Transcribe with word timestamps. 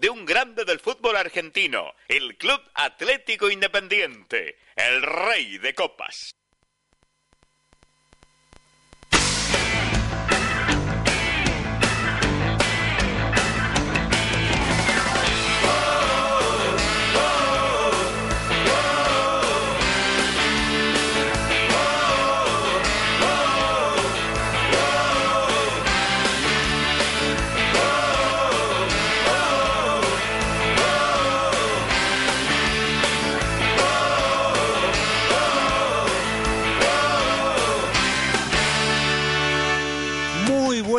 de 0.00 0.08
un 0.08 0.24
grande 0.24 0.64
del 0.64 0.78
fútbol 0.78 1.16
argentino, 1.16 1.94
el 2.06 2.36
Club 2.36 2.60
Atlético 2.74 3.50
Independiente, 3.50 4.56
el 4.76 5.02
rey 5.02 5.58
de 5.58 5.74
copas. 5.74 6.34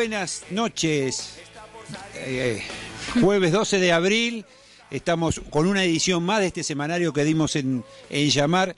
Buenas 0.08 0.44
noches. 0.52 1.40
Eh, 2.14 2.62
jueves 3.22 3.52
12 3.52 3.80
de 3.80 3.92
abril. 3.92 4.46
Estamos 4.92 5.42
con 5.50 5.66
una 5.66 5.84
edición 5.84 6.22
más 6.22 6.42
de 6.42 6.46
este 6.46 6.64
semanario 6.64 7.12
que 7.12 7.24
dimos 7.24 7.56
en, 7.56 7.84
en 8.12 8.30
llamar. 8.30 8.76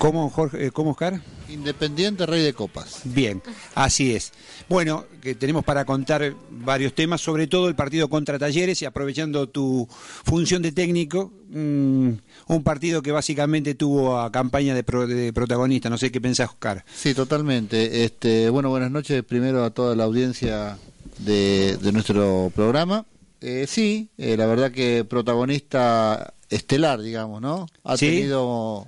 ¿Cómo, 0.00 0.30
Jorge, 0.30 0.66
eh, 0.66 0.70
¿Cómo, 0.70 0.92
Oscar? 0.92 1.20
Independiente 1.50 2.24
Rey 2.24 2.42
de 2.42 2.54
Copas. 2.54 3.00
Bien, 3.04 3.42
así 3.74 4.14
es. 4.14 4.32
Bueno, 4.66 5.04
que 5.20 5.34
tenemos 5.34 5.62
para 5.62 5.84
contar 5.84 6.34
varios 6.50 6.94
temas, 6.94 7.20
sobre 7.20 7.46
todo 7.46 7.68
el 7.68 7.74
partido 7.74 8.08
contra 8.08 8.38
Talleres 8.38 8.80
y 8.80 8.86
aprovechando 8.86 9.46
tu 9.50 9.86
función 10.24 10.62
de 10.62 10.72
técnico, 10.72 11.30
mm, 11.50 12.08
un 12.48 12.62
partido 12.64 13.02
que 13.02 13.12
básicamente 13.12 13.74
tuvo 13.74 14.18
a 14.18 14.32
campaña 14.32 14.74
de, 14.74 14.84
pro- 14.84 15.06
de 15.06 15.34
protagonista. 15.34 15.90
No 15.90 15.98
sé 15.98 16.10
qué 16.10 16.18
pensás, 16.20 16.48
Oscar. 16.48 16.82
Sí, 16.94 17.12
totalmente. 17.12 18.02
Este, 18.04 18.48
bueno, 18.48 18.70
buenas 18.70 18.90
noches 18.90 19.22
primero 19.22 19.64
a 19.64 19.70
toda 19.70 19.94
la 19.96 20.04
audiencia 20.04 20.78
de, 21.18 21.76
de 21.76 21.92
nuestro 21.92 22.50
programa. 22.56 23.04
Eh, 23.42 23.66
sí, 23.68 24.08
eh, 24.16 24.34
la 24.38 24.46
verdad 24.46 24.72
que 24.72 25.04
protagonista 25.04 26.32
estelar, 26.48 27.02
digamos, 27.02 27.42
¿no? 27.42 27.66
Ha 27.84 27.98
Sí. 27.98 28.06
tenido 28.06 28.86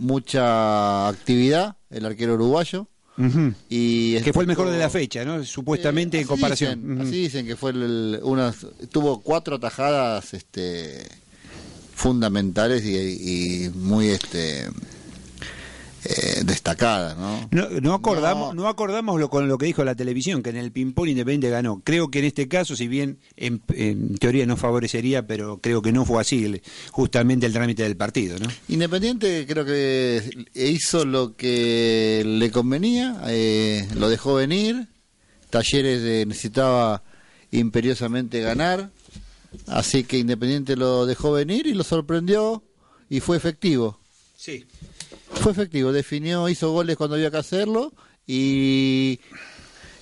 mucha 0.00 1.08
actividad 1.08 1.76
el 1.90 2.04
arquero 2.06 2.34
uruguayo. 2.34 2.86
Y 3.68 4.18
Que 4.22 4.32
fue 4.32 4.44
el 4.44 4.48
mejor 4.48 4.70
de 4.70 4.78
la 4.78 4.88
fecha, 4.88 5.24
¿no? 5.26 5.44
Supuestamente 5.44 6.16
Eh, 6.16 6.22
en 6.22 6.26
comparación. 6.26 6.80
dicen, 6.80 7.06
así 7.06 7.22
dicen 7.22 7.46
que 7.46 7.54
fue 7.54 7.72
el, 7.72 8.18
unas, 8.22 8.66
tuvo 8.90 9.20
cuatro 9.20 9.56
atajadas 9.56 10.32
este, 10.32 11.06
fundamentales 11.94 12.82
y, 12.84 12.96
y 13.66 13.68
muy 13.70 14.08
este 14.08 14.68
eh, 16.04 16.42
destacadas, 16.44 17.16
¿no? 17.18 17.48
No, 17.50 17.68
no 17.80 17.94
acordamos, 17.94 18.54
No. 18.54 18.62
no, 18.62 18.68
acordamos 18.68 19.20
lo, 19.20 19.28
con 19.28 19.48
lo 19.48 19.58
que 19.58 19.66
dijo 19.66 19.84
la 19.84 19.94
televisión, 19.94 20.42
que 20.42 20.50
en 20.50 20.56
el 20.56 20.72
ping-pong 20.72 21.08
Independiente 21.08 21.50
ganó. 21.50 21.82
Creo 21.84 22.10
que 22.10 22.20
en 22.20 22.24
este 22.24 22.48
caso, 22.48 22.74
si 22.76 22.88
bien 22.88 23.18
en, 23.36 23.62
en 23.74 24.16
teoría 24.16 24.46
no 24.46 24.56
favorecería, 24.56 25.26
pero 25.26 25.58
creo 25.58 25.82
que 25.82 25.92
no 25.92 26.04
fue 26.04 26.20
así 26.20 26.60
justamente 26.90 27.46
el 27.46 27.52
trámite 27.52 27.82
del 27.82 27.96
partido, 27.96 28.38
¿no? 28.38 28.46
Independiente 28.68 29.44
creo 29.46 29.64
que 29.64 30.46
hizo 30.54 31.04
lo 31.04 31.36
que 31.36 32.22
le 32.24 32.50
convenía, 32.50 33.20
eh, 33.28 33.86
lo 33.94 34.08
dejó 34.08 34.34
venir, 34.34 34.86
Talleres 35.50 36.00
eh, 36.02 36.24
necesitaba 36.26 37.02
imperiosamente 37.50 38.40
ganar, 38.40 38.90
así 39.66 40.04
que 40.04 40.18
Independiente 40.18 40.76
lo 40.76 41.04
dejó 41.06 41.32
venir 41.32 41.66
y 41.66 41.74
lo 41.74 41.84
sorprendió 41.84 42.62
y 43.08 43.20
fue 43.20 43.36
efectivo. 43.36 43.98
Sí. 44.36 44.64
Fue 45.40 45.52
efectivo, 45.52 45.92
definió, 45.92 46.48
hizo 46.48 46.70
goles 46.70 46.96
cuando 46.96 47.16
había 47.16 47.30
que 47.30 47.38
hacerlo 47.38 47.92
y 48.26 49.20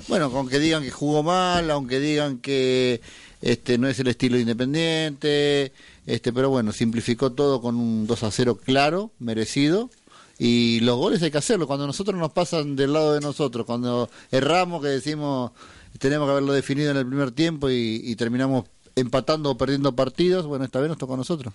bueno, 0.08 0.30
aunque 0.34 0.58
digan 0.58 0.82
que 0.82 0.90
jugó 0.90 1.22
mal, 1.22 1.70
aunque 1.70 2.00
digan 2.00 2.38
que 2.38 3.00
este 3.40 3.78
no 3.78 3.88
es 3.88 3.98
el 4.00 4.08
estilo 4.08 4.38
independiente, 4.38 5.72
este 6.06 6.32
pero 6.32 6.50
bueno, 6.50 6.72
simplificó 6.72 7.32
todo 7.32 7.60
con 7.60 7.76
un 7.76 8.06
2 8.06 8.22
a 8.22 8.30
0 8.30 8.58
claro, 8.64 9.12
merecido. 9.18 9.90
Y 10.40 10.80
los 10.80 10.96
goles 10.96 11.22
hay 11.22 11.32
que 11.32 11.38
hacerlo, 11.38 11.66
cuando 11.66 11.86
nosotros 11.86 12.18
nos 12.18 12.32
pasan 12.32 12.76
del 12.76 12.92
lado 12.92 13.12
de 13.12 13.20
nosotros, 13.20 13.66
cuando 13.66 14.08
erramos 14.30 14.82
que 14.82 14.88
decimos 14.88 15.50
tenemos 15.98 16.26
que 16.26 16.32
haberlo 16.32 16.52
definido 16.52 16.90
en 16.90 16.96
el 16.96 17.06
primer 17.06 17.32
tiempo 17.32 17.70
y, 17.70 18.14
terminamos 18.16 18.64
empatando 18.94 19.50
o 19.50 19.56
perdiendo 19.56 19.94
partidos, 19.94 20.46
bueno, 20.46 20.64
esta 20.64 20.80
vez 20.80 20.88
nos 20.88 20.98
tocó 20.98 21.14
a 21.14 21.18
nosotros. 21.18 21.52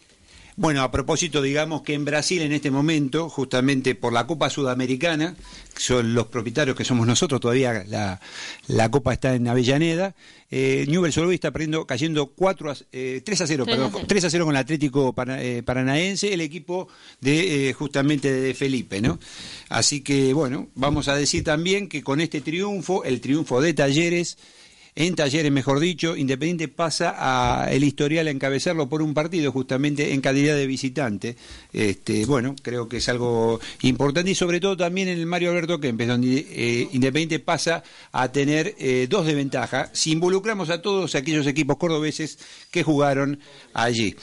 Bueno, 0.55 0.83
a 0.83 0.91
propósito, 0.91 1.41
digamos 1.41 1.81
que 1.81 1.95
en 1.95 2.05
Brasil 2.05 2.43
en 2.43 2.51
este 2.51 2.69
momento, 2.69 3.27
justamente 3.27 3.95
por 3.95 4.13
la 4.13 4.27
Copa 4.27 4.51
Sudamericana, 4.51 5.35
que 5.73 5.81
son 5.81 6.13
los 6.13 6.27
propietarios 6.27 6.77
que 6.77 6.85
somos 6.85 7.07
nosotros, 7.07 7.41
todavía 7.41 7.83
la, 7.87 8.21
la 8.67 8.91
Copa 8.91 9.13
está 9.13 9.33
en 9.33 9.47
Avellaneda, 9.47 10.13
eh, 10.51 10.85
Newell's 10.87 11.17
Old 11.17 11.33
está 11.33 11.49
perdiendo, 11.49 11.87
cayendo 11.87 12.27
4 12.27 12.71
a, 12.71 12.75
eh, 12.91 13.21
3 13.25 13.41
a 13.41 13.47
0, 13.47 13.63
3 13.65 13.73
a 13.73 13.77
perdón, 13.77 13.91
0. 13.95 14.05
3 14.07 14.25
a 14.25 14.29
0 14.29 14.45
con 14.45 14.55
el 14.55 14.61
Atlético 14.61 15.15
eh, 15.27 15.63
Paranaense, 15.65 16.31
el 16.31 16.41
equipo 16.41 16.87
de 17.19 17.69
eh, 17.69 17.73
justamente 17.73 18.31
de 18.31 18.53
Felipe, 18.53 19.01
¿no? 19.01 19.17
Así 19.69 20.01
que, 20.01 20.33
bueno, 20.33 20.67
vamos 20.75 21.07
a 21.07 21.15
decir 21.15 21.43
también 21.43 21.89
que 21.89 22.03
con 22.03 22.21
este 22.21 22.41
triunfo, 22.41 23.03
el 23.03 23.21
triunfo 23.21 23.59
de 23.59 23.73
Talleres, 23.73 24.37
en 24.95 25.15
Talleres, 25.15 25.51
mejor 25.51 25.79
dicho, 25.79 26.15
Independiente 26.15 26.67
pasa 26.67 27.15
a 27.17 27.71
el 27.71 27.83
historial 27.83 28.27
a 28.27 28.31
encabezarlo 28.31 28.87
por 28.87 29.01
un 29.01 29.15
partido, 29.15 29.51
justamente 29.51 30.13
en 30.13 30.21
calidad 30.21 30.55
de 30.55 30.67
visitante. 30.67 31.35
Este, 31.71 32.27
bueno, 32.27 32.55
creo 32.61 32.87
que 32.87 32.97
es 32.97 33.09
algo 33.09 33.59
importante 33.81 34.29
y 34.29 34.35
sobre 34.35 34.59
todo 34.59 34.77
también 34.77 35.07
en 35.07 35.17
el 35.17 35.25
Mario 35.25 35.49
Alberto 35.49 35.79
Kempes, 35.79 36.07
donde 36.07 36.45
eh, 36.47 36.89
Independiente 36.91 37.39
pasa 37.39 37.83
a 38.11 38.31
tener 38.31 38.75
eh, 38.77 39.07
dos 39.09 39.25
de 39.25 39.33
ventaja 39.33 39.89
si 39.93 40.11
involucramos 40.11 40.69
a 40.69 40.83
todos 40.83 41.15
aquellos 41.15 41.47
equipos 41.47 41.77
cordobeses 41.77 42.37
que 42.69 42.83
jugaron 42.83 43.39
allí. 43.73 44.15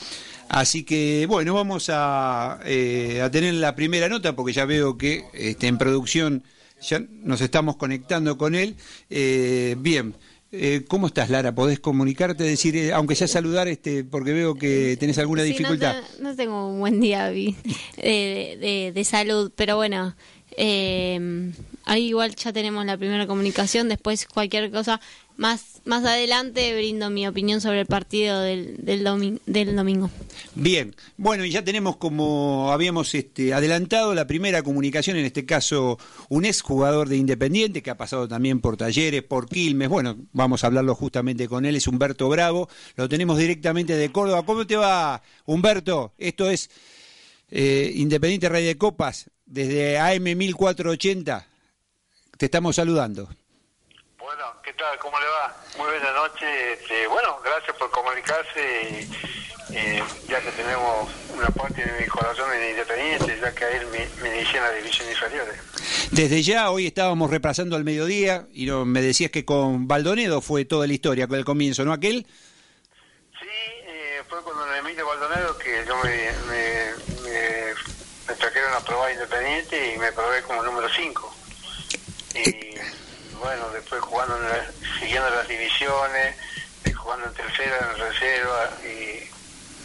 Así 0.47 0.83
que 0.83 1.25
bueno, 1.27 1.53
vamos 1.53 1.89
a, 1.91 2.59
eh, 2.63 3.21
a 3.21 3.29
tener 3.29 3.55
la 3.55 3.75
primera 3.75 4.07
nota 4.07 4.35
porque 4.37 4.53
ya 4.53 4.63
veo 4.63 4.97
que 4.97 5.25
este, 5.33 5.67
en 5.67 5.77
producción 5.77 6.43
ya 6.81 7.03
nos 7.23 7.41
estamos 7.41 7.75
conectando 7.75 8.37
con 8.37 8.55
él. 8.55 8.75
Bien, 9.09 10.15
eh, 10.51 10.83
¿cómo 10.87 11.07
estás 11.07 11.29
Lara? 11.29 11.53
¿Podés 11.55 11.79
comunicarte, 11.79 12.43
decir, 12.43 12.75
eh, 12.75 12.93
aunque 12.93 13.15
sea 13.15 13.27
saludar, 13.27 13.67
este, 13.67 14.03
porque 14.03 14.33
veo 14.33 14.55
que 14.55 14.97
tenés 14.99 15.17
alguna 15.17 15.43
Sí, 15.43 15.49
dificultad? 15.49 15.95
No, 15.95 16.07
te- 16.17 16.23
no 16.23 16.35
tengo 16.35 16.67
un 16.69 16.79
buen 16.79 16.99
día 16.99 17.29
Vi, 17.29 17.55
de, 17.97 18.57
de- 18.59 18.91
de 18.93 19.03
salud, 19.03 19.51
pero 19.55 19.75
bueno, 19.77 20.15
eh, 20.57 21.51
ahí 21.85 22.07
igual 22.07 22.35
ya 22.35 22.51
tenemos 22.53 22.85
la 22.85 22.97
primera 22.97 23.27
comunicación, 23.27 23.89
después 23.89 24.25
cualquier 24.25 24.71
cosa. 24.71 24.99
Más, 25.37 25.81
más 25.85 26.05
adelante 26.05 26.75
brindo 26.75 27.09
mi 27.09 27.25
opinión 27.25 27.61
sobre 27.61 27.79
el 27.79 27.87
partido 27.87 28.41
del, 28.41 28.75
del, 28.77 29.03
domi- 29.03 29.39
del 29.47 29.75
domingo. 29.75 30.11
Bien, 30.53 30.93
bueno, 31.17 31.45
y 31.45 31.49
ya 31.49 31.63
tenemos 31.63 31.95
como 31.97 32.71
habíamos 32.71 33.15
este, 33.15 33.51
adelantado 33.51 34.13
la 34.13 34.27
primera 34.27 34.61
comunicación, 34.61 35.17
en 35.17 35.25
este 35.25 35.43
caso 35.47 35.97
un 36.29 36.45
ex 36.45 36.61
jugador 36.61 37.09
de 37.09 37.17
Independiente 37.17 37.81
que 37.81 37.89
ha 37.89 37.97
pasado 37.97 38.27
también 38.27 38.59
por 38.59 38.77
Talleres, 38.77 39.23
por 39.23 39.49
Quilmes, 39.49 39.89
bueno, 39.89 40.15
vamos 40.31 40.63
a 40.63 40.67
hablarlo 40.67 40.93
justamente 40.93 41.47
con 41.47 41.65
él, 41.65 41.75
es 41.75 41.87
Humberto 41.87 42.29
Bravo, 42.29 42.69
lo 42.95 43.09
tenemos 43.09 43.39
directamente 43.39 43.95
de 43.95 44.11
Córdoba. 44.11 44.45
¿Cómo 44.45 44.67
te 44.67 44.75
va, 44.75 45.23
Humberto? 45.47 46.13
Esto 46.19 46.51
es 46.51 46.69
eh, 47.49 47.93
Independiente 47.95 48.47
Rey 48.47 48.65
de 48.65 48.77
Copas, 48.77 49.31
desde 49.51 49.99
AM 49.99 50.23
1480, 50.23 51.45
te 52.37 52.45
estamos 52.45 52.75
saludando. 52.77 53.27
Bueno, 54.17 54.45
¿qué 54.63 54.71
tal? 54.73 54.97
¿Cómo 54.99 55.19
le 55.19 55.25
va? 55.25 55.55
Muy 55.77 55.87
buena 55.87 56.13
noche. 56.13 56.73
Este, 56.73 57.05
bueno, 57.07 57.37
gracias 57.43 57.75
por 57.75 57.91
comunicarse. 57.91 59.09
Y, 59.69 59.75
y 59.75 60.29
ya 60.29 60.39
que 60.41 60.51
tenemos 60.51 61.09
una 61.35 61.49
parte 61.49 61.83
de 61.85 62.01
mi 62.01 62.07
corazón 62.07 62.49
en 62.53 62.69
Independiente, 62.69 63.39
ya 63.41 63.53
que 63.53 63.65
a 63.65 63.69
él 63.71 63.87
me, 63.87 64.07
me 64.23 64.37
inicié 64.37 64.57
en 64.57 64.63
la 64.63 64.71
división 64.71 65.09
inferiores. 65.09 65.55
Desde 66.11 66.41
ya, 66.41 66.71
hoy 66.71 66.87
estábamos 66.87 67.29
repasando 67.29 67.75
al 67.75 67.83
mediodía 67.83 68.47
y 68.53 68.65
no, 68.65 68.85
me 68.85 69.01
decías 69.01 69.31
que 69.31 69.43
con 69.43 69.87
Baldonedo 69.87 70.39
fue 70.39 70.63
toda 70.63 70.87
la 70.87 70.93
historia, 70.93 71.27
con 71.27 71.37
el 71.37 71.45
comienzo, 71.45 71.83
¿no 71.83 71.91
aquel? 71.91 72.25
Sí, 73.37 73.47
después 74.17 74.41
cuando 74.43 74.65
en 74.73 74.85
Emilio 74.85 75.05
Baldonero, 75.05 75.57
que 75.57 75.83
yo 75.85 75.95
me, 76.03 77.10
me 78.31 78.37
trajeron 78.37 78.73
a 78.73 78.79
probar 78.79 79.11
Independiente 79.11 79.93
y 79.93 79.97
me 79.97 80.09
probé 80.13 80.41
como 80.43 80.63
número 80.63 80.87
5. 80.89 81.35
Y 82.33 82.75
bueno, 83.37 83.69
después 83.71 84.01
jugando, 84.01 84.37
en 84.37 84.47
la- 84.47 84.71
siguiendo 84.99 85.29
las 85.31 85.45
divisiones, 85.49 86.37
eh, 86.85 86.93
jugando 86.93 87.27
en 87.27 87.33
tercera, 87.33 87.77
en 87.91 87.99
reserva 87.99 88.69
y, 88.85 89.29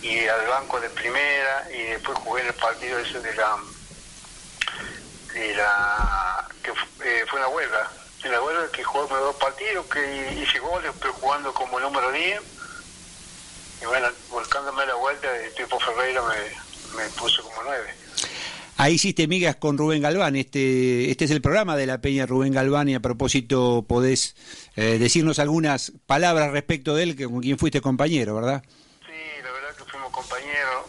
y 0.07 0.29
al 0.29 0.47
banco 0.47 0.79
de 0.81 0.89
primera 0.91 1.67
y 1.73 1.83
después 1.87 2.17
jugué 2.19 2.43
en 2.43 2.47
el 2.49 2.55
partido 2.55 2.99
ese 3.01 3.19
de 3.21 3.35
la 3.35 3.57
de 5.35 5.55
la 5.57 6.49
que 6.63 6.71
eh, 7.05 7.25
fue 7.29 7.41
una 7.41 7.49
huelga. 7.49 7.91
En 8.23 8.31
la 8.33 8.41
huelga 8.43 8.71
que 8.71 8.85
jugó 8.85 9.07
dos 9.09 9.37
partidos 9.37 9.87
que 9.87 10.33
hice 10.41 10.59
goles 10.61 10.93
pero 11.01 11.13
jugando 11.15 11.53
como 11.53 11.79
número 11.81 12.11
10 12.13 12.41
y 13.83 13.85
bueno 13.87 14.09
volcándome 14.31 14.87
la 14.87 14.95
vuelta 14.95 15.35
el 15.37 15.53
tipo 15.55 15.79
Ferreira 15.81 16.23
me, 16.23 16.97
me 17.03 17.09
puso 17.11 17.43
como 17.45 17.63
9 17.65 18.06
Ahí 18.79 18.95
hiciste 18.95 19.27
migas 19.27 19.57
con 19.57 19.79
Rubén 19.79 20.03
Galván. 20.03 20.37
Este, 20.37 21.11
este 21.11 21.25
es 21.25 21.31
el 21.31 21.41
programa 21.41 21.77
de 21.77 21.87
la 21.87 21.99
Peña 22.03 22.27
Rubén 22.27 22.53
Galván 22.53 22.89
y 22.91 22.95
a 22.95 23.01
propósito 23.01 23.85
podés 23.89 24.37
eh, 24.77 24.99
decirnos 24.99 25.39
algunas 25.39 25.93
palabras 26.07 26.51
respecto 26.53 26.95
de 26.95 27.03
él, 27.05 27.17
que 27.17 27.25
con 27.25 27.41
quien 27.41 27.59
fuiste 27.59 27.81
compañero, 27.81 28.35
¿verdad? 28.35 28.63
Sí, 29.07 29.43
la 29.43 29.51
verdad 29.51 29.75
que 29.79 29.85
fuimos 29.91 30.11
compañeros, 30.13 30.85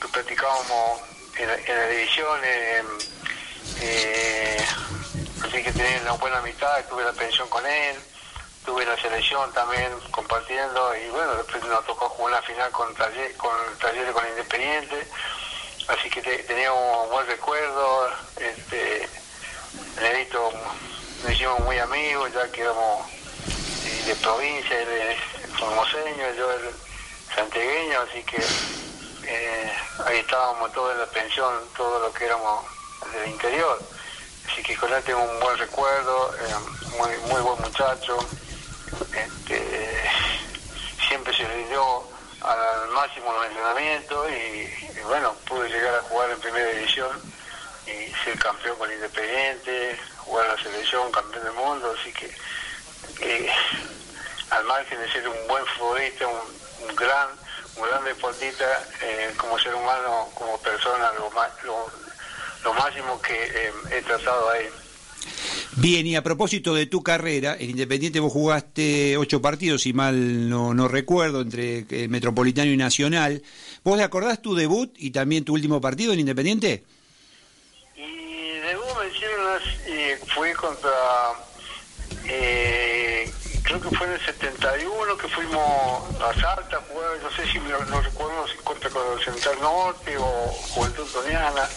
que 0.00 0.06
practicábamos 0.08 1.00
en, 1.38 1.48
la- 1.48 1.56
en 1.58 1.76
las 1.78 1.90
divisiones, 1.90 2.84
eh, 3.80 4.56
así 5.42 5.62
que 5.64 5.72
tenía 5.72 6.00
una 6.02 6.12
buena 6.12 6.38
amistad, 6.38 6.84
tuve 6.88 7.02
la 7.02 7.12
pensión 7.12 7.48
con 7.48 7.66
él, 7.66 7.96
tuve 8.64 8.86
la 8.86 8.96
selección 9.02 9.52
también 9.52 9.88
compartiendo 10.12 10.90
y 10.94 11.10
bueno, 11.10 11.34
después 11.34 11.64
nos 11.64 11.84
tocó 11.86 12.08
jugar 12.10 12.34
una 12.34 12.42
final 12.42 12.70
con 12.70 12.94
Taller, 12.94 13.34
con 13.36 13.50
Talleres 13.80 14.12
con 14.12 14.22
Independiente, 14.28 15.08
así 15.88 16.10
que 16.10 16.22
te- 16.22 16.42
teníamos 16.44 17.04
un 17.06 17.10
buen 17.12 17.26
recuerdo, 17.26 18.08
este, 18.36 19.08
Nerito 20.00 20.52
nos 21.22 21.32
hicimos 21.32 21.60
muy 21.60 21.78
amigos, 21.78 22.32
ya 22.32 22.50
que 22.50 22.62
éramos 22.62 23.06
eh, 23.86 24.02
de 24.06 24.14
provincia, 24.16 24.80
él 24.80 24.88
es 24.90 25.18
formoseño, 25.58 26.32
yo 26.36 26.50
el 26.52 26.70
santiagueño, 27.34 28.00
así 28.00 28.22
que 28.24 28.42
eh, 29.24 29.72
ahí 30.06 30.18
estábamos 30.18 30.72
todos 30.72 30.92
en 30.92 30.98
la 30.98 31.06
pensión, 31.06 31.52
todo 31.76 32.00
lo 32.00 32.12
que 32.12 32.24
éramos 32.26 32.64
del 33.12 33.28
interior. 33.30 33.80
Así 34.50 34.62
que 34.62 34.76
con 34.76 34.92
él 34.92 35.02
tengo 35.04 35.22
un 35.22 35.40
buen 35.40 35.56
recuerdo, 35.56 36.34
eh, 36.36 36.54
muy, 36.98 37.16
muy 37.32 37.40
buen 37.42 37.60
muchacho, 37.62 38.18
este, 39.14 40.10
siempre 41.08 41.34
se 41.36 41.46
dio 41.68 42.02
al 42.42 42.88
máximo 42.90 43.32
los 43.32 43.46
entrenamientos 43.46 44.30
y, 44.30 44.81
y 45.02 45.04
bueno, 45.04 45.34
pude 45.48 45.68
llegar 45.68 45.94
a 45.96 46.02
jugar 46.02 46.30
en 46.30 46.38
primera 46.40 46.70
división 46.70 47.10
y 47.86 48.12
ser 48.24 48.38
campeón 48.38 48.76
con 48.78 48.90
Independiente, 48.92 49.98
jugar 50.18 50.46
en 50.46 50.52
la 50.56 50.62
selección, 50.62 51.10
campeón 51.10 51.44
del 51.44 51.52
mundo, 51.54 51.94
así 52.00 52.12
que 52.12 52.30
eh, 53.20 53.48
al 54.50 54.64
margen 54.64 55.00
de 55.00 55.10
ser 55.10 55.28
un 55.28 55.36
buen 55.48 55.64
futbolista, 55.66 56.26
un, 56.26 56.88
un 56.88 56.96
gran 56.96 57.28
un 57.74 57.84
gran 57.88 58.04
deportista, 58.04 58.66
eh, 59.02 59.32
como 59.38 59.58
ser 59.58 59.74
humano, 59.74 60.28
como 60.34 60.58
persona, 60.58 61.10
lo, 61.18 61.30
ma- 61.30 61.48
lo, 61.64 62.74
máximo 62.74 63.18
que 63.22 63.32
eh, 63.32 63.72
he 63.92 64.02
tratado 64.02 64.50
ahí. 64.50 64.66
Bien, 65.76 66.06
y 66.06 66.14
a 66.14 66.22
propósito 66.22 66.74
de 66.74 66.84
tu 66.84 67.02
carrera, 67.02 67.56
en 67.58 67.70
Independiente 67.70 68.20
vos 68.20 68.30
jugaste 68.30 69.16
ocho 69.16 69.40
partidos, 69.40 69.82
si 69.82 69.94
mal 69.94 70.50
no, 70.50 70.74
no 70.74 70.86
recuerdo, 70.86 71.40
entre 71.40 71.86
eh, 71.88 72.08
Metropolitano 72.08 72.70
y 72.70 72.76
Nacional. 72.76 73.42
¿Vos 73.84 73.98
te 73.98 74.04
acordás 74.04 74.40
tu 74.40 74.54
debut 74.54 74.94
y 74.96 75.10
también 75.10 75.44
tu 75.44 75.54
último 75.54 75.80
partido 75.80 76.12
en 76.12 76.20
Independiente? 76.20 76.84
Y 77.96 78.50
debut 78.60 78.86
me 79.00 79.08
hicieron 79.08 79.60
eh, 79.86 80.20
fue 80.32 80.52
contra, 80.54 80.90
eh, 82.26 83.28
creo 83.64 83.80
que 83.80 83.96
fue 83.96 84.06
en 84.06 84.12
el 84.12 84.20
71 84.20 85.16
que 85.16 85.26
fuimos 85.28 86.20
a 86.20 86.32
Salta 86.40 86.76
a 86.76 87.22
no 87.22 87.30
sé 87.36 87.50
si 87.50 87.58
no 87.58 88.00
recuerdo 88.00 88.46
si 88.46 88.56
contra 88.58 88.88
con 88.90 89.02
Central 89.20 89.60
Norte 89.60 90.16
o 90.16 90.24
Juventud 90.24 91.06
Toniana, 91.12 91.68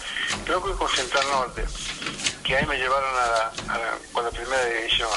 creo 0.45 0.63
que 0.63 0.73
con 0.73 0.89
Central 0.89 1.25
Norte, 1.31 1.65
que 2.43 2.55
ahí 2.55 2.65
me 2.67 2.77
llevaron 2.77 3.09
a 3.17 3.51
con 4.11 4.23
la 4.23 4.31
primera 4.31 4.63
división. 4.65 5.09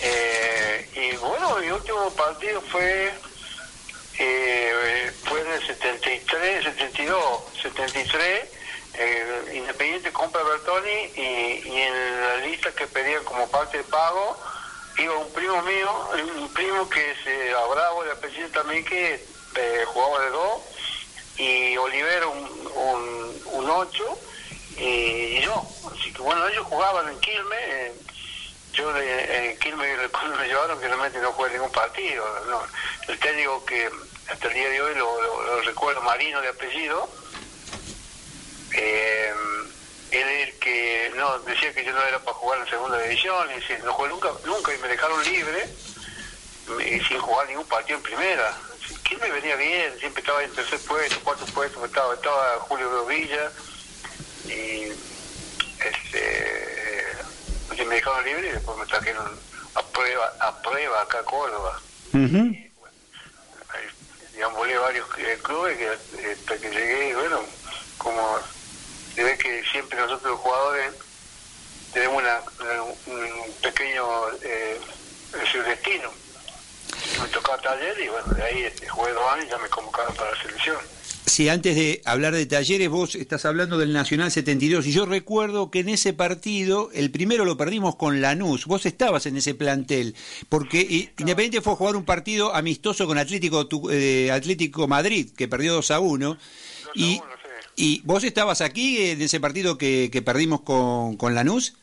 Eh, 0.00 0.90
y 0.94 1.16
bueno, 1.16 1.56
mi 1.60 1.70
último 1.70 2.10
partido 2.10 2.60
fue 2.60 3.10
en 5.44 5.52
el 5.52 5.66
73, 5.66 6.64
72, 6.64 7.42
73, 7.62 8.48
eh, 8.94 9.52
Independiente 9.54 10.12
compra 10.12 10.42
Bertoni 10.42 11.10
y, 11.16 11.62
y 11.66 11.80
en 11.80 12.20
la 12.20 12.36
lista 12.38 12.72
que 12.72 12.86
pedían 12.86 13.24
como 13.24 13.48
parte 13.50 13.78
de 13.78 13.84
pago 13.84 14.38
iba 14.98 15.16
un 15.18 15.32
primo 15.32 15.60
mío, 15.62 16.08
un 16.38 16.48
primo 16.54 16.88
que 16.88 17.10
es 17.10 17.18
eh, 17.26 17.52
Bravo 17.70 18.04
de 18.04 18.12
apellido 18.12 18.48
también 18.50 18.84
que 18.84 19.14
eh, 19.56 19.84
jugaba 19.86 20.24
de 20.24 20.30
dos 20.30 20.62
y 21.36 21.76
Olivero 21.76 22.30
un, 22.30 22.44
un, 22.76 23.42
un 23.64 23.70
8 23.70 24.18
y, 24.78 24.82
y 24.82 25.40
yo. 25.42 25.62
Así 25.92 26.12
que 26.12 26.22
bueno, 26.22 26.46
ellos 26.48 26.66
jugaban 26.66 27.08
en 27.08 27.18
Quilmes. 27.20 27.58
eh, 27.60 27.92
yo 28.72 28.92
de, 28.92 29.50
en 29.50 29.58
Quilmes 29.58 29.98
recuerdo 29.98 30.36
me 30.38 30.46
llevaron 30.46 30.78
que 30.80 30.86
realmente 30.86 31.18
no 31.20 31.32
jugué 31.32 31.50
ningún 31.50 31.72
partido. 31.72 32.24
no. 32.48 32.62
El 33.08 33.18
técnico 33.18 33.64
que 33.64 33.90
hasta 34.30 34.48
el 34.48 34.54
día 34.54 34.68
de 34.70 34.80
hoy 34.80 34.94
lo, 34.94 35.20
lo- 35.22 35.42
lo 35.56 35.60
recuerdo, 35.62 36.00
Marino 36.02 36.40
de 36.40 36.48
apellido, 36.48 37.08
eh, 38.76 39.32
él 40.10 40.28
es 40.28 40.48
el 40.48 40.58
que 40.58 41.12
no 41.16 41.38
decía 41.40 41.72
que 41.74 41.84
yo 41.84 41.92
no 41.92 42.02
era 42.02 42.18
para 42.20 42.36
jugar 42.36 42.60
en 42.60 42.68
segunda 42.68 42.98
división, 43.00 43.48
y 43.50 43.54
dice, 43.60 43.78
no 43.84 43.92
jugué 43.92 44.08
nunca, 44.10 44.30
nunca 44.44 44.74
y 44.74 44.78
me 44.78 44.88
dejaron 44.88 45.22
libre 45.24 45.68
y 46.86 47.00
sin 47.04 47.18
jugar 47.18 47.46
ningún 47.48 47.66
partido 47.66 47.98
en 47.98 48.02
primera. 48.02 48.56
¿Quién 49.02 49.20
me 49.20 49.30
venía 49.30 49.56
bien? 49.56 49.98
Siempre 49.98 50.20
estaba 50.20 50.42
en 50.42 50.52
tercer 50.54 50.80
puesto, 50.80 51.20
cuarto 51.20 51.44
puesto, 51.46 51.84
estaba, 51.84 52.14
estaba 52.14 52.58
Julio 52.60 53.04
Villa 53.06 53.50
y 54.46 54.88
este 55.84 56.64
me 57.86 57.96
dejaron 57.96 58.24
libre 58.24 58.48
y 58.48 58.52
después 58.52 58.78
me 58.78 58.86
trajeron 58.86 59.38
a 59.74 59.82
prueba, 59.88 60.32
a 60.40 60.62
prueba 60.62 61.02
acá 61.02 61.18
a 61.18 61.24
Córdoba. 61.24 61.80
Deambulé 64.36 64.76
varios 64.78 65.06
eh, 65.18 65.38
clubes 65.42 65.76
que 65.76 65.88
hasta 65.88 66.58
que 66.58 66.70
llegué, 66.70 67.14
bueno, 67.14 67.40
como 67.98 68.38
se 69.14 69.22
ve 69.22 69.38
que 69.38 69.64
siempre 69.70 69.98
nosotros 69.98 70.32
los 70.32 70.40
jugadores 70.40 70.94
tenemos 71.92 72.22
una, 72.22 72.40
un 73.06 73.52
pequeño 73.62 74.04
eh, 74.42 74.80
destino. 75.66 76.10
Me 77.20 77.28
tocaba 77.28 77.58
taller 77.58 77.98
y 78.00 78.08
bueno, 78.08 78.26
de 78.34 78.42
ahí 78.42 78.64
este, 78.64 78.88
jugué 78.88 79.12
dos 79.12 79.32
años 79.32 79.46
y 79.46 79.50
ya 79.50 79.58
me 79.58 79.68
convocaron 79.68 80.14
para 80.16 80.32
la 80.32 80.42
selección. 80.42 80.78
Sí, 81.26 81.48
antes 81.48 81.74
de 81.74 82.02
hablar 82.04 82.34
de 82.34 82.44
talleres, 82.44 82.88
vos 82.90 83.14
estás 83.14 83.44
hablando 83.46 83.78
del 83.78 83.92
Nacional 83.94 84.30
72 84.30 84.86
y 84.86 84.92
yo 84.92 85.06
recuerdo 85.06 85.70
que 85.70 85.80
en 85.80 85.88
ese 85.88 86.12
partido, 86.12 86.90
el 86.92 87.10
primero 87.10 87.46
lo 87.46 87.56
perdimos 87.56 87.96
con 87.96 88.20
Lanús, 88.20 88.66
vos 88.66 88.84
estabas 88.84 89.24
en 89.26 89.36
ese 89.38 89.54
plantel, 89.54 90.14
porque 90.50 90.80
Independiente 91.18 91.62
fue 91.62 91.72
a 91.72 91.76
jugar 91.76 91.96
un 91.96 92.04
partido 92.04 92.54
amistoso 92.54 93.06
con 93.06 93.16
Atlético, 93.16 93.66
Tu- 93.66 93.90
eh, 93.90 94.30
Atlético 94.30 94.86
Madrid, 94.86 95.30
que 95.34 95.48
perdió 95.48 95.72
2 95.72 95.90
a 95.92 95.98
1, 96.00 96.36
y, 96.94 97.16
2 97.18 97.22
a 97.22 97.24
1, 97.24 97.34
sí. 97.42 97.72
y 97.76 98.00
vos 98.04 98.22
estabas 98.22 98.60
aquí 98.60 99.00
en 99.10 99.22
ese 99.22 99.40
partido 99.40 99.78
que, 99.78 100.10
que 100.12 100.20
perdimos 100.20 100.60
con, 100.60 101.16
con 101.16 101.34
Lanús. 101.34 101.74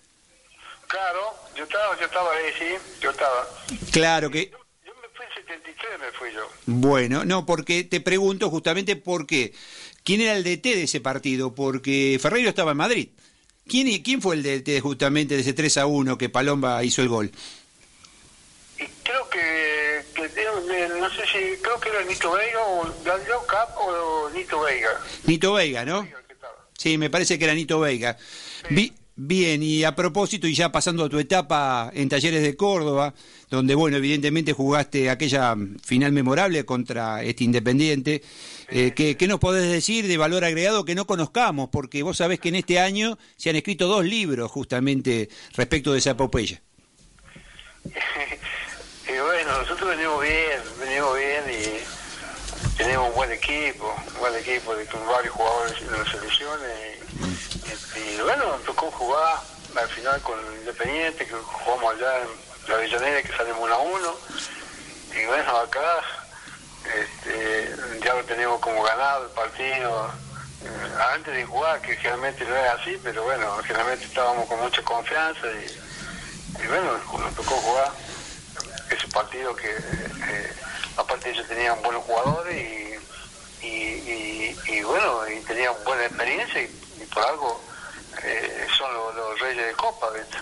Claro, 0.87 1.19
yo 1.57 1.63
estaba, 1.63 1.99
yo 1.99 2.05
estaba 2.05 2.29
ahí, 2.31 2.53
sí, 2.59 2.65
yo 3.01 3.09
estaba. 3.09 3.47
Claro 3.91 4.29
que... 4.29 4.51
Yo, 4.51 4.57
yo 4.85 4.93
me 5.01 5.07
fui 5.15 5.25
en 5.25 5.40
73, 5.57 5.99
me 5.99 6.11
fui 6.17 6.29
yo. 6.33 6.47
Bueno, 6.65 7.25
no, 7.25 7.45
porque 7.45 7.83
te 7.83 8.01
pregunto 8.01 8.49
justamente 8.49 8.95
por 8.95 9.25
qué. 9.27 9.53
¿Quién 10.03 10.21
era 10.21 10.33
el 10.35 10.43
DT 10.43 10.63
de 10.75 10.83
ese 10.83 11.01
partido? 11.01 11.53
Porque 11.53 12.17
Ferreiro 12.21 12.49
estaba 12.49 12.71
en 12.71 12.77
Madrid. 12.77 13.09
¿Quién, 13.67 14.01
quién 14.01 14.21
fue 14.21 14.35
el 14.35 14.43
DT 14.43 14.79
justamente 14.81 15.35
de 15.35 15.41
ese 15.41 15.53
3 15.53 15.77
a 15.77 15.85
1 15.85 16.17
que 16.17 16.29
Palomba 16.29 16.83
hizo 16.83 17.01
el 17.01 17.09
gol? 17.09 17.31
Y 18.79 18.83
creo 19.03 19.29
que, 19.29 20.03
que 20.15 20.23
no 20.99 21.09
sé 21.11 21.21
si, 21.27 21.61
creo 21.61 21.79
que 21.79 21.89
era 21.89 22.03
Nito 22.03 22.31
Veiga 22.31 22.59
o 22.65 22.93
Gallo 23.05 23.45
Cap 23.47 23.69
o 23.77 24.29
Nito 24.33 24.61
Veiga. 24.61 24.89
Nito 25.25 25.53
Veiga, 25.53 25.85
¿no? 25.85 26.07
Sí, 26.77 26.97
me 26.97 27.09
parece 27.11 27.37
que 27.37 27.45
era 27.45 27.53
Nito 27.53 27.79
Veiga. 27.79 28.17
Vi- 28.71 28.91
bien, 29.15 29.61
y 29.63 29.83
a 29.83 29.95
propósito, 29.95 30.47
y 30.47 30.53
ya 30.53 30.71
pasando 30.71 31.05
a 31.05 31.09
tu 31.09 31.19
etapa 31.19 31.91
en 31.93 32.09
Talleres 32.09 32.41
de 32.41 32.55
Córdoba, 32.55 33.13
donde, 33.49 33.75
bueno, 33.75 33.97
evidentemente 33.97 34.53
jugaste 34.53 35.09
aquella 35.09 35.55
final 35.83 36.11
memorable 36.11 36.65
contra 36.65 37.23
este 37.23 37.43
Independiente, 37.43 38.21
eh, 38.69 38.93
¿qué, 38.93 39.27
nos 39.27 39.39
podés 39.39 39.69
decir 39.69 40.07
de 40.07 40.17
valor 40.17 40.45
agregado 40.45 40.85
que 40.85 40.95
no 40.95 41.05
conozcamos? 41.05 41.69
Porque 41.69 42.03
vos 42.03 42.17
sabés 42.17 42.39
que 42.39 42.49
en 42.49 42.55
este 42.55 42.79
año 42.79 43.17
se 43.35 43.49
han 43.49 43.55
escrito 43.57 43.87
dos 43.87 44.05
libros 44.05 44.49
justamente 44.49 45.29
respecto 45.55 45.91
de 45.91 45.99
esa 45.99 46.11
epopeya. 46.11 46.61
y 47.83 49.19
bueno, 49.19 49.57
nosotros 49.59 49.89
venimos 49.89 50.21
bien, 50.21 50.59
venimos 50.79 51.17
bien 51.17 51.43
y 51.49 52.77
tenemos 52.77 53.09
un 53.09 53.15
buen 53.15 53.31
equipo, 53.31 53.93
un 54.13 54.19
buen 54.19 54.35
equipo 54.35 54.75
de 54.75 54.85
varios 54.85 55.33
jugadores 55.33 55.81
en 55.81 55.91
las 55.91 56.09
selecciones. 56.09 57.00
Y, 57.95 58.21
bueno, 58.21 58.45
tocó 58.65 58.89
jugar 58.91 59.39
al 59.75 59.89
final 59.89 60.21
con 60.21 60.39
el 60.39 60.59
Independiente, 60.59 61.25
que 61.25 61.33
jugamos 61.33 61.95
allá 61.95 62.19
en 62.19 62.27
la 62.67 62.75
Avellaneda, 62.75 63.21
que 63.23 63.35
salimos 63.35 63.61
1 63.61 63.73
a 63.73 63.79
1. 63.79 64.15
Y 65.15 65.25
bueno, 65.25 65.57
acá 65.57 66.01
este, 66.85 67.75
ya 68.03 68.13
lo 68.13 68.23
tenemos 68.23 68.59
como 68.59 68.81
ganado 68.83 69.25
el 69.25 69.31
partido. 69.31 70.09
Eh, 70.63 70.91
antes 71.13 71.33
de 71.33 71.45
jugar, 71.45 71.81
que 71.81 71.95
generalmente 71.95 72.45
no 72.45 72.55
es 72.55 72.69
así, 72.69 72.99
pero 73.03 73.23
bueno, 73.23 73.57
generalmente 73.63 74.05
estábamos 74.05 74.47
con 74.47 74.59
mucha 74.59 74.81
confianza 74.83 75.47
y, 75.47 76.67
bueno, 76.67 76.97
nos 77.19 77.35
tocó 77.35 77.55
jugar 77.55 77.91
ese 78.89 79.07
partido 79.07 79.55
que 79.55 79.69
eh, 79.69 80.53
aparte 80.97 81.31
ellos 81.31 81.47
tenían 81.47 81.81
buenos 81.81 82.03
jugadores 82.03 82.55
y, 82.55 83.65
y, 83.65 84.59
y, 84.67 84.83
bueno, 84.83 85.27
y 85.29 85.39
tenían 85.41 85.73
buena 85.83 86.05
experiencia 86.05 86.61
y 86.61 87.05
por 87.11 87.25
algo 87.25 87.70
eh, 88.23 88.67
son 88.77 88.93
los, 88.93 89.15
los 89.15 89.39
reyes 89.39 89.65
de 89.67 89.73
Copa. 89.73 90.07
¿viste? 90.11 90.37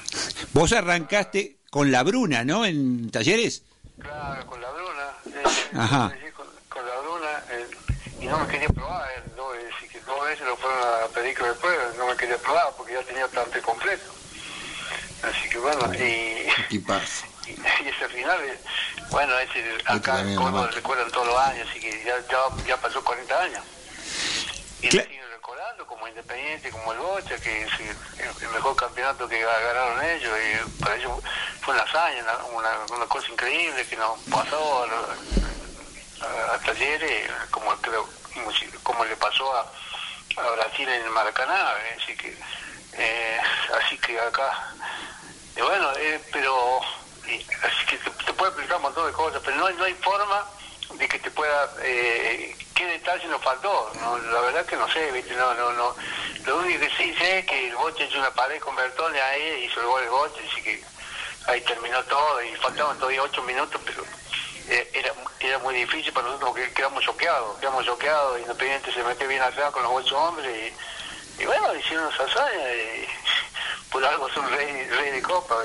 Vos 0.54 0.72
arrancaste 0.74 1.58
con 1.70 1.92
la 1.92 2.04
Bruna, 2.04 2.44
¿no? 2.44 2.66
En 2.66 3.10
talleres. 3.12 3.64
Claro, 4.00 4.46
con 4.48 4.62
la 4.62 4.70
Bruna. 4.72 5.14
eh, 5.28 5.78
Ajá. 5.78 6.14
Con, 6.36 6.48
con 6.70 6.86
la 6.86 6.96
Bruna. 7.02 7.44
eh, 7.52 7.68
y 8.22 8.26
no 8.26 8.40
me 8.40 8.48
quería 8.48 8.68
probar. 8.70 9.10
eh, 9.18 9.24
dos, 9.36 9.54
veces, 9.54 9.90
que 9.92 10.00
dos 10.02 10.26
veces 10.26 10.46
lo 10.48 10.56
fueron 10.58 10.80
a 11.04 11.08
pedir 11.14 11.36
que 11.36 11.44
me 11.44 11.54
prueben. 11.54 11.98
No 11.98 12.08
me 12.08 12.16
quería 12.16 12.38
probar 12.38 12.74
porque 12.78 12.94
ya 12.94 13.02
tenía 13.04 13.28
tanto 13.28 13.62
completo. 13.62 14.12
Así 15.22 15.50
que 15.50 15.58
bueno, 15.60 15.94
y, 15.96 16.48
Equipazo. 16.66 17.26
y, 17.48 17.52
y 17.52 17.88
ese 17.90 18.08
final, 18.10 18.40
eh, 18.44 18.58
bueno, 19.12 19.38
ese 19.40 19.64
acá 19.86 20.24
mamá. 20.24 20.68
recuerdan 20.68 21.12
todos 21.12 21.28
los 21.28 21.38
años, 21.38 21.68
así 21.70 21.80
que 21.80 22.04
ya, 22.06 22.16
ya, 22.32 22.66
ya 22.66 22.78
pasó 22.78 23.04
40 23.04 23.42
años. 23.42 23.64
Y 24.82 24.90
Cla- 24.90 25.04
lo 25.04 25.10
siguen 25.10 25.30
recordando 25.32 25.86
como 25.88 26.08
Independiente, 26.08 26.72
como 26.72 26.94
el 26.94 27.00
Bocha, 27.00 27.38
que 27.40 27.64
es 27.64 27.72
el, 27.80 28.50
mejor 28.50 28.76
campeonato 28.76 29.28
que 29.28 29.46
ga- 29.46 29.64
ganaron 29.64 30.02
ellos, 30.04 30.38
y 30.40 30.80
para 30.82 30.96
ellos 30.96 31.12
fue 31.62 31.74
una 31.74 31.84
hazaña, 31.84 32.24
una, 32.54 32.70
una, 32.96 33.06
cosa 33.08 33.30
increíble 33.32 33.86
que 33.88 33.98
nos 33.98 34.20
pasó 34.30 34.84
a, 34.84 36.26
a- 36.26 36.54
a 36.54 36.60
Talleres, 36.60 37.30
como 37.52 37.76
creo 37.82 38.08
como, 38.84 39.04
le 39.06 39.16
pasó 39.18 39.54
a, 39.56 39.60
a 40.38 40.50
Brasil 40.52 40.88
en 40.88 41.02
el 41.04 41.10
Maracaná, 41.10 41.74
eh, 41.84 41.98
así 42.02 42.16
que 42.16 42.38
eh, 42.94 43.40
así 43.84 43.98
que 43.98 44.20
acá 44.20 44.76
y 45.56 45.62
bueno, 45.62 45.92
eh, 45.98 46.22
pero 46.32 46.80
y- 47.28 47.46
así 47.64 47.86
que 47.90 47.98
te, 47.98 48.10
te 48.26 48.34
puede 48.34 48.52
explicar 48.52 48.78
un 48.78 48.84
montón 48.84 49.08
de 49.08 49.12
cosas, 49.14 49.42
pero 49.44 49.58
no, 49.58 49.70
no 49.72 49.84
hay 49.84 49.94
forma 49.96 50.46
de 50.94 51.08
que 51.08 51.20
te 51.20 51.32
pueda 51.32 51.74
eh, 51.82 52.56
qué 52.80 52.86
detalle 52.86 53.28
nos 53.28 53.42
faltó. 53.42 53.92
No, 54.00 54.18
la 54.18 54.40
verdad 54.40 54.66
que 54.66 54.78
no 54.78 54.88
sé, 54.90 55.12
viste, 55.12 55.36
no, 55.36 55.54
no, 55.54 55.74
no. 55.74 55.94
Lo 56.46 56.60
único 56.60 56.80
que 56.80 56.90
sí 56.92 57.14
sé 57.16 57.40
es 57.40 57.46
que 57.46 57.68
el 57.68 57.76
Boche 57.76 58.06
hizo 58.06 58.18
una 58.18 58.34
pared 58.34 58.58
con 58.62 58.74
Bertone 58.74 59.20
ahí, 59.20 59.66
hizo 59.66 59.82
el 59.82 59.88
gol 59.88 60.04
el 60.04 60.10
Boche, 60.10 60.42
así 60.50 60.62
que 60.62 60.82
ahí 61.48 61.60
terminó 61.62 62.02
todo 62.06 62.42
y 62.42 62.56
faltaban 62.56 62.98
todavía 62.98 63.22
ocho 63.22 63.44
minutos, 63.44 63.82
pero 63.86 64.04
eh, 64.70 64.90
era, 64.94 65.14
era 65.42 65.60
muy 65.60 65.76
difícil 65.76 66.14
para 66.14 66.28
nosotros 66.28 66.52
porque 66.52 66.72
quedamos 66.72 67.04
choqueados, 67.04 67.60
quedamos 67.60 67.86
choqueados, 67.86 68.40
Independiente 68.40 68.94
se 68.94 69.04
metió 69.04 69.28
bien 69.28 69.42
atrás 69.42 69.72
con 69.72 69.84
los 69.84 69.92
ocho 69.92 70.18
hombres 70.18 70.48
y, 70.48 71.44
y 71.44 71.46
bueno, 71.46 71.76
hicieron 71.76 72.10
esa 72.14 72.24
hazaña 72.24 72.74
y 72.74 73.08
por 73.92 74.04
algo 74.04 74.28
son 74.34 74.50
rey, 74.50 74.88
rey 74.90 75.12
de 75.14 75.22
copa. 75.22 75.56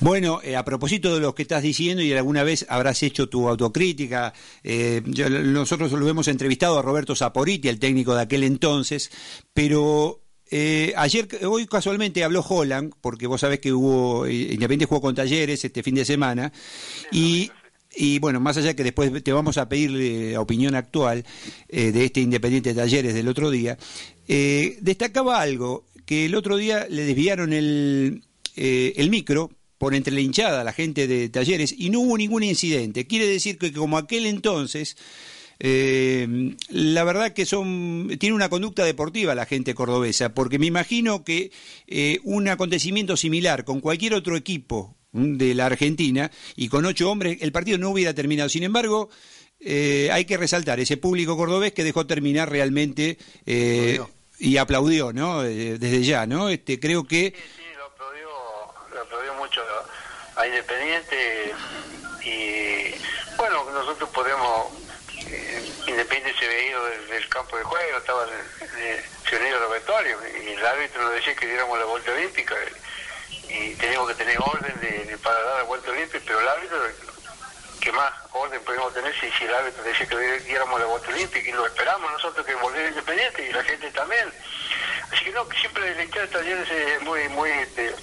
Bueno, 0.00 0.40
eh, 0.42 0.56
a 0.56 0.64
propósito 0.64 1.14
de 1.14 1.20
lo 1.20 1.34
que 1.34 1.42
estás 1.42 1.62
diciendo 1.62 2.02
y 2.02 2.12
alguna 2.12 2.44
vez 2.44 2.66
habrás 2.68 3.02
hecho 3.02 3.28
tu 3.28 3.48
autocrítica, 3.48 4.32
eh, 4.62 5.02
nosotros 5.04 5.92
lo 5.92 6.08
hemos 6.08 6.28
entrevistado 6.28 6.78
a 6.78 6.82
Roberto 6.82 7.14
Saporiti, 7.14 7.68
el 7.68 7.78
técnico 7.78 8.14
de 8.14 8.22
aquel 8.22 8.44
entonces, 8.44 9.10
pero 9.52 10.20
eh, 10.48 10.92
ayer, 10.96 11.28
hoy 11.44 11.66
casualmente 11.66 12.22
habló 12.22 12.44
Holland, 12.46 12.92
porque 13.00 13.26
vos 13.26 13.40
sabés 13.40 13.58
que 13.58 13.72
hubo, 13.72 14.26
eh, 14.26 14.32
Independiente 14.52 14.86
jugó 14.86 15.00
con 15.00 15.14
Talleres 15.14 15.64
este 15.64 15.82
fin 15.82 15.94
de 15.94 16.04
semana, 16.04 16.52
y... 17.10 17.50
Y 17.98 18.18
bueno, 18.18 18.40
más 18.40 18.58
allá 18.58 18.76
que 18.76 18.84
después 18.84 19.10
te 19.24 19.32
vamos 19.32 19.56
a 19.56 19.70
pedir 19.70 19.90
la 19.90 20.38
opinión 20.42 20.74
actual 20.74 21.24
eh, 21.66 21.92
de 21.92 22.04
este 22.04 22.20
Independiente 22.20 22.74
Talleres 22.74 23.14
del 23.14 23.26
otro 23.26 23.50
día, 23.50 23.78
destacaba 24.26 25.40
algo, 25.40 25.86
que 26.06 26.24
el 26.24 26.34
otro 26.34 26.56
día 26.56 26.86
le 26.88 27.04
desviaron 27.04 27.52
el, 27.52 28.22
eh, 28.54 28.94
el 28.96 29.10
micro 29.10 29.50
por 29.78 29.94
entre 29.94 30.14
la 30.14 30.20
hinchada, 30.20 30.64
la 30.64 30.72
gente 30.72 31.06
de 31.06 31.28
Talleres, 31.28 31.74
y 31.76 31.90
no 31.90 32.00
hubo 32.00 32.16
ningún 32.16 32.42
incidente. 32.42 33.06
Quiere 33.06 33.26
decir 33.26 33.58
que 33.58 33.72
como 33.72 33.98
aquel 33.98 34.24
entonces, 34.24 34.96
eh, 35.58 36.54
la 36.68 37.04
verdad 37.04 37.32
que 37.32 37.44
son 37.44 38.10
tiene 38.18 38.34
una 38.34 38.48
conducta 38.48 38.84
deportiva 38.84 39.34
la 39.34 39.46
gente 39.46 39.74
cordobesa, 39.74 40.32
porque 40.34 40.58
me 40.58 40.66
imagino 40.66 41.24
que 41.24 41.50
eh, 41.86 42.20
un 42.24 42.48
acontecimiento 42.48 43.16
similar 43.16 43.64
con 43.64 43.80
cualquier 43.80 44.14
otro 44.14 44.36
equipo 44.36 44.96
mm, 45.12 45.36
de 45.36 45.54
la 45.54 45.66
Argentina 45.66 46.30
y 46.56 46.68
con 46.68 46.86
ocho 46.86 47.10
hombres, 47.10 47.38
el 47.40 47.52
partido 47.52 47.78
no 47.78 47.90
hubiera 47.90 48.14
terminado. 48.14 48.48
Sin 48.48 48.62
embargo, 48.62 49.10
eh, 49.60 50.10
hay 50.12 50.24
que 50.24 50.36
resaltar 50.36 50.80
ese 50.80 50.96
público 50.96 51.36
cordobés 51.36 51.72
que 51.72 51.84
dejó 51.84 52.06
terminar 52.06 52.50
realmente 52.50 53.18
eh. 53.46 53.98
Y 54.38 54.56
aplaudió, 54.58 55.12
¿no? 55.12 55.42
Eh, 55.44 55.76
desde 55.78 56.02
ya, 56.02 56.26
¿no? 56.26 56.48
Este, 56.48 56.78
creo 56.80 57.04
que 57.06 57.32
Sí, 57.36 57.42
sí, 57.56 57.62
lo 57.76 57.84
aplaudió, 57.86 58.28
lo 58.94 59.00
aplaudió 59.02 59.34
mucho 59.34 59.62
a 60.36 60.46
Independiente 60.46 61.54
y 62.22 62.94
bueno, 63.36 63.64
nosotros 63.72 64.08
podemos, 64.10 64.66
eh, 65.28 65.72
Independiente 65.86 66.38
se 66.38 66.46
veía 66.48 66.78
desde 66.80 67.16
el 67.18 67.28
campo 67.28 67.56
de 67.56 67.64
juego, 67.64 67.98
estaban 67.98 68.28
eh, 68.78 69.04
se 69.28 69.36
unieron 69.36 69.60
los 69.62 69.70
vestuarios 69.70 70.20
y 70.44 70.48
el 70.50 70.66
árbitro 70.66 71.02
nos 71.02 71.12
decía 71.14 71.34
que 71.34 71.46
diéramos 71.46 71.78
la 71.78 71.84
vuelta 71.86 72.12
olímpica 72.12 72.54
y 73.48 73.74
teníamos 73.74 74.08
que 74.08 74.14
tener 74.16 74.38
orden 74.38 74.80
de, 74.80 75.04
de- 75.06 75.18
para 75.18 75.40
dar 75.40 75.56
la 75.58 75.62
vuelta 75.64 75.90
olímpica, 75.90 76.22
pero 76.26 76.40
el 76.40 76.48
árbitro, 76.48 76.78
que 77.80 77.92
más 77.92 78.12
orden 78.36 78.60
podíamos 78.62 78.92
tener 78.94 79.12
si, 79.20 79.30
si 79.32 79.44
el 79.44 79.54
árbitro 79.54 79.82
decía 79.82 80.06
que 80.06 80.16
diéramos 80.40 80.78
la 80.80 80.86
vuelta 80.86 81.08
olímpica 81.08 81.48
y 81.48 81.52
lo 81.52 81.66
esperamos 81.66 82.10
nosotros 82.12 82.44
que 82.46 82.54
volviera 82.56 82.88
Independiente 82.88 83.48
y 83.48 83.52
la 83.52 83.62
gente 83.64 83.90
también. 83.92 84.32
Así 85.12 85.24
que 85.24 85.30
no, 85.32 85.46
siempre 85.60 85.94
la 85.94 86.02
hinchada 86.02 86.26
de 86.26 86.32
talleres 86.32 86.70
es 86.70 87.02
muy, 87.02 87.28
muy, 87.30 87.50
este, 87.50 87.94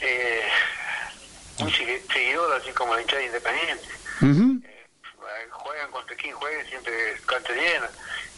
eh, 0.00 0.48
muy 1.58 1.72
seguidora, 1.72 2.56
así 2.56 2.70
como 2.72 2.94
la 2.94 3.00
hinchada 3.02 3.22
independiente. 3.22 3.88
Ujú. 4.20 4.60
Eh, 4.66 5.48
juegan 5.50 5.90
contra 5.90 6.16
quien 6.16 6.34
juegue, 6.34 6.68
siempre 6.68 7.16
cancha 7.26 7.52
llena. 7.52 7.90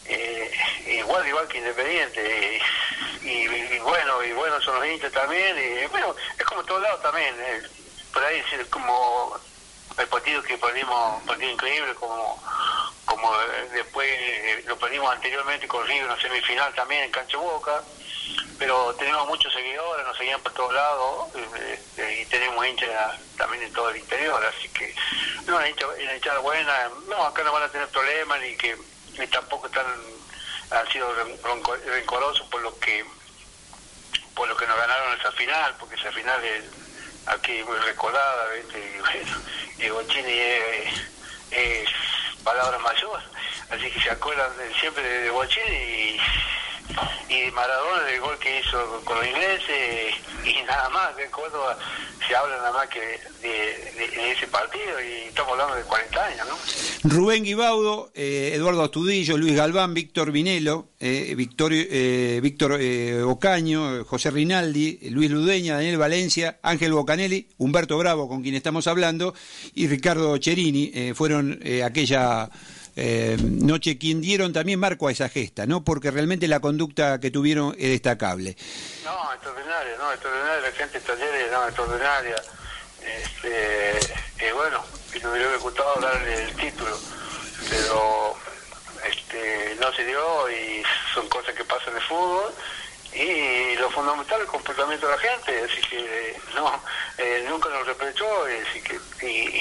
Eh, 0.06 0.52
igual, 0.99 1.26
igual 1.26 1.49
que 1.49 1.58
Independiente. 1.58 2.61
Y, 3.23 3.26
y- 3.28 3.75
y 3.75 3.78
bueno, 3.80 4.23
y 4.23 4.32
bueno 4.32 4.61
son 4.61 4.76
los 4.76 4.87
hinchas 4.87 5.12
también. 5.12 5.56
Y 5.58 5.87
bueno, 5.87 6.14
es 6.38 6.44
como 6.44 6.61
en 6.61 6.66
todos 6.66 6.82
lados 6.82 7.02
también. 7.02 7.34
eh. 7.40 7.62
por 8.12 8.23
ahí 8.25 8.42
es 8.52 8.66
como 8.68 9.38
el 9.98 10.08
partido 10.08 10.42
que 10.42 10.58
perdimos, 10.58 11.20
un 11.20 11.26
partido 11.26 11.50
increíble, 11.50 11.94
como 11.94 12.42
como 13.04 13.30
eh, 13.34 13.68
después 13.72 14.08
eh, 14.10 14.64
lo 14.66 14.78
perdimos 14.78 15.12
anteriormente 15.12 15.68
con 15.68 15.86
River 15.86 16.10
en 16.10 16.20
semifinal 16.20 16.74
también 16.74 17.04
en 17.04 17.10
Cancha 17.10 17.36
Boca. 17.36 17.82
Pero 18.58 18.94
tenemos 18.94 19.26
muchos 19.26 19.52
seguidores, 19.52 20.06
nos 20.06 20.16
seguían 20.16 20.40
por 20.40 20.52
todos 20.52 20.72
lados 20.72 21.28
eh, 21.98 22.22
y 22.22 22.26
tenemos 22.26 22.66
hinchas 22.66 23.20
también 23.36 23.64
en 23.64 23.72
todo 23.72 23.90
el 23.90 23.96
interior, 23.96 24.42
así 24.46 24.68
que 24.68 24.94
no, 25.46 25.56
una 25.56 25.68
hincha, 25.68 25.86
hinchada 26.14 26.38
buena, 26.38 26.88
no, 27.08 27.24
acá 27.24 27.42
no 27.42 27.52
van 27.52 27.64
a 27.64 27.68
tener 27.68 27.88
problemas 27.88 28.40
ni 28.40 28.56
que 28.56 28.76
ni 29.18 29.26
tampoco 29.26 29.66
están 29.66 29.84
han 30.70 30.90
sido 30.90 31.12
rencorosos 31.84 32.46
por 32.48 32.62
lo 32.62 32.78
que 32.78 33.04
por 34.34 34.48
lo 34.48 34.56
que 34.56 34.66
nos 34.66 34.76
ganaron 34.76 35.18
esa 35.18 35.32
final, 35.32 35.76
porque 35.78 35.96
esa 35.96 36.10
final 36.12 36.42
es 36.44 36.64
aquí 37.26 37.62
muy 37.64 37.76
recordada, 37.78 38.48
¿viste? 38.54 39.00
bueno, 39.00 39.36
Bochini 39.90 40.32
es, 40.32 40.92
es 41.50 41.88
palabra 42.42 42.78
mayor, 42.78 43.20
así 43.70 43.90
que 43.90 44.00
se 44.00 44.10
acuerdan 44.10 44.56
de- 44.56 44.74
siempre 44.74 45.02
de, 45.02 45.18
de 45.24 45.30
Bochini 45.30 45.76
y, 45.76 46.20
y 47.28 47.50
Maradona 47.52 48.02
del 48.04 48.20
gol 48.20 48.38
que 48.38 48.60
hizo 48.60 49.02
con 49.04 49.16
los 49.18 49.26
ingleses 49.26 50.14
y 50.44 50.62
nada 50.66 50.88
más, 50.90 51.16
de 51.16 51.26
Córdoba 51.30 51.78
se 52.26 52.34
habla 52.34 52.56
nada 52.56 52.72
más 52.72 52.88
que 52.88 53.00
de, 53.42 54.32
ese 54.32 54.46
partido 54.46 55.00
y 55.00 55.28
estamos 55.28 55.52
hablando 55.52 55.74
de 55.74 55.82
40 55.82 56.24
años, 56.24 56.46
¿no? 56.48 57.10
Rubén 57.10 57.44
Guibaudo, 57.44 58.10
eh, 58.14 58.52
Eduardo 58.54 58.82
Astudillo, 58.82 59.36
Luis 59.36 59.54
Galván, 59.54 59.92
Víctor 59.94 60.32
Vinelo, 60.32 60.88
eh, 61.00 61.34
Víctor, 61.36 61.72
eh, 61.74 62.40
Víctor 62.42 62.78
eh, 62.80 63.22
Ocaño, 63.22 63.96
eh, 64.00 64.04
José 64.04 64.30
Rinaldi, 64.30 65.10
Luis 65.10 65.30
Ludeña, 65.30 65.74
Daniel 65.74 65.98
Valencia, 65.98 66.58
Ángel 66.62 66.92
Bocanelli, 66.92 67.48
Humberto 67.58 67.98
Bravo, 67.98 68.28
con 68.28 68.42
quien 68.42 68.54
estamos 68.54 68.86
hablando, 68.86 69.34
y 69.74 69.86
Ricardo 69.86 70.36
Cherini, 70.38 70.90
eh, 70.94 71.12
fueron 71.14 71.60
eh, 71.62 71.82
aquella 71.82 72.48
eh, 72.96 73.36
noche 73.40 73.98
quien 73.98 74.20
dieron 74.20 74.52
también 74.52 74.78
marco 74.78 75.08
a 75.08 75.12
esa 75.12 75.28
gesta, 75.28 75.66
¿no? 75.66 75.84
Porque 75.84 76.10
realmente 76.10 76.48
la 76.48 76.60
conducta 76.60 77.20
que 77.20 77.30
tuvieron 77.30 77.74
es 77.78 77.88
destacable. 77.88 78.56
No, 79.04 79.32
extraordinaria, 79.32 79.96
no, 79.98 80.12
extraordinaria, 80.12 80.60
la 80.60 80.72
gente 80.72 81.00
talleres, 81.00 81.52
no, 81.52 81.66
extraordinaria. 81.66 82.36
Este, 83.02 83.98
eh, 84.38 84.52
bueno, 84.54 84.82
me 85.12 85.30
hubiera 85.30 85.56
gustado 85.58 86.00
darle 86.00 86.44
el 86.44 86.54
título, 86.56 86.98
pero 87.68 88.36
no 89.80 89.92
se 89.92 90.04
dio 90.04 90.50
y 90.50 90.82
son 91.12 91.28
cosas 91.28 91.54
que 91.54 91.64
pasan 91.64 91.90
en 91.90 91.96
el 91.96 92.02
fútbol 92.02 92.52
y 93.14 93.76
lo 93.76 93.90
fundamental 93.90 94.40
es 94.40 94.46
el 94.46 94.50
comportamiento 94.50 95.06
de 95.06 95.12
la 95.12 95.18
gente, 95.18 95.64
así 95.64 95.80
que 95.88 96.36
no, 96.56 96.82
eh, 97.18 97.46
nunca 97.48 97.68
nos 97.68 97.86
reprochó, 97.86 98.26
así 98.68 98.80
que 98.80 99.26
y, 99.26 99.60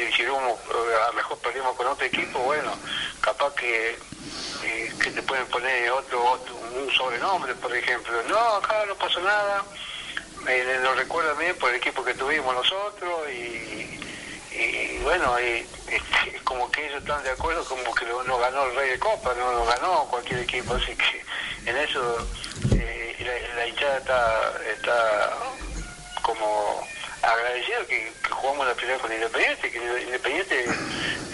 y 0.00 0.12
si 0.12 0.26
hubo, 0.26 0.38
a 0.38 1.06
lo 1.08 1.12
mejor 1.14 1.38
perdimos 1.38 1.76
con 1.76 1.86
otro 1.86 2.04
equipo, 2.06 2.38
bueno, 2.40 2.72
capaz 3.20 3.54
que 3.54 3.96
eh, 4.64 4.92
que 5.02 5.10
te 5.10 5.22
pueden 5.22 5.46
poner 5.46 5.90
otro, 5.90 6.24
otro 6.24 6.54
un 6.54 6.90
sobrenombre, 6.92 7.54
por 7.54 7.74
ejemplo. 7.74 8.14
No, 8.28 8.38
acá 8.56 8.84
no 8.86 8.94
pasó 8.94 9.20
nada, 9.20 9.62
eh, 10.48 10.80
lo 10.82 10.94
recuerdan 10.94 11.38
bien 11.38 11.56
por 11.56 11.70
el 11.70 11.76
equipo 11.76 12.04
que 12.04 12.14
tuvimos 12.14 12.54
nosotros 12.54 13.28
y, 13.30 14.00
y 14.56 14.98
bueno, 15.02 15.38
y, 15.40 15.66
este, 15.88 16.40
como 16.44 16.70
que 16.70 16.86
ellos 16.86 17.02
están 17.02 17.22
de 17.22 17.30
acuerdo, 17.30 17.64
como 17.64 17.94
que 17.94 18.06
no 18.06 18.38
ganó 18.38 18.64
el 18.64 18.76
Rey 18.76 18.90
de 18.90 18.98
Copa, 18.98 19.34
no 19.34 19.64
ganó 19.64 20.06
cualquier 20.08 20.40
equipo, 20.40 20.74
así 20.74 20.96
que 20.96 21.24
en 21.70 21.76
eso 21.76 22.26
eh, 22.72 23.16
la, 23.20 23.56
la 23.56 23.66
hinchada 23.66 23.98
está, 23.98 24.60
está 24.72 25.36
como 26.22 26.86
agradecido 27.32 27.86
que, 27.86 28.12
jugamos 28.30 28.66
la 28.66 28.74
primera 28.74 28.98
con 28.98 29.12
Independiente, 29.12 29.70
que 29.70 29.78
Independiente 29.78 30.64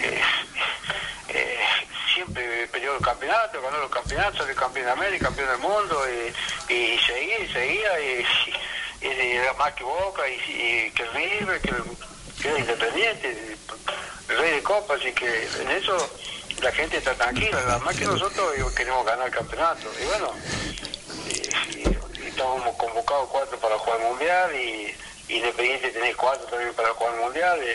eh, 0.01 0.21
eh, 1.29 1.59
siempre 2.13 2.67
peleó 2.67 2.95
el 2.95 3.01
campeonato, 3.01 3.61
ganó 3.61 3.77
los 3.77 3.91
campeonatos, 3.91 4.37
salió 4.37 4.55
campeón 4.55 4.85
de 4.85 4.91
América, 4.91 5.25
campeón 5.25 5.49
del 5.49 5.59
mundo, 5.59 6.03
y, 6.69 6.73
y 6.73 6.99
seguía 6.99 7.39
y 7.39 7.47
seguía, 7.51 7.99
y, 7.99 8.25
era 9.01 9.53
más 9.53 9.73
que 9.73 9.83
Boca, 9.83 10.21
y, 10.27 10.91
que 10.91 11.05
River, 11.05 11.59
que, 11.61 11.73
que 12.41 12.49
era 12.49 12.59
Independiente, 12.59 13.57
el 14.29 14.37
rey 14.37 14.51
de 14.51 14.63
Copa, 14.63 14.95
así 14.95 15.11
que 15.13 15.49
en 15.61 15.71
eso 15.71 15.97
la 16.61 16.71
gente 16.71 16.97
está 16.97 17.13
tranquila, 17.15 17.59
nada 17.65 17.79
más 17.79 17.95
que 17.97 18.05
nosotros 18.05 18.53
eh, 18.55 18.63
queremos 18.75 19.05
ganar 19.05 19.27
el 19.27 19.33
campeonato. 19.33 19.89
Y 19.99 20.05
bueno, 20.05 20.31
estamos 22.25 22.75
convocados 22.75 23.29
cuatro 23.29 23.57
para 23.59 23.77
jugar 23.77 23.99
el 23.99 24.07
mundial 24.07 24.55
y 24.55 24.95
Independiente 25.37 25.89
tenés 25.91 26.15
cuatro 26.15 26.45
también 26.47 26.73
para 26.73 26.89
jugar 26.93 27.13
el 27.15 27.21
mundial. 27.21 27.59
y, 27.63 27.71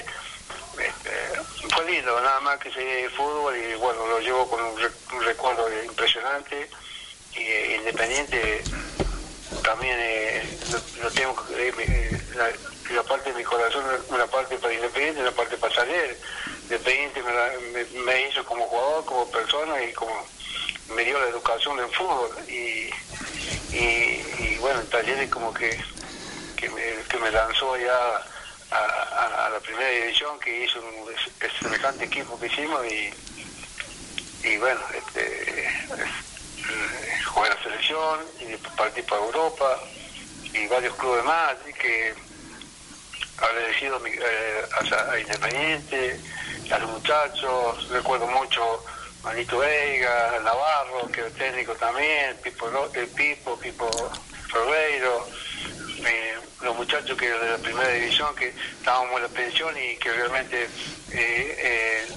este, 0.81 1.69
fue 1.75 1.85
lindo, 1.91 2.21
nada 2.21 2.41
más 2.41 2.59
que 2.59 2.69
el 2.69 3.11
fútbol 3.11 3.57
y 3.57 3.75
bueno, 3.77 4.07
lo 4.07 4.19
llevo 4.21 4.49
con 4.49 4.63
un, 4.63 4.79
re- 4.79 4.91
un 5.15 5.23
recuerdo 5.25 5.67
impresionante. 5.85 6.69
Y 7.35 7.41
eh, 7.41 7.77
Independiente 7.77 8.63
también 9.63 9.97
eh, 9.99 10.59
lo, 10.71 10.81
lo 11.03 11.11
tengo 11.13 11.35
eh, 11.55 11.73
eh, 11.79 12.21
la, 12.37 12.51
la 12.95 13.03
parte 13.03 13.31
de 13.33 13.39
mi 13.39 13.45
corazón 13.45 13.85
una 14.09 14.27
parte 14.27 14.57
para 14.59 14.73
Independiente 14.75 15.21
una 15.21 15.33
parte 15.33 15.57
para 15.57 15.75
Saler 15.75 16.17
Independiente 16.63 17.23
me, 17.23 17.33
la- 17.33 17.53
me- 17.73 17.85
hizo 18.29 18.45
como 18.45 18.65
jugador 18.67 19.05
como 19.05 19.31
persona 19.31 19.83
y 19.83 19.93
como 19.93 20.27
me 20.95 21.05
dio 21.05 21.19
la 21.19 21.29
educación 21.29 21.77
del 21.79 21.89
fútbol 21.91 22.31
y, 22.49 22.89
y, 23.73 24.23
y 24.39 24.59
bueno 24.61 24.81
en 24.81 24.87
talleres 24.89 25.29
como 25.31 25.53
que 25.53 25.79
que 26.57 26.69
me, 26.71 26.83
que 27.09 27.19
me 27.19 27.31
lanzó 27.31 27.77
ya 27.77 28.21
a, 28.73 29.49
la 29.53 29.61
primera 29.61 29.89
división 29.91 30.39
que 30.41 30.65
hizo 30.65 30.81
un 30.81 31.13
es- 31.15 31.43
es 31.43 31.53
semejante 31.61 32.05
equipo 32.05 32.39
que 32.39 32.47
hicimos 32.47 32.85
y 32.87 33.11
y 34.43 34.59
bueno, 34.59 34.81
este, 34.95 35.65
eh, 35.65 35.69
jugué 37.27 37.49
la 37.49 37.63
selección 37.63 38.21
y 38.41 38.57
partí 38.77 39.03
para 39.03 39.23
Europa 39.23 39.81
y 40.53 40.67
varios 40.69 40.95
clubes 40.97 41.25
más, 41.25 41.57
así 41.61 41.73
que 41.73 42.15
agradecido 43.39 44.01
eh, 44.07 44.67
a- 45.11 45.19
Independiente, 45.19 46.21
a 46.71 46.79
los 46.79 46.91
muchachos, 46.91 47.89
recuerdo 47.91 48.27
mucho 48.29 48.85
Manito 49.25 49.59
Veiga, 49.59 50.39
Navarro, 50.45 51.09
que 51.11 51.21
era 51.23 51.31
técnico 51.31 51.75
también, 51.75 52.37
Pipo, 52.43 52.69
Ro- 52.71 52.91
eh, 52.95 53.09
Pipo, 53.17 53.59
Pipo 53.59 54.11
Ferreiro, 54.53 55.29
eh, 56.07 56.39
los 56.63 56.75
muchachos 56.77 57.17
que 57.17 57.29
de 57.29 57.51
la 57.51 57.59
primera 57.59 57.89
división 57.91 58.35
que 58.35 58.49
estábamos 58.79 59.17
en 59.17 59.23
la 59.23 59.29
pensión 59.29 59.77
y 59.77 59.97
que 59.97 60.13
realmente 60.13 60.71
eh, 61.11 61.57
eh, 61.59 62.09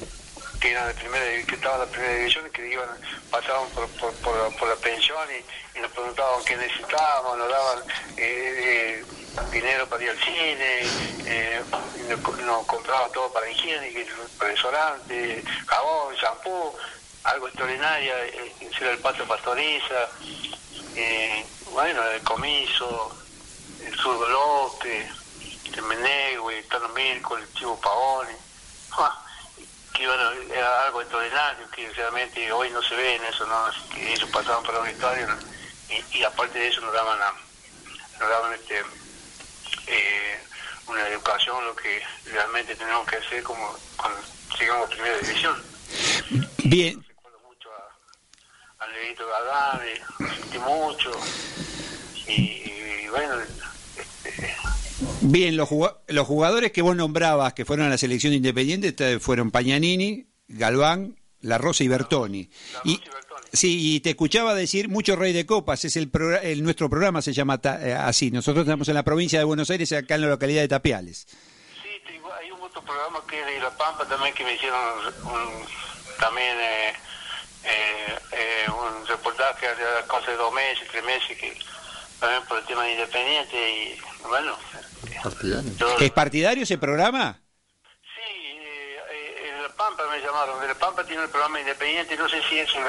que 0.59 0.71
eran 0.71 0.87
de 0.87 0.93
primera 0.93 1.25
que 1.45 1.55
estaban 1.55 1.79
en 1.81 1.85
la 1.85 1.91
primera 1.91 2.13
división 2.15 2.47
y 2.47 2.49
que 2.51 2.67
iban 2.67 2.89
pasaban 3.29 3.69
por, 3.71 3.89
por, 3.91 4.13
por, 4.21 4.67
la- 4.67 4.75
pensión 4.81 5.27
y, 5.75 5.79
nos 5.79 5.91
preguntaban 5.91 6.43
qué 6.45 6.57
necesitábamos 6.57 7.37
nos 7.37 7.49
daban 7.49 7.79
eh, 8.17 9.03
eh, 9.03 9.05
dinero 9.51 9.87
para 9.87 10.03
ir 10.03 10.09
al 10.09 10.19
cine 10.19 10.81
eh, 11.25 11.63
y 11.95 11.99
nos, 12.03 12.19
nos 12.39 12.65
compraban 12.65 13.11
todo 13.11 13.31
para 13.31 13.49
higiene 13.49 14.05
para 14.37 14.51
restaurante 14.51 15.43
jabón 15.67 16.15
shampoo 16.15 16.75
algo 17.23 17.47
extraordinario 17.47 18.13
eh, 18.17 18.55
era 18.81 18.91
el 18.91 18.99
pato 18.99 19.25
pastoriza 19.27 20.09
bueno 21.71 22.03
el 22.09 22.21
comiso 22.23 23.15
Zurdo 24.01 24.27
López, 24.29 25.07
el 25.73 25.81
el 26.49 26.65
Tano 26.67 26.89
Mirko, 26.89 27.37
el 27.37 27.53
Chivo 27.53 27.79
Paone, 27.79 28.35
¡ah! 28.91 29.25
que 29.93 30.07
bueno, 30.07 30.31
era 30.53 30.85
algo 30.85 31.01
extraordinario, 31.01 31.69
que 31.71 31.89
realmente 31.91 32.51
hoy 32.51 32.69
no 32.71 32.81
se 32.81 32.95
ve 32.95 33.15
en 33.15 33.25
eso, 33.25 33.45
¿no? 33.45 33.65
Así 33.65 33.81
que 33.93 34.13
ellos 34.13 34.29
pasaban 34.29 34.63
por 34.63 34.81
la 34.83 34.89
historia 34.91 35.25
¿no? 35.27 35.37
y, 35.89 36.17
y 36.19 36.23
aparte 36.23 36.57
de 36.57 36.67
eso 36.67 36.79
nos 36.81 36.93
daban, 36.93 37.21
a- 37.21 37.33
nos 38.19 38.29
daban 38.29 38.53
este, 38.53 38.81
eh, 39.87 40.39
una 40.87 41.07
educación, 41.07 41.65
lo 41.65 41.75
que 41.75 42.01
realmente 42.25 42.75
tenemos 42.75 43.07
que 43.07 43.17
hacer 43.17 43.43
como 43.43 43.75
cuando 43.97 44.19
llegamos 44.59 44.87
a 44.87 44.89
primera 44.89 45.17
división. 45.17 45.63
Bien, 46.63 47.03
Recuerdo 47.07 47.39
mucho 47.47 47.69
a, 48.79 48.83
a 48.83 48.87
Leito 48.87 49.25
lo 50.19 50.33
sentí 50.33 50.57
mucho 50.59 51.11
y, 52.27 52.31
y 53.03 53.07
bueno, 53.09 53.35
bien, 55.21 55.55
los, 55.57 55.69
los 56.07 56.27
jugadores 56.27 56.71
que 56.71 56.81
vos 56.81 56.95
nombrabas 56.95 57.53
que 57.53 57.65
fueron 57.65 57.85
a 57.87 57.89
la 57.89 57.97
selección 57.97 58.33
independiente 58.33 58.91
te- 58.91 59.19
fueron 59.19 59.51
Pañanini, 59.51 60.25
Galván, 60.47 61.17
La 61.41 61.57
Rosa 61.57 61.83
y 61.83 61.87
Bertoni. 61.87 62.49
La 62.73 62.79
Rosa 62.79 62.81
y 62.89 62.97
Bertoni. 62.97 63.47
sí, 63.53 63.95
y 63.95 63.99
te 64.01 64.11
escuchaba 64.11 64.53
decir 64.55 64.89
mucho 64.89 65.15
Rey 65.15 65.33
de 65.33 65.45
Copas, 65.45 65.85
es 65.85 65.95
el, 65.95 66.09
el 66.43 66.63
nuestro 66.63 66.89
programa 66.89 67.21
se 67.21 67.33
llama 67.33 67.57
ta- 67.59 67.79
eh, 67.87 67.93
así. 67.93 68.31
Nosotros 68.31 68.65
estamos 68.65 68.87
en 68.89 68.95
la 68.95 69.03
provincia 69.03 69.39
de 69.39 69.45
Buenos 69.45 69.69
Aires, 69.69 69.91
acá 69.93 70.15
en 70.15 70.21
la 70.21 70.27
localidad 70.27 70.61
de 70.61 70.67
Tapiales. 70.67 71.27
Sí, 71.83 71.89
hay 72.41 72.51
un 72.51 72.61
otro 72.61 72.81
programa 72.83 73.19
que 73.29 73.39
es 73.39 73.45
de 73.45 73.59
La 73.59 73.75
Pampa 73.77 74.05
también 74.07 74.33
que 74.33 74.43
me 74.43 74.53
hicieron 74.55 74.79
un, 75.25 75.65
también 76.19 76.57
eh, 76.59 76.93
eh, 77.63 78.15
eh, 78.33 78.65
un 78.71 79.07
reportaje 79.07 79.67
hace 79.67 80.31
dos 80.33 80.53
meses, 80.53 80.87
tres 80.91 81.03
meses, 81.05 81.37
que 81.37 81.57
también 82.19 82.43
por 82.47 82.59
el 82.59 82.65
tema 82.65 82.83
de 82.83 82.91
Independiente 82.93 83.55
y 83.71 83.97
bueno, 84.27 84.55
Partidario. 85.23 85.97
¿Es 85.99 86.11
partidario 86.11 86.63
ese 86.63 86.77
programa? 86.77 87.39
sí, 88.15 88.21
eh, 88.57 88.97
eh, 89.11 89.51
en 89.55 89.63
La 89.63 89.69
Pampa 89.69 90.03
me 90.11 90.19
llamaron, 90.25 90.59
de 90.61 90.67
La 90.67 90.75
Pampa 90.75 91.03
tiene 91.05 91.23
el 91.23 91.29
programa 91.29 91.59
Independiente, 91.59 92.15
no 92.17 92.27
sé 92.29 92.41
si 92.49 92.59
es 92.59 92.69
un, 92.75 92.83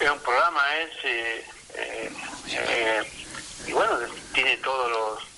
es 0.00 0.10
un 0.10 0.18
programa, 0.20 0.60
es, 0.82 1.04
eh, 1.04 1.44
eh, 1.74 2.10
eh, 2.52 3.02
y 3.66 3.72
bueno, 3.72 3.92
tiene 4.34 4.56
todos 4.58 4.90
los, 4.90 5.28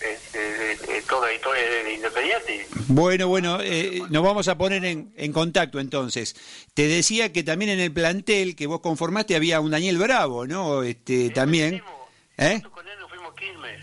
este, 0.00 0.38
de- 0.38 0.76
de- 0.76 1.02
toda 1.02 1.28
la 1.28 1.34
historia 1.34 1.62
de 1.84 1.94
Independiente. 1.94 2.66
Bueno, 2.88 3.28
bueno, 3.28 3.58
eh, 3.60 4.02
nos 4.10 4.22
vamos 4.24 4.48
a 4.48 4.56
poner 4.58 4.84
en, 4.84 5.12
en 5.16 5.32
contacto 5.32 5.78
entonces. 5.78 6.34
Te 6.74 6.88
decía 6.88 7.32
que 7.32 7.42
también 7.44 7.70
en 7.72 7.80
el 7.80 7.92
plantel 7.92 8.56
que 8.56 8.66
vos 8.66 8.80
conformaste 8.80 9.36
había 9.36 9.60
un 9.60 9.70
Daniel 9.70 9.98
Bravo, 9.98 10.46
¿no? 10.46 10.82
Este, 10.82 11.30
también. 11.30 11.82
¿Eh? 12.40 12.62
con 12.72 12.86
él 12.88 12.98
nos 12.98 13.08
fuimos 13.10 13.32
a 13.32 13.36
Quilmes. 13.36 13.80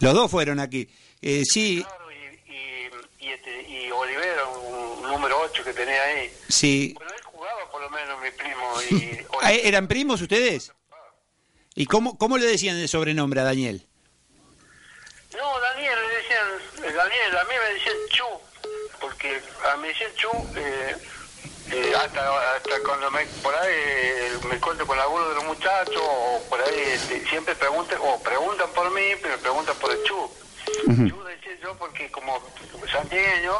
Los 0.00 0.14
dos 0.14 0.30
fueron 0.30 0.58
aquí. 0.60 0.88
Eh, 1.22 1.42
sí, 1.44 1.84
Claro, 1.86 2.10
y, 2.10 2.50
y, 2.52 3.26
y, 3.26 3.28
este, 3.28 3.62
y 3.68 3.90
Olivera, 3.90 4.46
un, 4.48 5.04
un 5.04 5.10
número 5.10 5.38
8 5.42 5.62
que 5.64 5.72
tenía 5.74 6.02
ahí. 6.02 6.32
sí. 6.48 6.94
Bueno, 6.96 7.12
él 7.14 7.22
jugaba 7.24 7.70
por 7.70 7.82
lo 7.82 7.90
menos, 7.90 8.20
mi 8.22 8.30
primo. 8.30 8.72
Y, 8.90 9.18
Ah, 9.42 9.52
¿Eran 9.52 9.86
primos 9.88 10.20
ustedes? 10.20 10.72
¿Y 11.74 11.86
cómo, 11.86 12.18
cómo 12.18 12.36
le 12.38 12.46
decían 12.46 12.76
de 12.78 12.88
sobrenombre 12.88 13.40
a 13.40 13.44
Daniel? 13.44 13.86
No, 15.36 15.60
Daniel, 15.60 15.98
le 16.08 16.16
decían, 16.16 16.90
eh, 16.90 16.92
Daniel, 16.94 17.38
a 17.38 17.44
mí 17.44 17.50
me 17.62 17.74
decían 17.74 17.96
Chu, 18.10 18.24
porque 19.00 19.40
a 19.72 19.76
mí 19.76 19.82
me 19.82 19.88
decían 19.88 20.10
Chu, 20.16 20.28
eh, 20.56 20.96
eh, 21.72 21.94
hasta, 21.94 22.54
hasta 22.56 22.82
cuando 22.84 23.10
me, 23.10 23.24
por 23.42 23.54
ahí 23.54 23.72
eh, 23.72 24.38
me 24.48 24.56
encuentro 24.56 24.86
con 24.86 24.98
alguno 24.98 25.28
de 25.28 25.34
los 25.36 25.44
muchachos, 25.44 26.02
o 26.02 26.42
por 26.48 26.60
ahí 26.60 26.80
este, 26.92 27.24
siempre 27.28 27.54
preguntan, 27.54 27.98
o 28.02 28.20
preguntan 28.22 28.68
por 28.70 28.90
mí, 28.90 29.02
pero 29.22 29.36
me 29.36 29.42
preguntan 29.42 29.76
por 29.76 29.92
el 29.92 30.02
Chu. 30.02 30.30
Chu 31.08 31.24
decía 31.24 31.52
yo 31.62 31.76
porque 31.76 32.10
como 32.10 32.40
santiagueño, 32.90 33.54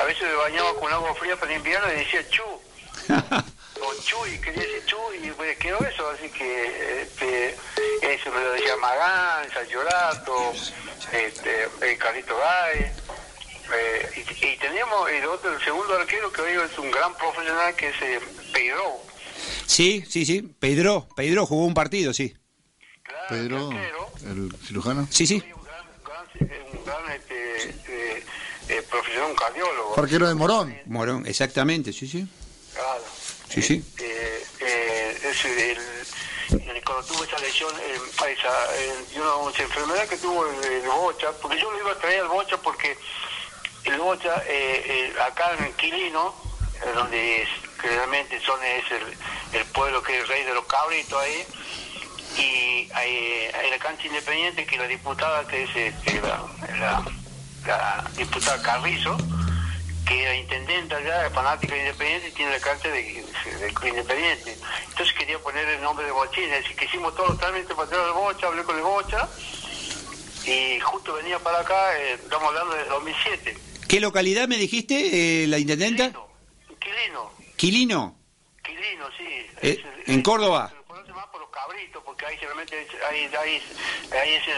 a 0.00 0.04
veces 0.04 0.22
me 0.22 0.34
bañaba 0.34 0.74
con 0.74 0.92
agua 0.92 1.14
fría 1.14 1.36
para 1.36 1.52
el 1.52 1.58
invierno 1.58 1.92
y 1.92 1.96
decía 1.98 2.28
Chu. 2.28 2.42
o 3.82 3.94
Chuy, 4.02 4.40
quería 4.40 4.62
decir 4.62 4.84
Chuy, 4.86 5.28
y 5.28 5.30
pues 5.32 5.56
quedó 5.58 5.78
eso, 5.80 6.08
así 6.10 6.28
que 6.30 7.02
este, 7.02 7.56
eso 8.02 8.30
me 8.30 8.40
lo 8.40 8.52
decía 8.52 8.76
Magán, 8.76 9.50
Sayorato, 9.52 10.52
este, 11.12 11.68
el 11.80 11.98
Carlito 11.98 12.36
Gay, 12.36 12.92
eh, 13.74 14.24
y, 14.40 14.46
y 14.46 14.56
teníamos 14.58 15.10
el 15.10 15.24
otro, 15.26 15.54
el 15.56 15.62
segundo 15.64 15.94
arquero 15.94 16.32
que 16.32 16.42
hoy 16.42 16.52
es 16.70 16.78
un 16.78 16.90
gran 16.90 17.14
profesional 17.16 17.74
que 17.76 17.88
es 17.88 18.02
eh, 18.02 18.20
Pedro. 18.52 19.00
Sí, 19.66 20.04
sí, 20.08 20.24
sí. 20.26 20.42
Pedro, 20.58 21.08
Pedro 21.16 21.46
jugó 21.46 21.64
un 21.64 21.74
partido, 21.74 22.12
sí. 22.12 22.34
Claro, 23.02 23.26
Pedro, 23.28 23.70
el 23.70 23.76
arquero. 23.78 24.10
el 24.26 24.56
cirujano. 24.66 25.08
Sí, 25.10 25.26
sí. 25.26 25.42
Un 25.54 25.64
gran, 25.64 25.86
gran- 26.04 26.78
un 26.78 26.84
gran 26.84 27.10
este, 27.12 27.68
eh, 27.88 28.24
eh, 28.68 28.82
profesional, 28.90 29.30
un 29.30 29.36
cardiólogo. 29.36 29.98
Arquero 30.00 30.28
de 30.28 30.34
Morón. 30.34 30.76
Morón, 30.86 31.26
exactamente, 31.26 31.92
sí, 31.92 32.06
sí. 32.06 32.26
Claro. 32.74 33.02
Sí, 33.48 33.60
sí. 33.62 33.84
Eh, 33.98 34.44
eh, 34.60 35.18
es 35.30 35.44
el, 35.44 35.58
el- 35.58 36.84
cuando 36.84 37.04
tuvo 37.06 37.24
esa 37.24 37.38
lesión, 37.38 37.72
eh, 37.80 37.98
esa, 38.38 38.76
eh, 38.76 39.04
y 39.14 39.18
una, 39.18 39.50
enfermedad 39.58 40.06
que 40.08 40.16
tuvo 40.16 40.46
el, 40.46 40.64
el 40.64 40.82
Bocha, 40.88 41.30
porque 41.40 41.58
yo 41.60 41.70
lo 41.70 41.78
iba 41.78 41.92
a 41.92 41.98
traer 41.98 42.20
al 42.22 42.28
Bocha 42.28 42.56
porque 42.58 42.96
el 43.84 43.98
Bocha, 43.98 44.42
eh, 44.46 44.82
eh, 44.86 45.20
acá 45.20 45.52
en 45.58 45.72
Quilino, 45.74 46.34
eh, 46.82 46.92
donde 46.94 47.42
es, 47.42 47.48
realmente 47.82 48.40
son, 48.40 48.62
es 48.62 48.90
el, 48.90 49.60
el 49.60 49.64
pueblo 49.66 50.02
que 50.02 50.16
es 50.16 50.22
el 50.22 50.28
rey 50.28 50.44
de 50.44 50.54
los 50.54 50.64
cabritos 50.66 51.20
ahí, 51.20 51.46
y 52.38 52.90
hay, 52.94 53.50
hay 53.54 53.70
la 53.70 53.78
cancha 53.78 54.06
independiente 54.06 54.64
que 54.64 54.78
la 54.78 54.86
diputada 54.86 55.46
que 55.46 55.64
es 55.64 55.76
este, 55.76 56.20
la, 56.22 57.04
diputada 58.16 58.62
Carrizo 58.62 59.16
que 60.06 60.22
era 60.22 60.34
intendente 60.34 60.94
allá, 60.94 61.30
fanática 61.30 61.74
de 61.74 61.80
Independiente, 61.80 62.28
y 62.28 62.32
tiene 62.32 62.52
la 62.52 62.60
cancha 62.60 62.88
de, 62.88 63.24
Independiente. 63.84 64.58
Entonces 64.88 65.14
quería 65.16 65.38
poner 65.38 65.68
el 65.68 65.80
nombre 65.80 66.04
de 66.04 66.10
Bochín, 66.10 66.52
así 66.52 66.74
que 66.74 66.86
hicimos 66.86 67.14
todo 67.14 67.28
totalmente 67.28 67.72
para 67.74 67.88
traer 67.88 68.06
al 68.06 68.12
Bocha, 68.12 68.48
hablé 68.48 68.64
con 68.64 68.76
el 68.76 68.82
Bocha, 68.82 69.28
y 70.44 70.80
justo 70.80 71.14
venía 71.14 71.38
para 71.38 71.60
acá, 71.60 71.96
eh, 71.98 72.14
estamos 72.14 72.48
hablando 72.48 72.74
de 72.74 72.84
2007. 72.86 73.71
¿Qué 73.92 74.00
localidad 74.00 74.48
me 74.48 74.56
dijiste, 74.56 75.42
eh, 75.44 75.46
la 75.48 75.58
intendenta? 75.58 76.10
Quilino, 76.80 77.30
Quilino, 77.56 78.16
Quilino. 78.64 79.06
Sí. 79.18 79.24
Eh, 79.26 79.50
Es- 79.60 80.08
en 80.08 80.20
es- 80.20 80.24
Córdoba. 80.24 80.70
Se 80.70 80.76
lo 80.76 80.84
conoce 80.84 81.12
más 81.12 81.26
por 81.26 81.42
los 81.42 81.50
cabritos, 81.50 82.02
porque 82.02 82.24
ahí 82.24 82.36
generalmente 82.38 82.80
es- 82.80 83.02
ahí, 83.10 83.28
ahí, 83.38 83.62
ahí 84.18 84.32
es 84.32 84.48
el, 84.48 84.54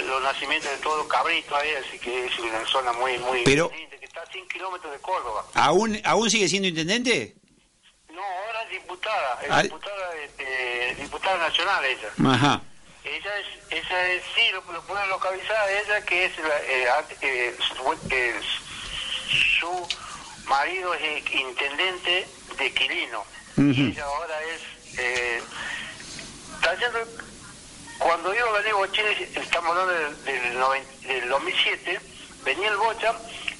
el- 0.00 0.06
los 0.06 0.22
nacimientos 0.22 0.70
de 0.70 0.78
todos 0.78 0.96
los 1.00 1.06
cabritos, 1.06 1.52
ahí, 1.52 1.68
así 1.86 1.98
que 1.98 2.24
es 2.28 2.38
una 2.38 2.64
zona 2.64 2.94
muy, 2.94 3.18
muy 3.18 3.42
Pero- 3.44 3.68
que 3.68 3.88
está 4.02 4.22
a 4.22 4.26
100 4.32 4.48
kilómetros 4.48 4.90
de 4.90 4.98
Córdoba. 5.00 5.44
¿Aún, 5.52 6.00
¿Aún 6.04 6.30
sigue 6.30 6.48
siendo 6.48 6.68
intendente? 6.68 7.34
No, 8.10 8.22
ahora 8.22 8.62
es 8.62 8.70
diputada, 8.70 9.40
es 9.42 9.48
Ah. 9.50 9.62
diputada, 9.64 10.16
este, 10.16 10.94
diputada 11.02 11.36
nacional 11.46 11.84
ella. 11.84 12.08
Ajá. 12.34 12.62
Ella 13.04 13.38
es, 13.38 13.46
ella 13.84 14.12
es, 14.12 14.22
sí, 14.34 14.40
lo, 14.50 14.72
lo 14.72 14.80
pueden 14.86 15.10
localizar 15.10 15.68
ella, 15.70 16.02
que 16.06 16.24
es, 16.24 16.38
la, 16.38 16.62
eh, 16.64 16.88
ante- 16.88 17.16
eh, 17.20 17.54
su, 19.28 19.88
marido 20.46 20.94
es 20.94 21.32
intendente 21.34 22.26
de 22.58 22.72
Quilino. 22.74 23.24
Y 23.56 23.90
ella 23.90 24.04
ahora 24.04 24.40
es, 24.44 24.98
eh, 24.98 25.42
está 26.54 26.70
haciendo, 26.72 26.98
cuando 27.98 28.32
yo 28.34 28.52
gané 28.52 28.72
Bochini, 28.72 29.08
estamos 29.34 29.70
hablando 29.76 29.92
del, 29.92 30.24
del, 30.24 30.58
noven- 30.58 31.00
del 31.02 31.28
2007, 31.28 32.00
venía 32.44 32.68
el 32.68 32.76
Bocha 32.76 33.14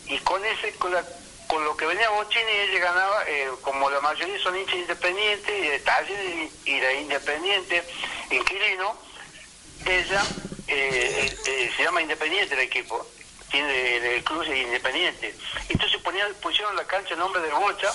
y 0.06 0.18
con 0.18 0.44
ese, 0.44 0.72
con 0.74 0.92
la 0.92 1.04
con 1.48 1.64
lo 1.64 1.74
que 1.78 1.86
venía 1.86 2.10
Bochini 2.10 2.44
ella 2.50 2.78
ganaba, 2.80 3.24
eh, 3.26 3.48
como 3.62 3.88
la 3.90 4.00
mayoría 4.02 4.38
son 4.42 4.54
hinchas 4.56 4.76
independientes, 4.76 5.48
y 5.64 5.68
de 5.68 5.78
Talleres 5.80 6.50
y 6.66 6.70
y 6.70 6.78
de 6.78 7.00
Independiente, 7.00 7.82
inquilino, 8.30 8.94
ella 9.86 10.22
eh, 10.66 11.34
eh, 11.46 11.70
se 11.74 11.82
llama 11.82 12.02
Independiente 12.02 12.54
el 12.54 12.60
equipo, 12.60 13.04
tiene 13.50 13.96
el, 13.96 14.04
el 14.04 14.24
club 14.24 14.44
Independiente. 14.44 15.34
Entonces 15.68 16.00
ponían, 16.02 16.32
pusieron 16.42 16.74
la 16.76 16.84
cancha 16.84 17.14
el 17.14 17.18
nombre 17.20 17.40
del 17.42 17.52
Bocha 17.52 17.90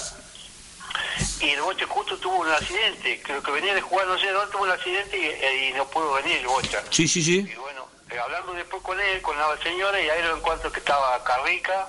y 1.41 1.49
el 1.49 1.61
Bocha 1.61 1.85
justo 1.87 2.17
tuvo 2.17 2.35
un 2.41 2.49
accidente, 2.49 3.21
creo 3.23 3.41
que 3.41 3.51
venía 3.51 3.73
de 3.73 3.81
jugar 3.81 4.07
no 4.07 4.17
sé 4.17 4.31
dónde 4.31 4.51
tuvo 4.51 4.63
un 4.63 4.69
accidente 4.71 5.17
y, 5.17 5.25
eh, 5.25 5.69
y 5.69 5.73
no 5.73 5.87
pudo 5.89 6.13
venir 6.13 6.37
el 6.37 6.47
Bocha. 6.47 6.83
Sí, 6.89 7.07
sí, 7.07 7.21
sí. 7.23 7.39
Y 7.51 7.55
bueno, 7.55 7.87
eh, 8.09 8.17
hablando 8.19 8.53
después 8.53 8.81
con 8.83 8.99
él, 8.99 9.21
con 9.21 9.37
la 9.37 9.57
señora, 9.63 9.99
y 10.01 10.09
ahí 10.09 10.21
lo 10.23 10.37
encuentro 10.37 10.71
que 10.71 10.79
estaba 10.79 11.23
Carrica 11.23 11.87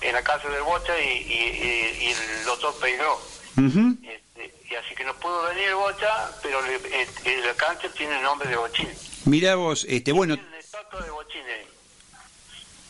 en 0.00 0.12
la 0.14 0.22
casa 0.24 0.48
del 0.48 0.62
Bocha 0.62 0.98
y, 1.00 1.04
y, 1.08 1.34
y- 1.34 2.04
y 2.08 2.12
el 2.12 2.44
doctor 2.44 2.74
Peiró. 2.80 3.20
Este, 4.02 4.54
y 4.70 4.74
así 4.74 4.94
que 4.94 5.04
no 5.04 5.14
pudo 5.20 5.42
venir 5.44 5.68
el 5.68 5.74
Bocha, 5.76 6.30
pero 6.42 6.60
le- 6.62 6.76
eh, 6.76 7.08
eh, 7.24 7.42
la 7.44 7.54
cancha 7.54 7.88
tiene 7.92 8.16
el 8.16 8.22
nombre 8.22 8.48
de 8.48 8.56
Bochín. 8.56 8.88
Mirá 9.26 9.54
vos, 9.54 9.86
este, 9.88 10.10
bueno, 10.12 10.34
de 10.36 11.10
Bochín. 11.10 11.42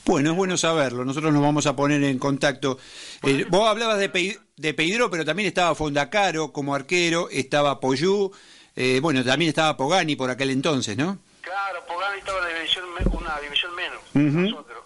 Bueno, 0.05 0.31
es 0.33 0.37
bueno 0.37 0.57
saberlo. 0.57 1.05
Nosotros 1.05 1.33
nos 1.33 1.43
vamos 1.43 1.67
a 1.67 1.77
poner 1.77 2.03
en 2.05 2.19
contacto. 2.19 2.79
Eh, 3.23 3.45
vos 3.49 3.69
hablabas 3.69 3.99
de, 3.99 4.13
Pei- 4.13 4.39
de 4.57 4.75
Peidro, 4.75 5.11
pero 5.11 5.25
también 5.25 5.47
estaba 5.49 5.75
Fondacaro 5.75 6.53
como 6.53 6.75
arquero, 6.75 7.29
estaba 7.31 7.79
Poyú, 7.81 8.31
eh, 8.77 9.01
bueno, 9.03 9.25
también 9.25 9.49
estaba 9.51 9.77
Pogani 9.77 10.17
por 10.17 10.31
aquel 10.31 10.51
entonces, 10.51 10.97
¿no? 10.97 11.19
Claro, 11.43 11.85
Pogani 11.87 12.19
estaba 12.19 12.39
en 12.39 12.45
la 12.53 12.59
división, 12.61 12.85
una 13.13 13.41
división 13.41 13.75
menos 13.75 13.99
Ujú. 14.15 14.51
nosotros. 14.51 14.79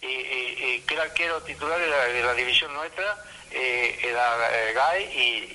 Y, 0.00 0.06
y- 0.06 0.74
y 0.76 0.80
que 0.80 0.94
era 0.94 1.04
arquero 1.04 1.40
titular 1.42 1.78
de 1.78 1.86
la, 1.88 2.04
de 2.06 2.22
la 2.22 2.34
división 2.34 2.72
nuestra, 2.74 3.16
eh, 3.52 3.98
era 4.02 4.36
eh, 4.50 4.74
Gay 4.74 5.04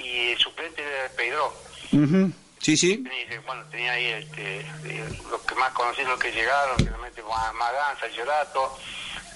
y, 0.01 0.07
y 0.07 0.31
el 0.33 0.37
suplente 0.37 0.81
era 0.81 1.09
Pedro. 1.15 1.53
Ujú. 1.91 2.31
Sí, 2.67 2.75
sí. 2.75 3.01
Bueno, 3.45 3.63
tenía 3.71 3.93
ahí 3.93 4.05
este, 4.07 4.59
eh, 4.59 5.21
los 5.31 5.39
que 5.43 5.55
más 5.55 5.71
conocidos, 5.71 6.09
los 6.09 6.19
que 6.19 6.33
llegaron, 6.33 6.77
realmente 6.77 7.23
Ma- 7.23 7.53
Magán, 7.53 7.97
Sayorato, 7.97 8.77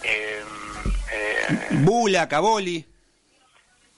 eh, 0.04 0.44
eh, 1.14 1.68
Bula, 1.72 2.28
Caboli. 2.28 2.86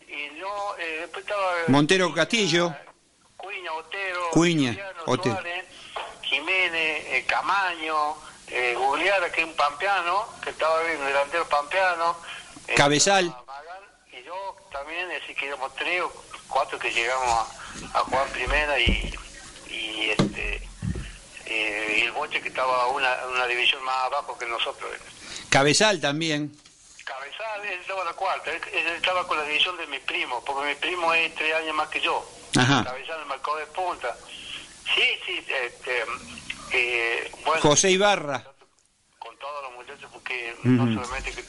y 0.07 0.39
no, 0.39 0.77
eh, 0.77 0.97
después 1.01 1.25
estaba... 1.25 1.51
Montero 1.69 2.05
Cuña, 2.09 2.15
Castillo. 2.15 2.75
Cuña, 3.35 3.73
Otero, 3.73 4.29
Cuña, 4.33 4.69
Juliano 4.73 5.01
Otero. 5.07 5.33
Suárez, 5.33 5.65
Jiménez, 6.21 7.05
eh, 7.07 7.25
Camaño, 7.27 8.15
eh, 8.49 8.75
Gugliara, 8.77 9.31
que 9.31 9.41
es 9.41 9.47
un 9.47 9.55
pampeano, 9.55 10.27
que 10.43 10.51
estaba 10.51 10.79
bien, 10.83 10.99
un 10.99 11.07
delantero 11.07 11.49
pampeano. 11.49 12.15
eh, 12.67 12.75
Cabezal. 12.75 13.35
Magán, 13.47 13.83
y 14.11 14.23
yo 14.23 14.55
también, 14.71 15.07
así 15.23 15.33
que 15.33 15.47
éramos 15.47 15.73
tres 15.73 16.03
cuatro 16.53 16.77
que 16.79 16.91
llegamos 16.91 17.27
a, 17.93 17.99
a 17.99 18.01
jugar 18.03 18.27
primera 18.29 18.79
y, 18.79 19.13
y 19.69 20.09
este 20.11 20.67
eh, 21.45 21.95
y 21.97 22.01
el 22.03 22.11
boche 22.13 22.39
que 22.41 22.49
estaba 22.49 22.87
una, 22.87 23.09
una 23.33 23.45
división 23.47 23.83
más 23.83 23.95
abajo 24.05 24.37
que 24.37 24.45
nosotros. 24.45 24.91
Cabezal 25.49 25.99
también. 25.99 26.55
Cabezal, 27.03 27.65
él 27.65 27.79
estaba 27.81 28.01
en 28.01 28.07
la 28.07 28.13
cuarta, 28.13 28.51
él, 28.51 28.61
él 28.73 28.87
estaba 28.95 29.27
con 29.27 29.37
la 29.37 29.43
división 29.43 29.75
de 29.77 29.87
mi 29.87 29.99
primo, 29.99 30.41
porque 30.45 30.69
mi 30.69 30.75
primo 30.75 31.13
es 31.13 31.35
tres 31.35 31.53
años 31.55 31.75
más 31.75 31.89
que 31.89 31.99
yo. 31.99 32.25
Ajá. 32.57 32.83
Cabezal 32.85 33.19
el 33.19 33.25
marcador 33.25 33.59
de 33.59 33.65
punta. 33.67 34.15
Sí, 34.95 35.03
sí, 35.25 35.45
este, 35.65 36.03
eh, 36.71 37.31
bueno, 37.45 37.61
José 37.61 37.91
Ibarra. 37.91 38.43
con 39.19 39.37
todos 39.37 39.63
los 39.63 39.73
muchachos, 39.73 40.09
porque 40.13 40.55
no 40.63 40.85
solamente 40.93 41.31
que 41.33 41.41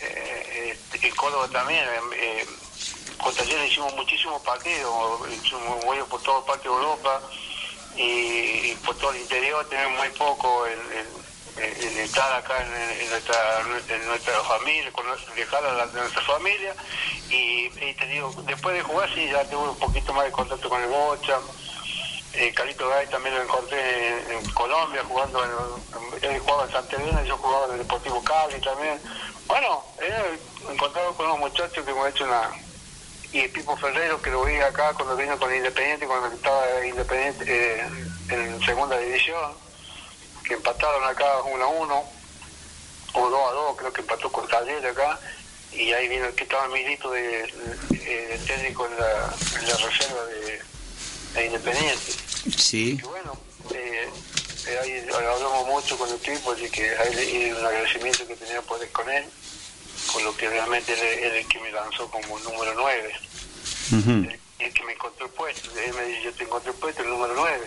eh, 0.00 0.70
este, 0.72 1.08
en 1.08 1.14
Córdoba 1.16 1.48
también, 1.48 1.84
eh, 2.14 2.46
con 3.22 3.34
Talleres 3.34 3.70
hicimos 3.70 3.94
muchísimos 3.94 4.40
partidos, 4.42 5.20
hicimos 5.30 5.84
vuelos 5.84 6.08
por 6.08 6.22
toda 6.22 6.44
parte 6.46 6.68
de 6.68 6.74
Europa 6.74 7.20
y, 7.96 8.74
por 8.84 8.96
todo 8.96 9.10
el 9.12 9.20
interior, 9.22 9.66
tenemos 9.68 9.98
muy 9.98 10.08
poco 10.10 10.66
el, 10.66 10.78
estar 11.98 12.32
acá 12.34 12.54
en, 12.64 13.10
nuestra, 13.10 13.60
en 13.88 14.06
nuestra 14.06 14.40
familia, 14.44 14.92
con 14.92 15.06
nuestra, 15.06 15.34
dejar 15.34 15.64
a 15.64 15.72
la- 15.72 15.86
nuestra 15.86 16.22
familia 16.22 16.74
y, 17.28 17.66
y 17.66 17.94
te 17.94 18.06
digo, 18.06 18.32
después 18.46 18.76
de 18.76 18.82
jugar 18.82 19.12
sí 19.12 19.28
ya 19.28 19.44
tuve 19.50 19.68
un 19.70 19.78
poquito 19.78 20.12
más 20.12 20.24
de 20.26 20.30
contacto 20.30 20.68
con 20.68 20.80
el 20.80 20.88
Bocha, 20.88 21.38
eh, 22.34 22.52
Carlito 22.54 22.88
Gay 22.88 23.08
también 23.08 23.34
lo 23.34 23.42
encontré 23.42 24.10
en, 24.32 24.48
Colombia 24.50 25.02
jugando 25.08 25.42
en, 25.44 26.30
él 26.30 26.38
jugaba 26.40 26.64
en 26.66 26.70
Santa 26.72 26.96
Elena 26.96 27.24
yo 27.24 27.36
jugaba 27.38 27.66
en 27.66 27.72
el 27.72 27.78
Deportivo 27.78 28.22
Cali 28.22 28.60
también. 28.60 29.00
Bueno 29.46 29.82
he 30.00 30.70
encontrado 30.72 31.14
con 31.14 31.26
unos 31.26 31.38
muchachos 31.40 31.84
que 31.84 31.90
hemos 31.90 32.08
hecho 32.10 32.24
una 32.24 32.50
y 33.32 33.46
Pipo 33.48 33.76
Ferrero 33.76 34.20
que 34.22 34.30
lo 34.30 34.44
vi 34.44 34.56
acá 34.56 34.92
cuando 34.94 35.16
vino 35.16 35.38
con 35.38 35.54
Independiente 35.54 36.06
cuando 36.06 36.28
estaba 36.34 36.86
Independiente 36.86 37.44
eh, 37.46 37.86
en 38.30 38.60
segunda 38.64 38.98
división 38.98 39.52
que 40.44 40.54
empataron 40.54 41.04
acá 41.04 41.42
1 41.42 41.64
a 41.64 41.68
1 41.68 42.04
o 43.14 43.30
2 43.30 43.40
a 43.50 43.52
2 43.52 43.76
creo 43.76 43.92
que 43.92 44.00
empató 44.00 44.32
con 44.32 44.48
Taller 44.48 44.86
acá 44.86 45.18
y 45.72 45.92
ahí 45.92 46.08
vino 46.08 46.24
el 46.24 46.34
que 46.34 46.44
estaba 46.44 46.66
Milito 46.68 47.10
de, 47.10 47.46
de 47.90 48.40
técnico 48.46 48.86
en 48.86 48.96
la, 48.98 49.34
en 49.60 49.68
la 49.68 49.76
reserva 49.76 50.24
de, 50.24 50.62
de 51.34 51.46
Independiente 51.46 52.12
Sí. 52.56 52.98
y 52.98 53.02
bueno, 53.02 53.36
eh, 53.74 54.08
eh, 54.68 54.78
ahí 54.82 55.06
hablamos 55.12 55.66
mucho 55.66 55.98
con 55.98 56.08
el 56.10 56.18
tipo, 56.20 56.52
así 56.52 56.70
que 56.70 56.88
hay 56.96 57.52
un 57.52 57.66
agradecimiento 57.66 58.26
que 58.26 58.36
tenía 58.36 58.62
poder 58.62 58.90
con 58.92 59.08
él, 59.10 59.24
con 60.08 60.24
lo 60.24 60.36
que 60.36 60.48
realmente 60.48 60.92
él, 60.92 61.00
es 61.00 61.32
el 61.34 61.48
que 61.48 61.60
me 61.60 61.70
lanzó 61.70 62.10
como 62.10 62.38
número 62.40 62.74
9, 62.74 63.14
Ujú. 63.92 64.10
el, 64.10 64.40
el 64.58 64.72
que 64.72 64.82
me 64.84 64.92
encontró 64.92 65.26
el 65.26 65.32
puesto, 65.32 65.70
él 65.78 65.94
me 65.94 66.04
dice, 66.04 66.22
yo 66.22 66.32
te 66.34 66.44
encontré 66.44 66.70
el 66.72 66.76
puesto, 66.78 67.02
el 67.02 67.10
número 67.10 67.34
9. 67.34 67.66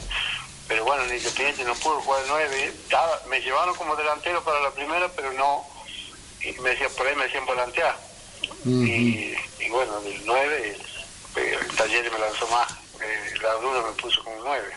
Pero 0.67 0.85
bueno, 0.85 1.03
en 1.03 1.15
Independiente 1.17 1.63
no 1.63 1.75
pudo 1.75 1.99
jugar 2.01 2.21
el 2.23 2.29
9, 2.29 2.63
estaba, 2.65 3.21
me 3.27 3.39
llevaron 3.41 3.75
como 3.75 3.95
delantero 3.95 4.43
para 4.43 4.59
la 4.61 4.71
primera, 4.71 5.09
pero 5.15 5.31
no, 5.33 5.65
y 6.41 6.51
me 6.61 6.71
decían, 6.71 6.91
por 6.97 7.07
ahí 7.07 7.15
me 7.15 7.25
decían 7.25 7.45
volantear. 7.45 7.97
y, 8.65 9.35
y 9.59 9.69
bueno, 9.69 9.99
del 10.01 10.21
9, 10.25 10.77
el, 11.35 11.41
el 11.41 11.67
taller 11.75 12.11
me 12.11 12.19
lanzó 12.19 12.47
más, 12.47 12.67
eh, 13.01 13.33
la 13.41 13.53
duda 13.55 13.81
me 13.83 13.91
puso 14.01 14.23
como 14.23 14.37
9. 14.43 14.73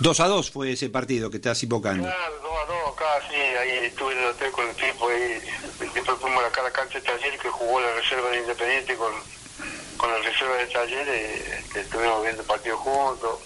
2 0.00 0.20
a 0.20 0.26
2 0.26 0.50
fue 0.50 0.72
ese 0.72 0.88
partido 0.90 1.30
que 1.30 1.36
estás 1.38 1.62
invocando. 1.62 2.04
Claro, 2.04 2.34
2 2.42 2.52
a 2.52 2.66
2 2.66 2.92
acá, 2.92 3.28
sí, 3.28 3.34
ahí 3.34 3.86
estuve 3.86 4.12
en 4.12 4.18
el 4.18 4.26
hotel 4.26 4.52
con 4.52 4.68
el 4.68 4.74
tipo 4.76 5.10
y 5.12 5.88
después 5.94 6.18
fuimos 6.20 6.44
acá 6.44 6.60
a 6.60 6.64
la 6.64 6.70
cancha 6.70 7.00
de 7.00 7.04
taller 7.04 7.38
que 7.38 7.48
jugó 7.48 7.80
la 7.80 7.94
reserva 7.94 8.30
de 8.30 8.38
Independiente 8.38 8.96
con, 8.96 9.12
con 9.96 10.10
la 10.10 10.18
reserva 10.18 10.56
de 10.56 10.66
taller, 10.66 11.08
eh, 11.08 11.64
estuvimos 11.74 12.22
viendo 12.22 12.42
el 12.42 12.48
partido 12.48 12.76
juntos 12.78 13.40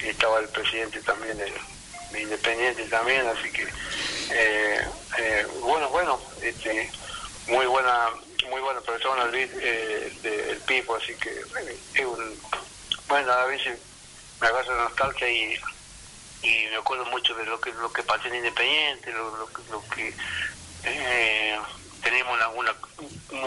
y 0.00 0.06
estaba 0.06 0.38
el 0.38 0.48
presidente 0.48 1.00
también 1.02 1.36
de, 1.38 1.52
de 2.12 2.22
Independiente 2.22 2.84
también, 2.84 3.26
así 3.26 3.50
que 3.50 3.62
eh, 3.62 4.80
eh, 5.18 5.46
bueno, 5.60 5.88
bueno, 5.90 6.20
este, 6.42 6.90
muy 7.48 7.66
buena 7.66 8.10
muy 8.50 8.60
buena 8.60 8.80
persona 8.80 9.24
el, 9.24 9.30
Luis, 9.32 9.50
eh, 9.60 10.12
este, 10.12 10.50
el 10.50 10.58
Pipo, 10.58 10.96
así 10.96 11.14
que 11.14 11.30
eh, 11.30 11.78
es 11.94 12.04
un, 12.04 12.40
bueno, 13.08 13.32
a 13.32 13.46
veces 13.46 13.78
me 14.40 14.46
agarra 14.46 14.84
nostalgia 14.84 15.28
y 15.28 15.58
y 16.46 16.66
me 16.70 16.76
acuerdo 16.76 17.04
mucho 17.06 17.34
de 17.34 17.44
lo 17.46 17.60
que 17.60 17.72
lo 17.72 17.92
que 17.92 18.02
pasó 18.02 18.28
en 18.28 18.36
Independiente, 18.36 19.12
lo, 19.12 19.36
lo, 19.36 19.46
que- 19.46 19.62
lo 19.70 19.82
que 19.88 20.14
eh, 20.84 21.58
tenemos 22.02 22.34
una, 22.36 22.48
una 22.50 22.74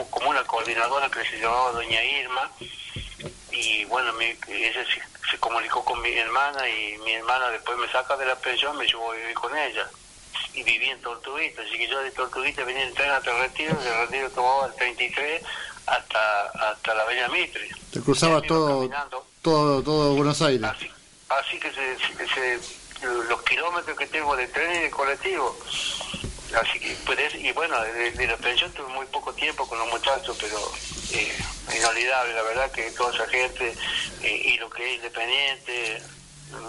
como- 0.10 0.30
una 0.30 0.44
coordinadora 0.44 1.10
que 1.10 1.24
se 1.26 1.40
llamaba 1.40 1.72
Doña 1.72 2.04
Irma 2.04 2.52
y 3.52 3.86
bueno, 3.86 4.14
mi, 4.14 4.26
ella 4.48 4.84
se, 4.86 5.30
se 5.32 5.38
comunicó 5.40 5.84
con 5.86 6.02
mi 6.02 6.12
hermana 6.12 6.68
y 6.68 6.98
mi 7.00 7.14
hermana 7.14 7.50
después 7.50 7.78
me 7.78 7.90
saca 7.92 8.16
de 8.18 8.26
la 8.26 8.36
pensión, 8.36 8.78
me 8.78 8.86
llevó 8.86 9.12
a 9.12 9.16
vivir 9.16 9.34
con 9.34 9.56
ella 9.58 9.88
y 10.54 10.64
viví 10.64 10.90
en 10.90 11.02
Tortuguita, 11.02 11.62
así 11.62 11.78
que 11.78 11.88
yo 11.88 12.00
de 12.02 12.12
Tortuguita 12.12 12.64
venía 12.64 12.84
en 12.84 12.94
tren 12.94 13.12
hasta 13.12 13.32
el 13.32 13.40
Retiro, 13.44 13.76
de 13.76 13.98
Retiro 14.06 14.30
tomaba 14.32 14.68
el 14.68 14.76
33 14.76 15.44
hasta 15.86 16.42
hasta 16.72 16.94
la 16.94 17.04
Avenida 17.04 17.28
Mitre. 17.30 17.68
Te 17.92 18.02
cruzaba 18.02 18.42
todo, 18.42 18.90
todo, 19.42 19.84
todo 19.84 20.14
Buenos 20.16 20.42
Aires. 20.42 20.64
Así, 20.64 20.92
así 21.30 21.60
que 21.60 21.72
se, 21.72 21.98
se- 21.98 22.28
se- 22.28 22.79
los 23.02 23.42
kilómetros 23.44 23.98
que 23.98 24.08
tengo 24.08 24.36
de 24.36 24.48
tren 24.48 24.76
y 24.76 24.80
de 24.80 24.90
colectivo. 24.92 25.58
Así 26.60 26.80
que, 26.80 26.98
pues, 27.06 27.20
es- 27.20 27.36
y 27.36 27.52
bueno, 27.52 27.80
de, 27.82 28.12
de 28.12 28.28
la 28.28 28.38
pensión 28.38 28.72
tuve 28.74 28.88
muy 28.88 29.06
poco 29.08 29.34
tiempo 29.34 29.68
con 29.68 29.78
los 29.78 29.88
muchachos, 29.90 30.36
pero 30.40 30.58
eh, 31.14 31.38
inolvidable, 31.78 32.34
la 32.34 32.42
verdad 32.44 32.72
que 32.72 32.90
toda 32.92 33.14
esa 33.14 33.28
gente 33.28 33.76
eh, 34.24 34.42
y 34.46 34.58
lo 34.58 34.70
que 34.70 34.90
es 34.90 34.96
independiente, 34.98 36.02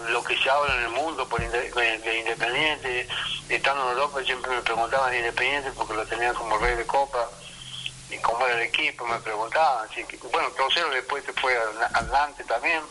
lo 0.09 0.23
que 0.23 0.37
se 0.37 0.49
habla 0.49 0.75
en 0.75 0.81
el 0.83 0.89
mundo 0.89 1.27
por 1.27 1.41
de, 1.41 1.71
de 1.97 2.17
independiente, 2.19 3.07
estando 3.49 3.83
en 3.83 3.97
Europa 3.97 4.23
siempre 4.23 4.51
me 4.51 4.61
preguntaban 4.61 5.09
de 5.11 5.17
independiente 5.17 5.71
porque 5.71 5.95
lo 5.95 6.05
tenían 6.05 6.35
como 6.35 6.57
rey 6.59 6.75
de 6.75 6.85
copa 6.85 7.27
y 8.11 8.17
cómo 8.19 8.45
era 8.45 8.57
el 8.57 8.63
equipo, 8.67 9.07
me 9.07 9.17
preguntaban. 9.19 9.87
Así 9.89 10.03
que, 10.03 10.17
bueno, 10.27 10.51
Crucero 10.51 10.89
después 10.91 11.23
se 11.25 11.33
fue 11.33 11.57
adelante 11.93 12.43
también. 12.43 12.81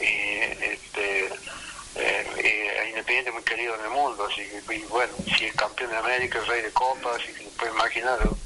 Y, 0.00 0.04
este, 0.64 1.30
eh, 1.98 2.26
eh, 2.38 2.84
Independiente 2.90 3.32
muy 3.32 3.42
querido 3.42 3.74
en 3.74 3.80
el 3.82 3.90
mundo, 3.90 4.26
así 4.30 4.42
que, 4.66 4.74
y 4.76 4.82
bueno, 4.84 5.12
si 5.36 5.46
es 5.46 5.54
campeón 5.54 5.90
de 5.90 5.96
América, 5.96 6.38
es 6.38 6.46
rey 6.46 6.62
de 6.62 6.70
Copa, 6.72 7.10
así 7.14 7.32
que 7.32 7.44
puedes 7.56 7.74
imaginar 7.74 8.18
lo, 8.24 8.36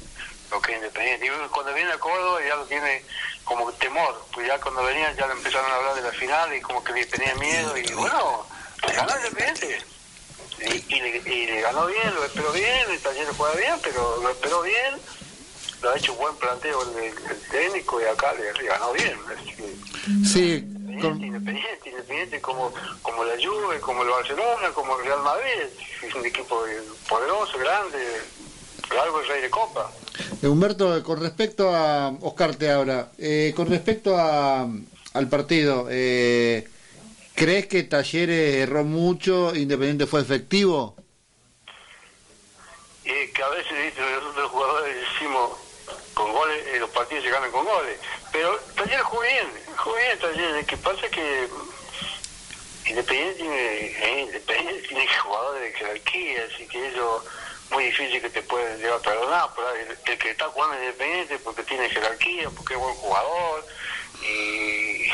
lo 0.51 0.61
que 0.61 0.71
es 0.73 0.77
Independiente. 0.77 1.25
Y 1.25 1.29
cuando 1.49 1.73
viene 1.73 1.91
a 1.91 1.97
Córdoba 1.97 2.39
ya 2.47 2.55
lo 2.55 2.65
tiene 2.65 3.03
como 3.43 3.71
temor, 3.73 4.25
pues 4.33 4.47
ya 4.47 4.59
cuando 4.59 4.83
venía 4.83 5.11
ya 5.13 5.27
le 5.27 5.33
empezaron 5.33 5.69
a 5.71 5.75
hablar 5.75 5.95
de 5.95 6.01
la 6.01 6.11
final 6.11 6.55
y 6.55 6.61
como 6.61 6.83
que 6.83 6.93
le 6.93 7.05
tenía 7.05 7.35
miedo 7.35 7.77
y 7.77 7.93
bueno, 7.93 8.45
le 8.87 8.93
ganó 8.93 9.11
Independiente. 9.17 9.81
Y, 10.59 10.95
y, 10.95 11.01
le, 11.01 11.17
y 11.17 11.45
le 11.47 11.61
ganó 11.61 11.85
bien, 11.87 12.13
lo 12.15 12.23
esperó 12.23 12.51
bien, 12.53 12.89
el 12.89 12.99
taller 13.01 13.27
juega 13.35 13.55
bien, 13.55 13.73
pero 13.83 14.17
lo 14.21 14.29
esperó 14.29 14.61
bien, 14.61 14.95
lo 15.81 15.89
ha 15.89 15.97
hecho 15.97 16.13
un 16.13 16.19
buen 16.19 16.35
planteo 16.37 16.81
el, 16.83 17.03
el 17.03 17.49
técnico 17.51 17.99
y 17.99 18.05
acá 18.05 18.33
le, 18.33 18.53
le 18.53 18.63
ganó 18.69 18.93
bien. 18.93 19.19
Así 19.35 19.55
que, 19.55 19.75
Sí, 20.25 20.63
Independiente, 20.93 21.25
independiente, 21.25 21.89
independiente 21.89 22.41
como, 22.41 22.73
como 23.01 23.23
la 23.23 23.33
Juve, 23.35 23.79
como 23.79 24.03
el 24.03 24.09
Barcelona, 24.09 24.69
como 24.73 24.97
el 24.99 25.05
Real 25.05 25.21
Madrid. 25.23 25.69
Es 26.01 26.13
un 26.13 26.25
equipo 26.25 26.63
poderoso, 27.09 27.57
grande, 27.57 27.97
algo 29.01 29.21
es 29.21 29.27
rey 29.27 29.41
de 29.41 29.49
copa. 29.49 29.91
Eh, 30.41 30.47
Humberto, 30.47 31.01
con 31.03 31.19
respecto 31.19 31.75
a 31.75 32.09
Oscar 32.21 32.55
te 32.55 32.69
habla, 32.69 33.11
eh, 33.17 33.53
con 33.55 33.67
respecto 33.67 34.15
a, 34.17 34.67
al 35.13 35.29
partido, 35.29 35.87
eh, 35.89 36.67
¿crees 37.33 37.67
que 37.67 37.83
Talleres 37.83 38.55
erró 38.55 38.83
mucho, 38.83 39.55
Independiente 39.55 40.05
fue 40.05 40.21
efectivo? 40.21 40.95
Que 43.03 43.41
a 43.41 43.49
veces 43.49 43.93
los 44.35 44.51
jugadores 44.51 44.95
decimos 44.95 45.51
con 46.13 46.31
goles, 46.31 46.67
eh, 46.67 46.79
los 46.79 46.89
partidos 46.91 47.23
se 47.23 47.31
ganan 47.31 47.51
con 47.51 47.65
goles. 47.65 47.99
Pero 48.31 48.59
Taller 48.75 49.01
jugó 49.01 49.21
bien, 49.23 49.47
jugó 49.83 49.95
bien 49.97 50.19
Taller. 50.19 50.51
Lo 50.51 50.65
que 50.65 50.77
pasa 50.77 51.09
que 51.09 51.47
Independiente 52.85 53.35
tiene, 53.35 53.55
eh, 53.55 54.21
Independiente 54.21 54.87
tiene 54.87 55.07
jugadores 55.07 55.61
de 55.61 55.79
jerarquía, 55.79 56.47
así 56.53 56.67
que 56.67 56.87
eso 56.87 57.23
muy 57.69 57.85
difícil 57.85 58.21
que 58.21 58.29
te 58.29 58.41
pueden 58.43 58.77
llegar 58.77 58.95
a 58.95 59.01
perdonar. 59.01 59.49
Pero 59.55 59.69
el, 59.73 60.17
que 60.17 60.31
está 60.31 60.47
jugando 60.47 60.75
en 60.75 60.83
Independiente 60.83 61.39
porque 61.39 61.63
tiene 61.63 61.89
jerarquía, 61.89 62.49
porque 62.49 62.73
es 62.73 62.79
buen 62.79 62.95
jugador 62.95 63.65
y, 64.21 65.09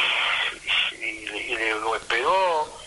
y, 1.02 1.26
lo 1.82 1.96
esperó. 1.96 2.80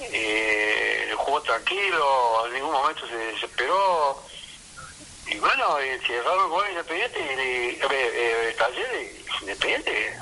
Eh, 0.00 1.14
jugó 1.16 1.40
tranquilo, 1.42 2.46
en 2.46 2.54
ningún 2.54 2.72
momento 2.72 3.06
se 3.06 3.16
desesperó. 3.16 4.22
Y 5.26 5.38
bueno, 5.38 5.78
eh, 5.78 6.00
si 6.06 6.12
erraron 6.12 6.50
gol 6.50 6.68
Independiente, 6.70 7.18
y, 7.20 7.82
a 7.82 7.88
ver, 7.88 8.12
eh, 8.14 8.54
Talleres, 8.58 9.12
Independiente, 9.40 10.18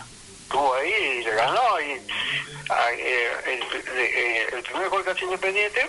estuvo 0.53 0.75
ahí 0.75 0.93
y 0.93 1.25
le 1.25 1.35
ganó. 1.35 1.81
Y, 1.81 2.01
ah, 2.69 2.93
eh, 2.93 3.31
el, 3.47 3.99
eh, 3.99 4.49
el 4.53 4.62
primer 4.62 4.88
gol 4.91 5.03
que 5.03 5.11
hace 5.11 5.25
Independiente, 5.25 5.88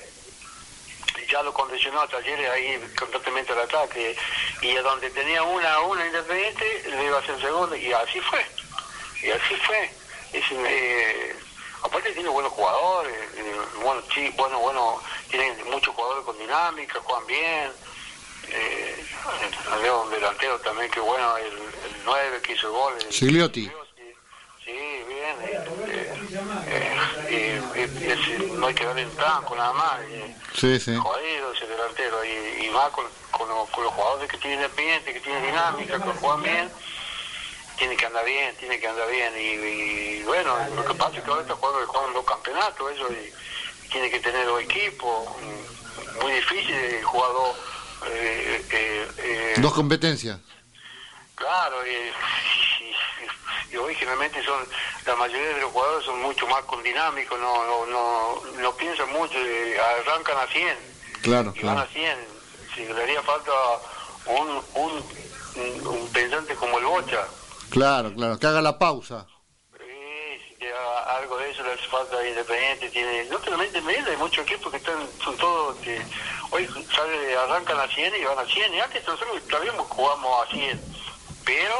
ya 1.29 1.43
lo 1.43 1.53
condicionó 1.53 2.01
a 2.01 2.07
Talleres 2.07 2.49
ahí 2.49 2.79
completamente 2.97 3.51
al 3.51 3.59
ataque. 3.59 4.15
Y 4.61 4.75
a 4.77 4.81
donde 4.81 5.09
tenía 5.09 5.43
una 5.43 5.73
a 5.73 5.81
una 5.81 6.05
Independiente, 6.05 6.83
le 6.89 7.05
iba 7.05 7.17
a 7.17 7.19
hacer 7.19 7.39
segundo, 7.41 7.75
y 7.75 7.91
así 7.91 8.21
fue. 8.21 8.45
Y 9.21 9.31
así 9.31 9.55
fue. 9.67 9.91
Es, 10.31 10.45
eh, 10.51 11.35
aparte 11.83 12.11
tiene 12.11 12.29
buenos 12.29 12.51
jugadores, 12.53 13.13
bueno, 13.83 14.01
sí, 14.13 14.33
bueno, 14.37 14.57
bueno, 14.59 15.01
tienen 15.29 15.55
muchos 15.69 15.93
jugadores 15.93 16.23
con 16.23 16.37
dinámica, 16.37 16.99
juegan 17.03 17.27
bien. 17.27 17.71
Eh, 18.47 19.05
había 19.71 19.93
un 19.93 20.09
delantero 20.09 20.59
también 20.59 20.89
que 20.91 20.99
bueno, 20.99 21.37
el, 21.37 21.53
el 21.53 22.03
9 22.05 22.41
que 22.41 22.53
hizo 22.53 22.67
el 22.67 22.73
gol. 22.73 22.93
el-. 22.99 23.82
Eh, 26.67 27.61
no 28.57 28.67
hay 28.67 28.73
que 28.73 28.85
darle 28.85 29.01
en 29.03 29.15
blanco 29.15 29.55
nada 29.55 29.73
más. 29.73 29.99
Sí, 30.53 30.79
sí. 30.79 30.95
jodido 30.95 31.53
ese 31.53 31.67
delantero 31.67 32.23
y, 32.23 32.65
y 32.65 32.69
más 32.71 32.89
con, 32.91 33.05
con, 33.31 33.47
los, 33.49 33.69
con 33.69 33.83
los 33.83 33.93
jugadores 33.93 34.29
que 34.29 34.37
tienen 34.37 34.63
ambiente, 34.63 35.13
que 35.13 35.19
tienen 35.19 35.43
dinámica, 35.43 36.01
que 36.01 36.09
juegan 36.11 36.43
bien, 36.43 36.69
tiene 37.77 37.95
que 37.95 38.05
andar 38.05 38.25
bien, 38.25 38.55
tiene 38.57 38.79
que 38.79 38.87
andar 38.87 39.09
bien 39.09 39.33
y, 39.37 40.19
y 40.19 40.23
bueno, 40.23 40.55
lo 40.75 40.85
que 40.85 40.93
pasa 40.93 41.17
es 41.17 41.23
que 41.23 41.29
ahora 41.29 41.41
está 41.41 41.55
jugando 41.55 41.87
juegan 41.87 42.13
dos 42.13 42.25
campeonatos 42.25 42.91
eso 42.91 43.07
y, 43.11 43.33
tiene 43.93 44.09
que 44.09 44.19
tener 44.19 44.45
dos 44.47 44.59
equipos, 44.59 45.29
muy 46.21 46.33
difícil 46.33 46.73
el 46.73 47.03
jugador 47.03 47.55
eh, 48.07 48.65
eh, 48.71 49.07
eh, 49.19 49.53
Dos 49.57 49.73
competencias. 49.73 50.39
Claro, 51.35 51.85
y, 51.87 51.89
y, 51.91 53.73
y 53.73 53.77
hoy 53.77 53.95
generalmente 53.95 54.43
son, 54.43 54.63
la 55.05 55.15
mayoría 55.15 55.47
de 55.55 55.61
los 55.61 55.71
jugadores 55.71 56.05
son 56.05 56.21
mucho 56.21 56.47
más 56.47 56.61
con 56.63 56.81
dinámicos, 56.83 57.39
no, 57.39 57.65
no, 57.65 57.85
no, 57.87 58.41
no 58.61 58.71
piensan 58.77 59.11
mucho, 59.11 59.33
eh, 59.37 59.77
arrancan 60.05 60.37
a 60.37 60.47
100 60.47 60.77
Claro, 61.23 61.53
y 61.55 61.63
van 61.63 61.77
a 61.79 61.85
claro. 61.87 61.91
100. 61.91 62.17
Si 62.75 62.85
le 62.85 63.03
haría 63.03 63.21
falta 63.23 63.51
un, 64.25 64.61
un, 64.75 65.87
un, 65.87 66.07
pensante 66.11 66.55
como 66.55 66.77
el 66.79 66.85
Bocha, 66.85 67.25
Claro, 67.69 68.13
claro. 68.13 68.37
Que 68.37 68.45
haga 68.47 68.61
la 68.61 68.77
pausa. 68.77 69.25
eh, 69.79 70.73
algo 71.19 71.37
de 71.37 71.49
eso 71.49 71.63
le 71.63 71.73
hace 71.73 71.87
falta 71.87 72.27
Independiente, 72.27 72.89
tiene, 72.89 73.25
no 73.25 73.39
solamente 73.43 73.81
Medellín, 73.81 74.07
hay 74.09 74.17
muchos 74.17 74.45
equipos 74.45 74.71
que 74.71 74.77
están, 74.77 75.07
son 75.23 75.35
todos, 75.37 75.75
que 75.77 75.99
hoy 76.51 76.67
sale, 76.95 77.35
arrancan 77.37 77.79
a 77.79 77.87
100 77.87 78.15
y 78.21 78.23
van 78.25 78.37
a 78.39 78.45
100, 78.45 78.73
y 78.75 78.79
antes 78.79 79.05
nosotros 79.07 79.41
también 79.49 79.75
jugamos 79.77 80.47
a 80.47 80.51
100, 80.51 80.81
pero 81.45 81.73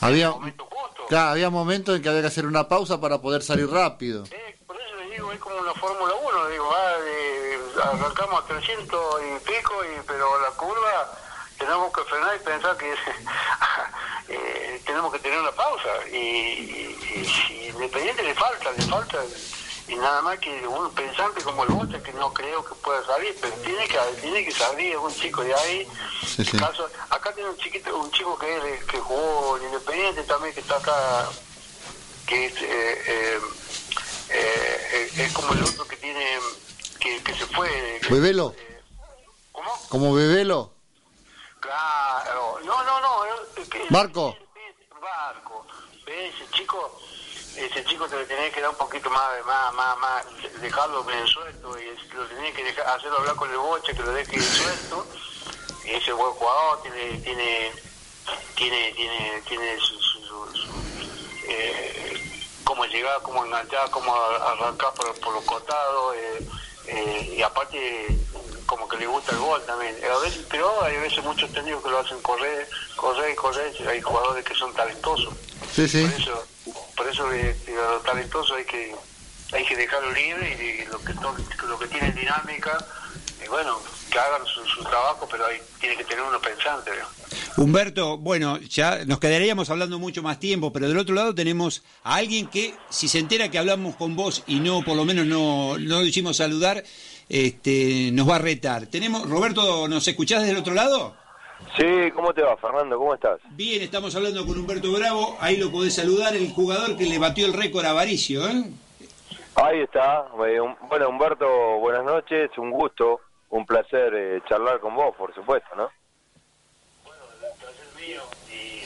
Había, 0.00 0.30
momento 0.30 0.64
justo. 0.70 1.06
claro, 1.08 1.30
había 1.30 1.50
momentos 1.50 1.96
en 1.96 2.02
que 2.02 2.08
había 2.08 2.22
que 2.22 2.26
hacer 2.28 2.46
una 2.46 2.68
pausa 2.68 3.00
para 3.00 3.20
poder 3.20 3.42
salir 3.42 3.68
rápido. 3.70 4.24
Eh, 4.30 4.56
por 4.66 4.76
eso 4.80 4.96
le 4.96 5.10
digo, 5.10 5.30
es 5.32 5.38
como 5.38 5.56
una 5.56 5.74
Fórmula 5.74 6.14
1, 6.14 6.46
digo, 6.48 6.68
va, 6.68 6.92
eh, 7.06 7.58
arrancamos 7.84 8.42
a 8.42 8.46
300 8.48 9.22
y 9.22 9.38
pico, 9.44 9.74
y, 9.84 10.00
pero 10.06 10.40
la 10.40 10.48
curva 10.50 11.18
tenemos 11.58 11.92
que 11.92 12.02
frenar 12.04 12.34
y 12.36 12.38
pensar 12.44 12.76
que 12.76 12.92
eh, 14.28 14.82
tenemos 14.84 15.12
que 15.12 15.18
tener 15.20 15.38
una 15.38 15.52
pausa. 15.52 15.88
Y, 16.10 16.16
y, 16.16 16.98
y- 17.14 17.52
y 17.52 17.68
Independiente 17.68 18.22
le 18.22 18.34
falta, 18.34 18.70
le 18.72 18.82
falta, 18.84 19.18
y 19.88 19.96
nada 19.96 20.22
más 20.22 20.38
que 20.38 20.66
un 20.66 20.92
pensante 20.94 21.42
como 21.42 21.64
el 21.64 21.70
Bote, 21.70 22.00
que 22.02 22.12
no 22.12 22.32
creo 22.32 22.64
que 22.64 22.74
pueda 22.76 23.04
salir, 23.04 23.36
pero 23.40 23.54
tiene 23.56 23.86
que 23.88 23.98
tiene 24.20 24.44
que 24.44 24.52
salir, 24.52 24.92
es 24.92 24.98
un 24.98 25.14
chico 25.14 25.42
de 25.42 25.54
ahí. 25.54 25.88
Sí, 26.26 26.44
sí. 26.44 26.56
Caso- 26.56 26.88
acá 27.10 27.32
tiene 27.34 27.50
un 27.50 27.56
chiquito, 27.58 27.96
un 27.96 28.10
chico 28.12 28.38
que, 28.38 28.74
es- 28.74 28.84
que 28.84 28.98
jugó 28.98 29.56
en 29.58 29.64
Independiente 29.64 30.22
también, 30.24 30.54
que 30.54 30.60
está 30.60 30.76
acá 30.76 31.28
que 32.26 32.46
es 32.46 32.54
es 35.18 35.32
como 35.32 35.52
el 35.52 35.62
otro 35.62 35.86
que 35.86 35.96
tiene, 35.96 36.38
que, 36.98 37.22
que 37.22 37.34
se 37.34 37.46
fue. 37.46 38.00
que- 38.02 38.08
¿Bebelo? 38.14 38.54
eh, 38.56 38.80
¿Cómo? 39.52 39.70
¿Como 39.88 40.14
Bebelo? 40.14 40.72
Claro, 41.60 42.58
no, 42.64 42.82
no, 42.84 43.00
no. 43.00 43.24
eh, 43.26 43.66
que- 43.70 43.86
Barco. 43.90 44.36
Barco. 45.00 45.66
Ese 46.06 46.48
chico, 46.52 47.00
ese 47.56 47.84
chico 47.84 48.08
te 48.08 48.16
lo 48.16 48.26
tenés 48.26 48.52
que 48.52 48.60
dar 48.60 48.70
un 48.70 48.76
poquito 48.76 49.10
más, 49.10 49.44
más, 49.46 49.72
más, 49.74 49.98
más, 49.98 50.24
dejarlo 50.60 51.04
bien 51.04 51.26
suelto 51.26 51.78
y 51.78 51.84
lo 52.14 52.26
tenés 52.26 52.54
que 52.54 52.64
dejar, 52.64 52.86
hacerlo 52.88 53.18
hablar 53.18 53.36
con 53.36 53.50
el 53.50 53.58
boche, 53.58 53.94
que 53.94 54.02
lo 54.02 54.12
deje 54.12 54.50
suelto. 54.50 55.06
Y 55.84 55.90
ese 55.94 56.12
buen 56.12 56.30
jugador 56.32 56.80
tiene, 56.82 57.18
tiene, 57.18 57.72
tiene, 58.54 58.92
tiene, 58.92 59.42
tiene 59.48 59.78
su, 59.80 59.94
su, 60.00 60.20
su- 60.22 60.52
su, 60.54 61.48
eh, 61.48 62.22
cómo 62.64 62.84
llegar, 62.86 63.20
cómo 63.22 63.44
enganchar, 63.44 63.90
cómo 63.90 64.14
arrancar 64.14 64.94
por, 64.94 65.14
por 65.20 65.34
los 65.34 65.44
costados, 65.44 66.14
eh, 66.16 66.46
eh, 66.86 67.34
y 67.36 67.42
aparte 67.42 68.16
como 68.66 68.88
que 68.88 68.96
le 68.96 69.06
gusta 69.06 69.32
el 69.32 69.38
gol 69.38 69.62
también. 69.66 69.96
A 70.04 70.18
veces, 70.18 70.46
pero 70.48 70.82
hay 70.84 70.96
veces 70.98 71.22
muchos 71.24 71.52
técnicos 71.52 71.82
que 71.82 71.90
lo 71.90 71.98
hacen 71.98 72.22
correr, 72.22 72.68
correr 72.96 73.30
y 73.32 73.34
correr, 73.34 73.74
hay 73.88 74.00
jugadores 74.00 74.44
que 74.44 74.54
son 74.54 74.72
talentosos. 74.74 75.34
Sí, 75.72 75.88
sí. 75.88 76.02
Por 76.06 76.12
eso, 76.12 76.46
por 76.96 77.08
eso 77.08 77.32
eh, 77.32 77.56
digo, 77.66 77.80
a 77.82 78.56
hay 78.56 78.64
que 78.64 78.94
hay 79.52 79.64
que 79.64 79.76
dejarlo 79.76 80.10
libre 80.12 80.84
y, 80.84 80.90
lo 80.90 80.98
que 81.02 81.12
lo 81.66 81.78
que 81.78 81.86
tiene 81.86 82.10
dinámica, 82.12 82.78
y 83.44 83.48
bueno, 83.48 83.78
que 84.10 84.18
hagan 84.18 84.46
su, 84.46 84.64
su 84.66 84.82
trabajo, 84.82 85.28
pero 85.30 85.46
hay, 85.46 85.58
tiene 85.80 85.96
que 85.96 86.04
tener 86.04 86.24
uno 86.24 86.40
pensante. 86.40 86.90
Humberto, 87.56 88.16
bueno, 88.18 88.58
ya 88.58 89.04
nos 89.04 89.18
quedaríamos 89.18 89.68
hablando 89.68 89.98
mucho 89.98 90.22
más 90.22 90.38
tiempo, 90.38 90.72
pero 90.72 90.88
del 90.88 90.98
otro 90.98 91.14
lado 91.14 91.34
tenemos 91.34 91.82
a 92.02 92.16
alguien 92.16 92.46
que, 92.46 92.74
si 92.88 93.08
se 93.08 93.18
entera 93.18 93.50
que 93.50 93.58
hablamos 93.58 93.96
con 93.96 94.16
vos 94.16 94.42
y 94.46 94.60
no, 94.60 94.82
por 94.82 94.96
lo 94.96 95.04
menos 95.04 95.26
no, 95.26 95.76
no 95.78 96.00
lo 96.00 96.06
hicimos 96.06 96.38
saludar, 96.38 96.82
este, 97.28 98.10
nos 98.12 98.28
va 98.28 98.36
a 98.36 98.38
retar. 98.38 98.86
Tenemos, 98.86 99.28
Roberto, 99.28 99.86
¿nos 99.88 100.06
escuchás 100.08 100.40
desde 100.40 100.52
el 100.52 100.58
otro 100.58 100.74
lado? 100.74 101.14
Sí, 101.76 102.10
¿cómo 102.14 102.34
te 102.34 102.42
va, 102.42 102.56
Fernando? 102.58 102.98
¿Cómo 102.98 103.14
estás? 103.14 103.40
Bien, 103.50 103.80
estamos 103.82 104.14
hablando 104.14 104.46
con 104.46 104.58
Humberto 104.58 104.92
Bravo, 104.92 105.36
ahí 105.40 105.56
lo 105.56 105.70
podés 105.70 105.94
saludar, 105.94 106.36
el 106.36 106.50
jugador 106.52 106.96
que 106.98 107.04
le 107.06 107.18
batió 107.18 107.46
el 107.46 107.54
récord 107.54 107.86
a 107.86 107.90
Avaricio, 107.90 108.46
¿eh? 108.46 108.64
Ahí 109.54 109.80
está. 109.80 110.26
Eh, 110.46 110.58
Bueno, 110.88 111.08
Humberto, 111.08 111.46
buenas 111.78 112.04
noches. 112.04 112.50
Un 112.58 112.70
gusto, 112.70 113.20
un 113.50 113.64
placer 113.66 114.12
eh, 114.14 114.42
charlar 114.48 114.80
con 114.80 114.94
vos, 114.94 115.14
por 115.16 115.34
supuesto, 115.34 115.68
¿no? 115.76 115.90
Bueno, 117.04 117.22
el 117.32 117.58
placer 117.58 117.86
mío 117.98 118.22
y 118.50 118.80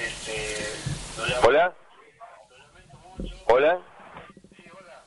este, 0.00 0.66
lo 1.18 1.48
Hola. 1.48 1.74
Hola. 3.46 3.78
Sí, 4.56 4.64
hola, 4.72 5.02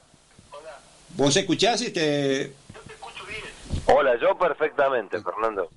hola, 0.51 0.79
¿Vos 1.15 1.35
escuchás 1.37 1.81
este...? 1.81 2.51
yo 2.73 2.79
te 2.81 2.93
escucho 2.93 3.25
bien. 3.25 3.41
Hola, 3.87 4.15
yo 4.19 4.37
perfectamente, 4.37 5.21
Fernando. 5.21 5.69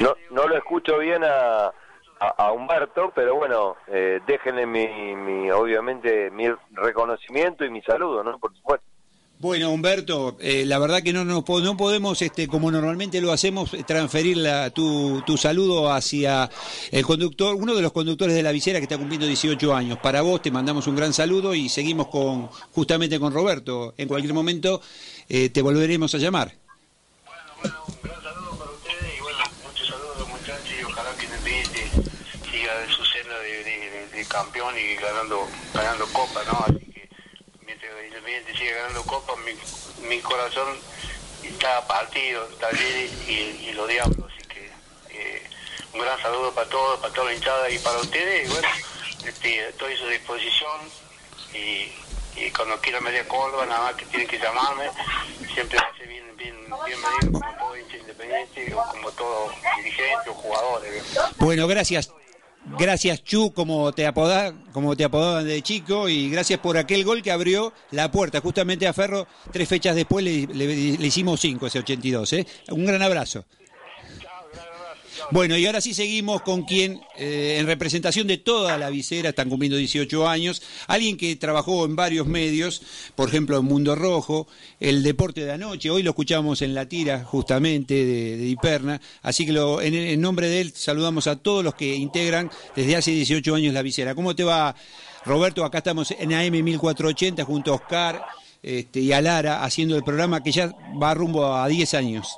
No, 0.00 0.14
no 0.30 0.48
lo 0.48 0.56
escucho 0.56 0.98
bien 0.98 1.22
a, 1.24 1.72
Humberto, 2.52 3.12
pero 3.14 3.34
bueno, 3.34 3.76
eh, 3.88 4.20
déjenle 4.26 4.64
mi, 4.66 4.86
mi, 5.16 5.50
obviamente, 5.50 6.30
mi 6.30 6.44
reconocimiento 6.72 7.64
y 7.64 7.70
mi 7.70 7.82
saludo, 7.82 8.22
¿no? 8.22 8.38
Por 8.38 8.54
supuesto. 8.56 8.86
Bueno, 9.40 9.70
Humberto, 9.72 10.36
eh, 10.38 10.64
la 10.64 10.78
verdad 10.78 11.02
que 11.02 11.12
no, 11.12 11.44
po- 11.44 11.58
no 11.60 11.76
podemos, 11.76 12.22
este, 12.22 12.46
como 12.46 12.70
normalmente 12.70 13.20
lo 13.20 13.32
hacemos, 13.32 13.72
transferir 13.88 14.36
la- 14.36 14.70
tu, 14.70 15.20
tu 15.26 15.36
saludo 15.36 15.90
hacia 15.92 16.48
el 16.92 17.04
conductor, 17.04 17.56
uno 17.56 17.74
de 17.74 17.82
los 17.82 17.90
conductores 17.90 18.36
de 18.36 18.42
la 18.44 18.52
visera 18.52 18.78
que 18.78 18.84
está 18.84 18.98
cumpliendo 18.98 19.26
18 19.26 19.74
años. 19.74 19.98
Para 19.98 20.22
vos 20.22 20.40
te 20.42 20.52
mandamos 20.52 20.86
un 20.86 20.94
gran 20.94 21.12
saludo 21.12 21.56
y 21.56 21.68
seguimos 21.68 22.06
con 22.06 22.46
justamente 22.72 23.18
con 23.18 23.32
Roberto. 23.34 23.94
En 23.98 24.06
cualquier 24.06 24.32
momento 24.32 24.80
eh, 25.28 25.48
te 25.48 25.60
volveremos 25.60 26.14
a 26.14 26.18
llamar. 26.18 26.52
Bueno, 27.60 27.76
bueno, 27.82 27.82
un 27.88 28.08
gran 28.08 28.22
saludo 28.22 28.56
para 28.58 28.70
ustedes 28.70 29.18
y 29.18 29.20
bueno, 29.22 29.38
muchos 29.66 29.88
saludos 29.88 30.16
a 30.16 30.18
los 30.20 30.28
muchachos 30.28 30.68
y 30.80 30.84
ojalá 30.84 31.10
que 31.16 31.24
Independiente 31.24 31.80
siga 32.52 32.78
de 32.78 32.88
su 32.92 33.04
senda 33.06 33.38
de, 33.40 33.64
de- 33.64 33.90
de- 33.90 34.06
de 34.18 34.21
campeón 34.32 34.74
y 34.78 34.94
ganando 34.96 35.46
ganando 35.74 36.06
copa, 36.12 36.42
¿no? 36.44 36.64
Así 36.66 36.86
que 36.92 37.08
mientras 37.66 37.92
Independiente 38.06 38.56
siga 38.56 38.76
ganando 38.76 39.02
copa, 39.04 39.34
mi, 39.36 40.08
mi 40.08 40.20
corazón 40.20 40.78
está 41.42 41.86
partido, 41.86 42.48
está 42.50 42.70
bien 42.70 43.10
y, 43.28 43.32
y 43.68 43.72
lo 43.74 43.86
diablos, 43.86 44.32
así 44.32 44.48
que 44.48 44.70
eh, 45.10 45.42
un 45.92 46.00
gran 46.00 46.20
saludo 46.22 46.52
para 46.54 46.68
todos, 46.68 46.98
para 47.00 47.12
toda 47.12 47.26
la 47.26 47.34
hinchada 47.34 47.68
y 47.70 47.78
para 47.78 47.98
ustedes 47.98 48.48
y 48.48 48.52
bueno, 48.52 48.68
este, 49.26 49.68
estoy 49.68 49.94
a 49.94 49.98
su 49.98 50.06
disposición 50.06 50.80
y, 51.52 51.92
y 52.40 52.50
cuando 52.56 52.80
quieran 52.80 53.04
venir 53.04 53.20
a 53.20 53.28
Córdoba, 53.28 53.66
nada 53.66 53.82
más 53.82 53.94
que 53.94 54.06
tienen 54.06 54.26
que 54.26 54.38
llamarme, 54.38 54.84
siempre 55.52 55.78
ser 55.98 56.08
bien, 56.08 56.24
bien, 56.38 56.56
bienvenido 56.86 57.40
como 57.40 57.58
todo 57.58 57.76
hincha 57.76 57.96
independiente 57.98 58.74
o 58.74 58.82
como 58.90 59.10
todo 59.12 59.52
dirigente 59.76 60.30
o 60.30 60.34
jugadores. 60.34 61.04
Bueno, 61.36 61.66
gracias. 61.66 62.10
Gracias 62.78 63.22
Chu, 63.24 63.52
como 63.52 63.92
te 63.92 64.06
apodá, 64.06 64.54
como 64.72 64.94
te 64.96 65.04
apodaban 65.04 65.46
de 65.46 65.60
chico, 65.62 66.08
y 66.08 66.30
gracias 66.30 66.60
por 66.60 66.76
aquel 66.78 67.04
gol 67.04 67.20
que 67.22 67.32
abrió 67.32 67.72
la 67.90 68.10
puerta 68.10 68.40
justamente 68.40 68.86
a 68.86 68.92
Ferro. 68.92 69.26
Tres 69.50 69.68
fechas 69.68 69.96
después 69.96 70.24
le, 70.24 70.46
le- 70.46 71.06
hicimos 71.06 71.40
cinco 71.40 71.66
ese 71.66 71.80
82. 71.80 72.32
¿eh? 72.34 72.46
Un 72.70 72.86
gran 72.86 73.02
abrazo. 73.02 73.44
Bueno, 75.32 75.56
y 75.56 75.64
ahora 75.64 75.80
sí 75.80 75.94
seguimos 75.94 76.42
con 76.42 76.64
quien, 76.64 77.00
eh, 77.16 77.56
en 77.58 77.66
representación 77.66 78.26
de 78.26 78.36
toda 78.36 78.76
la 78.76 78.90
visera, 78.90 79.30
están 79.30 79.48
cumpliendo 79.48 79.78
18 79.78 80.28
años, 80.28 80.60
alguien 80.88 81.16
que 81.16 81.34
trabajó 81.36 81.86
en 81.86 81.96
varios 81.96 82.26
medios, 82.26 82.82
por 83.14 83.30
ejemplo 83.30 83.56
en 83.58 83.64
Mundo 83.64 83.94
Rojo, 83.94 84.46
el 84.78 85.02
Deporte 85.02 85.42
de 85.46 85.52
Anoche, 85.52 85.88
hoy 85.88 86.02
lo 86.02 86.10
escuchamos 86.10 86.60
en 86.60 86.74
la 86.74 86.86
tira 86.86 87.24
justamente 87.24 87.94
de, 87.94 88.36
de 88.36 89.00
así 89.22 89.46
que 89.46 89.52
lo- 89.52 89.80
en, 89.80 89.94
en 89.94 90.20
nombre 90.20 90.48
de 90.50 90.60
él 90.60 90.72
saludamos 90.76 91.26
a 91.26 91.36
todos 91.36 91.64
los 91.64 91.74
que 91.76 91.94
integran 91.94 92.50
desde 92.76 92.96
hace 92.96 93.12
18 93.12 93.54
años 93.54 93.72
la 93.72 93.80
visera. 93.80 94.14
¿Cómo 94.14 94.36
te 94.36 94.44
va, 94.44 94.76
Roberto? 95.24 95.64
Acá 95.64 95.78
estamos 95.78 96.10
en 96.10 96.34
AM 96.34 96.62
1480 96.62 97.42
junto 97.44 97.72
a 97.72 97.76
Oscar 97.76 98.22
este, 98.62 99.00
y 99.00 99.12
a 99.12 99.22
Lara 99.22 99.64
haciendo 99.64 99.96
el 99.96 100.04
programa 100.04 100.42
que 100.42 100.52
ya 100.52 100.74
va 101.02 101.14
rumbo 101.14 101.54
a 101.54 101.66
10 101.68 101.94
años. 101.94 102.28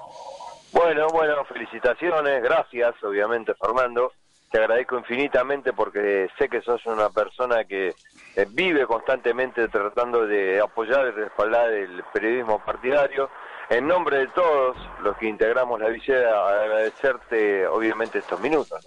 Bueno, 0.75 1.07
bueno, 1.09 1.45
felicitaciones, 1.45 2.43
gracias, 2.43 2.95
obviamente, 3.05 3.55
Fernando. 3.55 4.11
Te 4.51 4.59
agradezco 4.59 4.99
infinitamente 4.99 5.73
porque 5.73 6.29
sé 6.37 6.49
que 6.49 6.63
sos 6.63 6.85
una 6.87 7.11
persona 7.11 7.65
que 7.65 7.95
eh, 8.35 8.47
vive 8.51 8.85
constantemente 8.85 9.69
tratando 9.69 10.27
de 10.27 10.61
apoyar 10.61 11.07
y 11.07 11.11
respaldar 11.13 11.71
el 11.71 12.03
periodismo 12.13 12.59
partidario. 12.59 13.31
En 13.71 13.87
nombre 13.87 14.19
de 14.19 14.27
todos 14.29 14.77
los 15.05 15.17
que 15.17 15.29
integramos 15.29 15.81
la 15.81 15.91
visera, 15.91 16.63
agradecerte, 16.63 17.69
obviamente, 17.69 18.19
estos 18.19 18.41
minutos. 18.41 18.85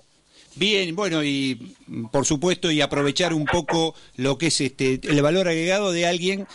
Bien, 0.56 0.94
bueno, 0.94 1.24
y 1.24 1.74
por 2.12 2.26
supuesto, 2.26 2.70
y 2.70 2.82
aprovechar 2.82 3.34
un 3.34 3.46
poco 3.46 3.96
lo 4.18 4.38
que 4.38 4.48
es 4.48 4.60
este 4.60 5.00
el 5.04 5.22
valor 5.22 5.48
agregado 5.48 5.94
de 5.94 6.06
alguien 6.06 6.48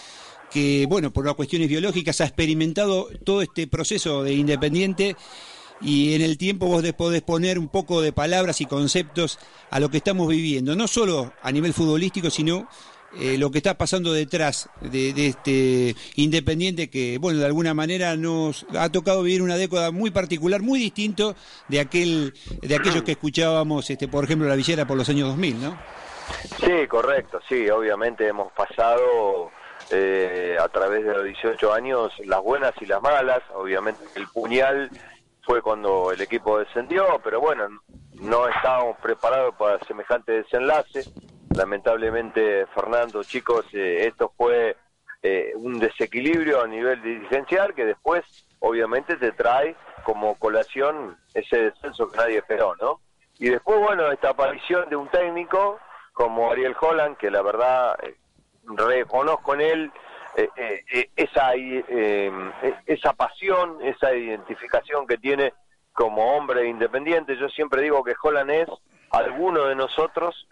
que, 0.53 0.87
bueno, 0.89 1.13
por 1.13 1.25
las 1.25 1.35
cuestiones 1.35 1.69
biológicas 1.69 2.21
ha 2.21 2.25
experimentado 2.25 3.09
todo 3.25 3.43
este 3.43 3.67
proceso 3.67 4.23
de 4.23 4.35
independiente 4.35 5.17
y 5.81 6.15
en 6.15 6.23
el 6.23 6.39
tiempo 6.39 6.67
vos 6.67 6.85
podés 6.93 7.23
poner 7.23 7.59
un 7.59 7.69
poco 7.69 8.01
de 8.01 8.13
palabras 8.13 8.61
y 8.61 8.67
conceptos 8.67 9.39
a 9.71 9.81
lo 9.81 9.89
que 9.91 9.97
estamos 9.97 10.29
viviendo, 10.29 10.77
no 10.77 10.87
solo 10.87 11.33
a 11.43 11.51
nivel 11.51 11.73
futbolístico, 11.73 12.31
sino 12.31 12.69
eh, 13.21 13.37
lo 13.37 13.51
que 13.51 13.59
está 13.59 13.77
pasando 13.77 14.13
detrás 14.13 14.71
de, 14.81 15.13
de 15.13 15.27
este 15.27 15.95
Independiente 16.17 16.89
que, 16.89 17.19
bueno, 17.19 17.41
de 17.41 17.47
alguna 17.47 17.75
manera 17.75 18.17
nos 18.17 18.65
ha 18.79 18.91
tocado 18.91 19.23
vivir 19.23 19.43
una 19.43 19.57
década 19.57 19.91
muy 19.91 20.11
particular, 20.11 20.63
muy 20.63 20.79
distinto 20.79 21.35
de 21.69 21.81
aquel 21.81 22.33
de 22.63 22.75
aquellos 22.75 23.03
que 23.03 23.13
escuchábamos, 23.13 23.91
este, 23.91 24.09
por 24.09 24.25
ejemplo, 24.25 24.49
la 24.49 24.57
villera 24.57 24.87
por 24.87 24.97
los 24.97 25.09
años 25.09 25.29
2000, 25.29 25.61
¿no? 25.61 25.79
Sí, 26.61 26.87
correcto, 26.89 27.41
sí, 27.49 27.69
obviamente 27.69 28.27
hemos 28.27 28.51
pasado 28.53 29.51
eh, 29.93 30.57
a 30.59 30.69
través 30.69 31.05
de 31.05 31.15
los 31.15 31.25
18 31.25 31.73
años 31.73 32.13
las 32.25 32.43
buenas 32.43 32.73
y 32.81 32.87
las 32.87 33.01
malas, 33.03 33.43
obviamente 33.55 34.03
el 34.17 34.27
puñal 34.29 34.91
fue 35.43 35.63
cuando 35.63 36.13
el 36.13 36.21
equipo 36.21 36.59
descendió, 36.59 37.21
pero 37.23 37.41
bueno, 37.41 37.69
no 38.15 38.49
estábamos 38.49 38.97
preparados 38.99 39.55
para 39.57 39.79
semejante 39.81 40.33
desenlace, 40.33 41.05
lamentablemente 41.55 42.67
Fernando, 42.75 43.23
chicos, 43.23 43.67
eh, 43.73 44.07
esto 44.07 44.33
fue 44.37 44.77
eh, 45.23 45.53
un 45.55 45.79
desequilibrio 45.79 46.63
a 46.63 46.67
nivel 46.67 47.03
dirigencial 47.03 47.75
que 47.75 47.85
después 47.85 48.25
obviamente 48.61 49.17
te 49.17 49.33
trae 49.33 49.77
como 50.05 50.37
colación 50.37 51.17
ese 51.35 51.71
descenso 51.71 52.09
que 52.09 52.17
nadie 52.17 52.39
esperó, 52.39 52.75
¿no? 52.81 53.01
Y 53.39 53.49
después, 53.49 53.79
bueno, 53.81 54.11
esta 54.11 54.31
aparición 54.31 54.89
de 54.89 54.97
un 54.97 55.09
técnico 55.09 55.79
como 56.13 56.51
Ariel 56.51 56.77
Holland, 56.81 57.17
que 57.17 57.31
la 57.31 57.43
verdad 57.43 57.97
eh, 58.03 58.17
reconozco 58.65 59.55
en 59.55 59.61
él 59.61 59.93
eh, 60.35 60.49
eh, 60.57 60.85
eh, 60.91 61.11
esa, 61.15 61.55
eh, 61.55 62.33
esa 62.87 63.13
pasión, 63.13 63.79
esa 63.83 64.15
identificación 64.15 65.07
que 65.07 65.19
tiene 65.19 65.53
como 65.93 66.37
hombre 66.37 66.67
independiente. 66.67 67.37
Yo 67.37 67.49
siempre 67.51 67.83
digo 67.83 68.03
que 68.03 68.15
Holland 68.21 68.51
es 68.51 68.69
alguno 69.11 69.67
de 69.67 69.75
nosotros 69.75 70.49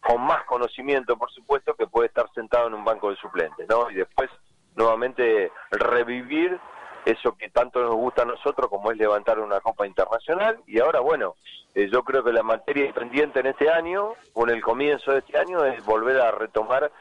con 0.00 0.20
más 0.20 0.44
conocimiento, 0.44 1.16
por 1.16 1.30
supuesto, 1.30 1.74
que 1.74 1.86
puede 1.86 2.08
estar 2.08 2.26
sentado 2.34 2.66
en 2.66 2.74
un 2.74 2.84
banco 2.84 3.08
de 3.08 3.16
suplentes, 3.16 3.66
¿no? 3.68 3.90
Y 3.90 3.94
después, 3.94 4.28
nuevamente, 4.74 5.50
revivir 5.70 6.58
eso 7.06 7.36
que 7.36 7.48
tanto 7.48 7.82
nos 7.82 7.94
gusta 7.94 8.22
a 8.22 8.26
nosotros 8.26 8.68
como 8.68 8.90
es 8.92 8.98
levantar 8.98 9.38
una 9.40 9.60
Copa 9.60 9.86
Internacional. 9.86 10.58
Y 10.66 10.78
ahora, 10.80 11.00
bueno, 11.00 11.36
yo 11.74 12.02
creo 12.02 12.22
que 12.22 12.32
la 12.32 12.42
materia 12.42 12.92
pendiente 12.92 13.40
en 13.40 13.46
este 13.46 13.70
año, 13.70 14.12
con 14.34 14.50
el 14.50 14.60
comienzo 14.60 15.12
de 15.12 15.18
este 15.20 15.38
año, 15.38 15.64
es 15.64 15.82
volver 15.84 16.20
a 16.20 16.32
retomar 16.32 16.92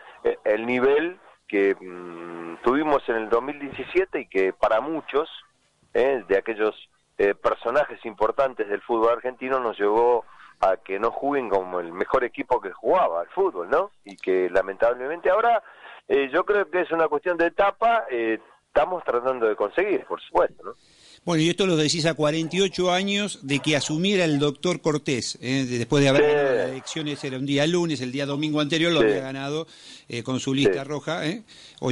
el 0.43 0.65
nivel 0.65 1.19
que 1.47 1.75
mm, 1.75 2.61
tuvimos 2.63 3.07
en 3.09 3.15
el 3.15 3.29
2017 3.29 4.21
y 4.21 4.27
que 4.27 4.53
para 4.53 4.81
muchos, 4.81 5.29
eh, 5.93 6.23
de 6.27 6.37
aquellos 6.37 6.75
personajes 7.43 8.03
importantes 8.03 8.67
del 8.67 8.81
fútbol 8.81 9.13
argentino, 9.13 9.59
nos 9.59 9.77
llevó 9.77 10.25
a 10.59 10.77
que 10.77 10.97
no 10.97 11.11
juguen 11.11 11.49
como 11.49 11.79
el 11.79 11.93
mejor 11.93 12.23
equipo 12.23 12.59
que 12.59 12.71
jugaba 12.71 13.21
al 13.21 13.27
fútbol, 13.27 13.69
¿no? 13.69 13.91
Y 14.03 14.17
que 14.17 14.49
lamentablemente 14.49 15.29
ahora 15.29 15.61
yo 16.31 16.43
creo 16.45 16.67
que 16.71 16.81
es 16.81 16.91
una 16.91 17.07
cuestión 17.07 17.37
de 17.37 17.45
etapa, 17.45 18.07
estamos 18.09 19.03
tratando 19.03 19.47
de 19.47 19.55
conseguir, 19.55 20.03
por 20.05 20.19
supuesto, 20.19 20.63
¿no? 20.63 20.73
Bueno, 21.23 21.43
y 21.43 21.49
esto 21.49 21.67
lo 21.67 21.75
decís 21.75 22.07
a 22.07 22.15
48 22.15 22.91
años 22.91 23.45
de 23.45 23.59
que 23.59 23.75
asumiera 23.75 24.25
el 24.25 24.39
doctor 24.39 24.81
Cortés, 24.81 25.37
¿eh? 25.39 25.67
después 25.69 26.01
de 26.01 26.09
haber 26.09 26.23
ganado 26.23 26.55
las 26.55 26.69
elecciones, 26.69 27.23
era 27.23 27.37
un 27.37 27.45
día 27.45 27.67
lunes, 27.67 28.01
el 28.01 28.11
día 28.11 28.25
domingo 28.25 28.59
anterior 28.59 28.91
lo 28.91 29.01
había 29.01 29.21
ganado 29.21 29.67
eh, 30.09 30.23
con 30.23 30.39
su 30.39 30.51
lista 30.51 30.83
roja. 30.83 31.27
¿eh? 31.27 31.43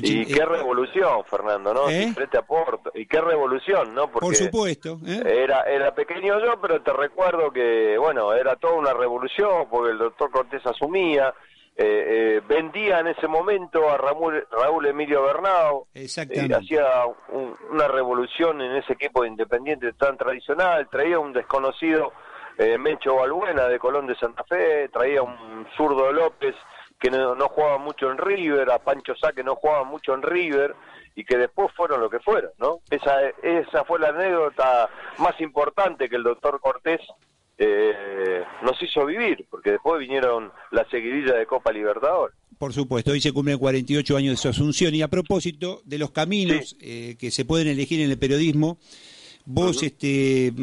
y 0.02 0.26
qué 0.26 0.44
revolución, 0.44 1.24
Fernando, 1.30 1.76
¿no? 1.76 1.92
Y 1.92 3.06
qué 3.06 3.22
revolución, 3.22 3.94
¿no? 3.94 4.10
Porque 4.10 4.26
Por 4.26 4.36
supuesto. 4.36 5.00
Era, 5.06 5.62
era 5.62 5.94
pequeño 5.94 6.40
yo, 6.44 6.60
pero 6.60 6.82
te 6.82 6.92
recuerdo 6.92 7.52
que, 7.52 8.00
bueno, 8.00 8.34
era 8.34 8.56
toda 8.56 8.74
una 8.74 8.94
revolución 8.94 9.68
porque 9.70 9.92
el 9.92 10.00
doctor 10.00 10.32
Cortés 10.32 10.66
asumía. 10.66 11.36
Eh, 11.82 11.86
eh, 11.86 12.42
vendía 12.46 13.00
en 13.00 13.08
ese 13.08 13.26
momento 13.26 13.90
a 13.90 13.96
Raúl, 13.98 14.46
Raúl 14.52 14.88
Emilio 14.88 15.24
Bernao, 15.24 15.88
eh, 15.94 16.10
hacía 16.54 17.06
una 17.72 17.88
revolución 17.88 18.60
en 18.60 18.76
ese 18.76 18.92
equipo 18.92 19.22
de 19.22 19.30
Independiente 19.30 19.94
tan 19.94 20.18
tradicional, 20.18 20.90
traía 20.90 21.20
un 21.20 21.32
desconocido 21.32 22.12
Mencho 22.80 23.16
Balbuena 23.16 23.70
de 23.70 23.80
Colón 23.80 24.08
de 24.08 24.16
Santa 24.16 24.44
Fe, 24.44 24.90
traía 24.90 25.22
un 25.22 25.66
zurdo 25.78 26.12
López 26.12 26.54
que 27.00 27.10
no, 27.10 27.34
jugaba 27.48 27.78
mucho 27.78 28.12
en 28.12 28.18
River, 28.18 28.70
a 28.72 28.80
Pancho 28.80 29.16
Sá 29.16 29.32
que 29.32 29.46
no 29.46 29.56
jugaba 29.56 29.86
mucho 29.86 30.14
en 30.14 30.22
River 30.22 30.76
y 31.16 31.24
que 31.24 31.38
después 31.38 31.72
fueron 31.78 32.02
lo 32.02 32.10
que 32.10 32.20
fueron, 32.20 32.52
¿no? 32.58 32.82
Esa, 32.90 33.22
esa 33.42 33.86
fue 33.86 34.00
la 34.00 34.10
anécdota 34.10 34.90
más 35.20 35.40
importante 35.40 36.10
que 36.10 36.18
el 36.18 36.24
doctor 36.24 36.60
Cortés 36.60 37.00
eh, 37.62 38.42
nos 38.64 38.82
hizo 38.82 39.06
vivir, 39.06 39.46
porque 39.50 39.72
después 39.72 40.00
vinieron 40.00 40.50
la 40.72 40.90
seguidilla 40.90 41.36
de 41.36 41.46
Copa 41.46 41.74
Libertador. 41.74 42.34
Por 42.58 42.72
supuesto, 42.72 43.12
hoy 43.12 43.20
se 43.20 43.34
cumplen 43.34 43.58
48 43.58 44.16
años 44.16 44.34
de 44.34 44.38
su 44.38 44.48
asunción 44.48 44.96
y 44.96 45.02
a 45.02 45.10
propósito 45.10 45.82
de 45.84 45.98
los 45.98 46.12
caminos 46.12 46.78
eh, 46.80 47.18
que 47.20 47.32
se 47.32 47.44
pueden 47.44 47.68
elegir 47.68 48.00
en 48.00 48.12
el 48.12 48.18
periodismo, 48.18 48.78
vos, 49.46 49.84
este, 49.84 50.54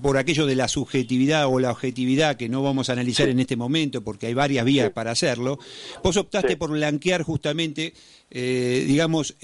por 0.00 0.16
aquello 0.16 0.46
de 0.46 0.56
la 0.56 0.68
subjetividad 0.68 1.46
o 1.46 1.58
la 1.58 1.72
objetividad 1.72 2.36
que 2.36 2.48
no 2.48 2.62
vamos 2.62 2.88
a 2.88 2.94
analizar 2.94 3.28
en 3.28 3.40
este 3.40 3.56
momento 3.56 4.02
porque 4.02 4.26
hay 4.26 4.34
varias 4.34 4.64
vías 4.64 4.90
para 4.90 5.10
hacerlo, 5.10 5.58
vos 6.02 6.16
optaste 6.16 6.56
por 6.56 6.70
blanquear 6.70 7.22
justamente, 7.22 7.92
eh, 8.30 8.84
digamos, 8.86 9.36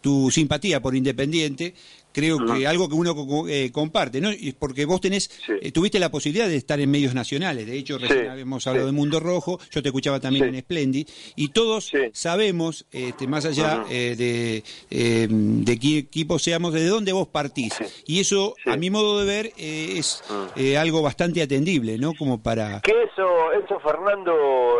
tu 0.00 0.30
simpatía 0.30 0.80
por 0.80 0.94
Independiente 0.94 1.74
creo 2.14 2.38
que 2.46 2.66
algo 2.66 2.88
que 2.88 2.94
uno 2.94 3.14
eh, 3.48 3.70
comparte, 3.72 4.20
¿no? 4.20 4.30
Porque 4.58 4.86
vos 4.86 5.00
tenés, 5.00 5.28
eh, 5.48 5.72
tuviste 5.72 5.98
la 5.98 6.10
posibilidad 6.10 6.46
de 6.46 6.56
estar 6.56 6.78
en 6.78 6.90
medios 6.90 7.12
nacionales, 7.12 7.66
de 7.66 7.76
hecho 7.76 7.98
recién 7.98 8.30
habíamos 8.30 8.66
hablado 8.66 8.86
de 8.86 8.92
Mundo 8.92 9.18
Rojo, 9.18 9.58
yo 9.70 9.82
te 9.82 9.88
escuchaba 9.88 10.20
también 10.20 10.54
en 10.54 10.60
Splendid, 10.60 11.08
y 11.34 11.48
todos 11.48 11.90
sabemos, 12.12 12.86
este, 12.92 13.26
más 13.26 13.44
allá 13.44 13.84
eh, 13.90 14.14
de, 14.16 14.62
de 14.88 15.78
qué 15.78 15.98
equipo 15.98 16.38
seamos, 16.38 16.72
de 16.72 16.86
dónde 16.86 17.12
vos 17.12 17.26
partís, 17.28 17.74
y 18.06 18.20
eso, 18.20 18.54
a 18.64 18.76
mi 18.76 18.90
modo 18.90 19.20
de 19.20 19.26
ver, 19.26 19.52
es 19.58 20.22
algo 20.78 21.02
bastante 21.02 21.42
atendible, 21.42 21.98
¿no? 21.98 22.14
Como 22.14 22.40
para... 22.40 22.80
Que 22.80 22.92
eso, 23.02 23.52
eso 23.52 23.80
Fernando, 23.80 24.78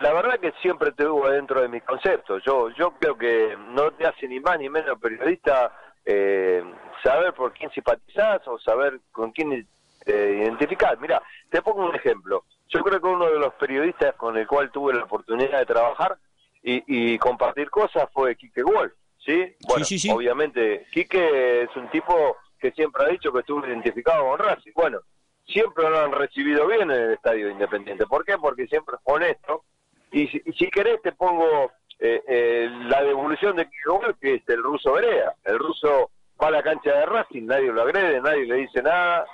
la 0.00 0.12
verdad 0.12 0.40
que 0.40 0.52
siempre 0.60 0.90
te 0.90 1.06
hubo 1.06 1.28
dentro 1.30 1.62
de 1.62 1.68
mis 1.68 1.84
conceptos, 1.84 2.42
yo, 2.44 2.68
yo 2.76 2.92
creo 2.98 3.16
que 3.16 3.56
no 3.70 3.92
te 3.92 4.06
hace 4.06 4.26
ni 4.26 4.40
más 4.40 4.58
ni 4.58 4.68
menos 4.68 4.98
periodista 4.98 5.72
eh, 6.04 6.62
saber 7.02 7.32
por 7.34 7.52
quién 7.52 7.70
simpatizás 7.70 8.46
o 8.46 8.58
saber 8.58 9.00
con 9.12 9.32
quién 9.32 9.66
eh, 10.06 10.40
identificar. 10.42 10.98
Mira, 10.98 11.22
te 11.50 11.62
pongo 11.62 11.86
un 11.86 11.94
ejemplo. 11.94 12.44
Yo 12.68 12.82
creo 12.82 13.00
que 13.00 13.06
uno 13.06 13.26
de 13.26 13.38
los 13.38 13.54
periodistas 13.54 14.14
con 14.16 14.36
el 14.36 14.46
cual 14.46 14.70
tuve 14.70 14.94
la 14.94 15.04
oportunidad 15.04 15.58
de 15.58 15.66
trabajar 15.66 16.18
y, 16.66 17.18
compartir 17.18 17.68
cosas 17.68 18.08
fue 18.10 18.36
Quique 18.36 18.62
Wolf, 18.62 18.94
¿sí? 19.18 19.54
Bueno, 19.68 19.84
obviamente, 20.14 20.86
Quique 20.90 21.64
es 21.64 21.76
un 21.76 21.90
tipo 21.90 22.38
que 22.58 22.72
siempre 22.72 23.04
ha 23.04 23.08
dicho 23.08 23.30
que 23.30 23.40
estuvo 23.40 23.66
identificado 23.66 24.24
con 24.24 24.38
Racing. 24.38 24.72
Bueno, 24.74 25.00
siempre 25.46 25.88
lo 25.90 26.00
han 26.00 26.12
recibido 26.12 26.66
bien 26.66 26.90
en 26.90 26.90
el 26.90 27.12
Estadio 27.12 27.50
Independiente. 27.50 28.06
¿Por 28.06 28.24
qué? 28.24 28.38
Porque 28.38 28.66
siempre 28.66 28.94
es 28.94 29.00
honesto. 29.04 29.64
Y 30.10 30.28
si, 30.28 30.40
y 30.46 30.52
si 30.54 30.70
querés 30.70 31.02
te 31.02 31.12
pongo 31.12 31.70
eh, 31.98 32.22
eh, 32.26 32.68
la 32.86 33.02
devolución 33.02 33.56
de 33.56 33.68
Kiko 33.68 34.00
que 34.20 34.34
es 34.34 34.48
el 34.48 34.62
ruso 34.62 34.92
Berea. 34.92 35.34
El 35.44 35.58
ruso 35.58 36.10
va 36.42 36.48
a 36.48 36.50
la 36.50 36.62
cancha 36.62 36.92
de 36.92 37.06
Racing, 37.06 37.46
nadie 37.46 37.72
lo 37.72 37.82
agrede, 37.82 38.20
nadie 38.20 38.46
le 38.46 38.56
dice 38.56 38.82
nada, 38.82 39.26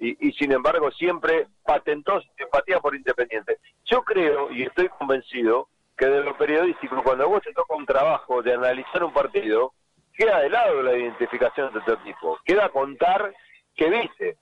y, 0.00 0.32
sin 0.32 0.52
embargo 0.52 0.90
siempre 0.92 1.48
patentó 1.64 2.20
su 2.20 2.28
simpatía 2.36 2.80
por 2.80 2.94
Independiente. 2.94 3.58
Yo 3.84 4.02
creo 4.02 4.50
y 4.50 4.62
estoy 4.62 4.88
convencido 4.90 5.68
que 5.96 6.06
de 6.06 6.22
lo 6.22 6.36
periodístico, 6.36 7.02
cuando 7.02 7.28
vos 7.28 7.42
te 7.42 7.52
toca 7.52 7.74
un 7.74 7.86
trabajo 7.86 8.40
de 8.42 8.54
analizar 8.54 9.02
un 9.02 9.12
partido, 9.12 9.72
queda 10.14 10.40
de 10.40 10.50
lado 10.50 10.82
la 10.82 10.96
identificación 10.96 11.72
de 11.72 11.80
tu 11.80 11.92
equipo, 11.92 12.38
queda 12.44 12.68
contar 12.68 13.34
qué 13.74 13.90
viste, 13.90 14.36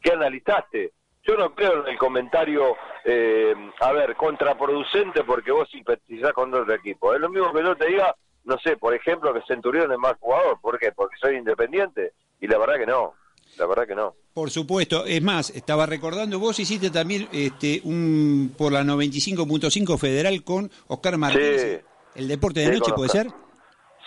qué 0.00 0.12
analizaste, 0.12 0.92
yo 1.24 1.36
no 1.36 1.54
creo 1.54 1.84
en 1.84 1.92
el 1.92 1.98
comentario, 1.98 2.76
eh, 3.04 3.54
a 3.80 3.92
ver, 3.92 4.16
contraproducente 4.16 5.22
porque 5.24 5.52
vos 5.52 5.68
simpatizás 5.70 6.32
con 6.32 6.52
otro 6.52 6.74
equipo. 6.74 7.14
Es 7.14 7.20
lo 7.20 7.28
mismo 7.28 7.52
que 7.52 7.62
yo 7.62 7.76
te 7.76 7.86
diga, 7.86 8.14
no 8.44 8.58
sé, 8.58 8.76
por 8.76 8.94
ejemplo, 8.94 9.32
que 9.32 9.42
Centurión 9.46 9.92
es 9.92 9.98
más 9.98 10.14
jugador. 10.18 10.58
¿Por 10.60 10.78
qué? 10.78 10.92
Porque 10.92 11.16
soy 11.20 11.36
independiente. 11.36 12.12
Y 12.40 12.48
la 12.48 12.58
verdad 12.58 12.76
que 12.76 12.86
no. 12.86 13.14
La 13.58 13.66
verdad 13.66 13.86
que 13.86 13.94
no. 13.94 14.14
Por 14.34 14.50
supuesto. 14.50 15.04
Es 15.04 15.22
más, 15.22 15.50
estaba 15.50 15.86
recordando, 15.86 16.38
vos 16.38 16.58
hiciste 16.58 16.90
también 16.90 17.28
este 17.32 17.80
un 17.84 18.54
por 18.56 18.72
la 18.72 18.82
95.5 18.82 19.98
Federal 19.98 20.42
con 20.42 20.70
Oscar 20.88 21.18
Martínez. 21.18 21.84
El 22.14 22.28
deporte 22.28 22.60
de 22.60 22.78
noche, 22.78 22.92
¿puede 22.94 23.10
ser? 23.10 23.28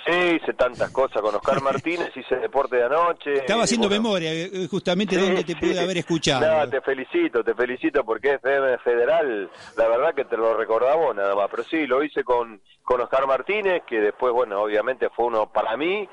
Sí, 0.05 0.39
hice 0.39 0.53
tantas 0.53 0.91
cosas 0.91 1.21
con 1.21 1.33
Oscar 1.33 1.61
Martínez, 1.63 2.15
hice 2.15 2.35
deporte 2.35 2.75
de 2.75 2.83
anoche. 2.83 3.33
Estaba 3.33 3.63
haciendo 3.63 3.89
memoria, 3.89 4.31
eh, 4.31 4.67
justamente 4.69 5.17
donde 5.17 5.43
te 5.43 5.55
pude 5.55 5.79
haber 5.79 5.97
escuchado. 5.97 6.45
No, 6.45 6.69
te 6.69 6.79
felicito, 6.81 7.43
te 7.43 7.55
felicito 7.55 8.03
porque 8.03 8.33
es 8.33 8.35
FM 8.35 8.77
Federal, 8.79 9.49
la 9.77 9.87
verdad 9.87 10.13
que 10.13 10.25
te 10.25 10.37
lo 10.37 10.55
recordaba 10.55 11.11
nada 11.13 11.33
más, 11.33 11.47
pero 11.49 11.63
sí, 11.63 11.87
lo 11.87 12.03
hice 12.03 12.23
con, 12.23 12.61
con 12.83 13.01
Oscar 13.01 13.25
Martínez, 13.25 13.83
que 13.87 13.99
después, 13.99 14.31
bueno, 14.31 14.61
obviamente 14.61 15.09
fue 15.09 15.25
uno 15.25 15.51
para 15.51 15.75
mí, 15.75 16.07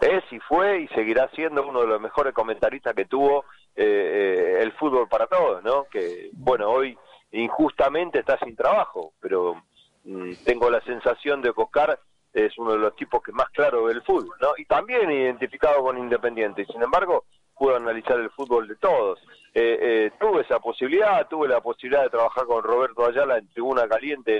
es 0.00 0.24
y 0.30 0.38
fue 0.40 0.82
y 0.82 0.88
seguirá 0.88 1.28
siendo 1.34 1.66
uno 1.66 1.80
de 1.80 1.86
los 1.88 2.00
mejores 2.00 2.32
comentaristas 2.32 2.94
que 2.94 3.06
tuvo 3.06 3.44
eh, 3.74 3.84
eh, 3.84 4.62
el 4.62 4.72
fútbol 4.72 5.08
para 5.08 5.26
todos, 5.26 5.62
¿no? 5.64 5.84
Que, 5.90 6.30
bueno, 6.32 6.70
hoy 6.70 6.96
injustamente 7.32 8.20
está 8.20 8.38
sin 8.38 8.54
trabajo, 8.54 9.14
pero 9.20 9.62
mm, 10.04 10.32
tengo 10.44 10.70
la 10.70 10.80
sensación 10.82 11.42
de 11.42 11.52
que 11.52 11.60
Oscar 11.60 11.98
es 12.32 12.56
uno 12.58 12.72
de 12.72 12.78
los 12.78 12.96
tipos 12.96 13.22
que 13.22 13.32
más 13.32 13.48
claro 13.50 13.84
ve 13.84 13.92
el 13.92 14.02
fútbol, 14.02 14.36
¿no? 14.40 14.48
Y 14.56 14.64
también 14.64 15.10
identificado 15.10 15.82
con 15.82 15.98
Independiente, 15.98 16.62
y 16.62 16.66
sin 16.66 16.82
embargo 16.82 17.24
pudo 17.56 17.76
analizar 17.76 18.18
el 18.18 18.30
fútbol 18.30 18.66
de 18.66 18.76
todos. 18.76 19.20
Eh, 19.54 19.78
eh, 19.80 20.10
tuve 20.18 20.42
esa 20.42 20.58
posibilidad, 20.58 21.28
tuve 21.28 21.46
la 21.48 21.60
posibilidad 21.60 22.02
de 22.02 22.10
trabajar 22.10 22.46
con 22.46 22.62
Roberto 22.62 23.04
Ayala 23.06 23.38
en 23.38 23.48
Tribuna 23.48 23.86
Caliente 23.86 24.38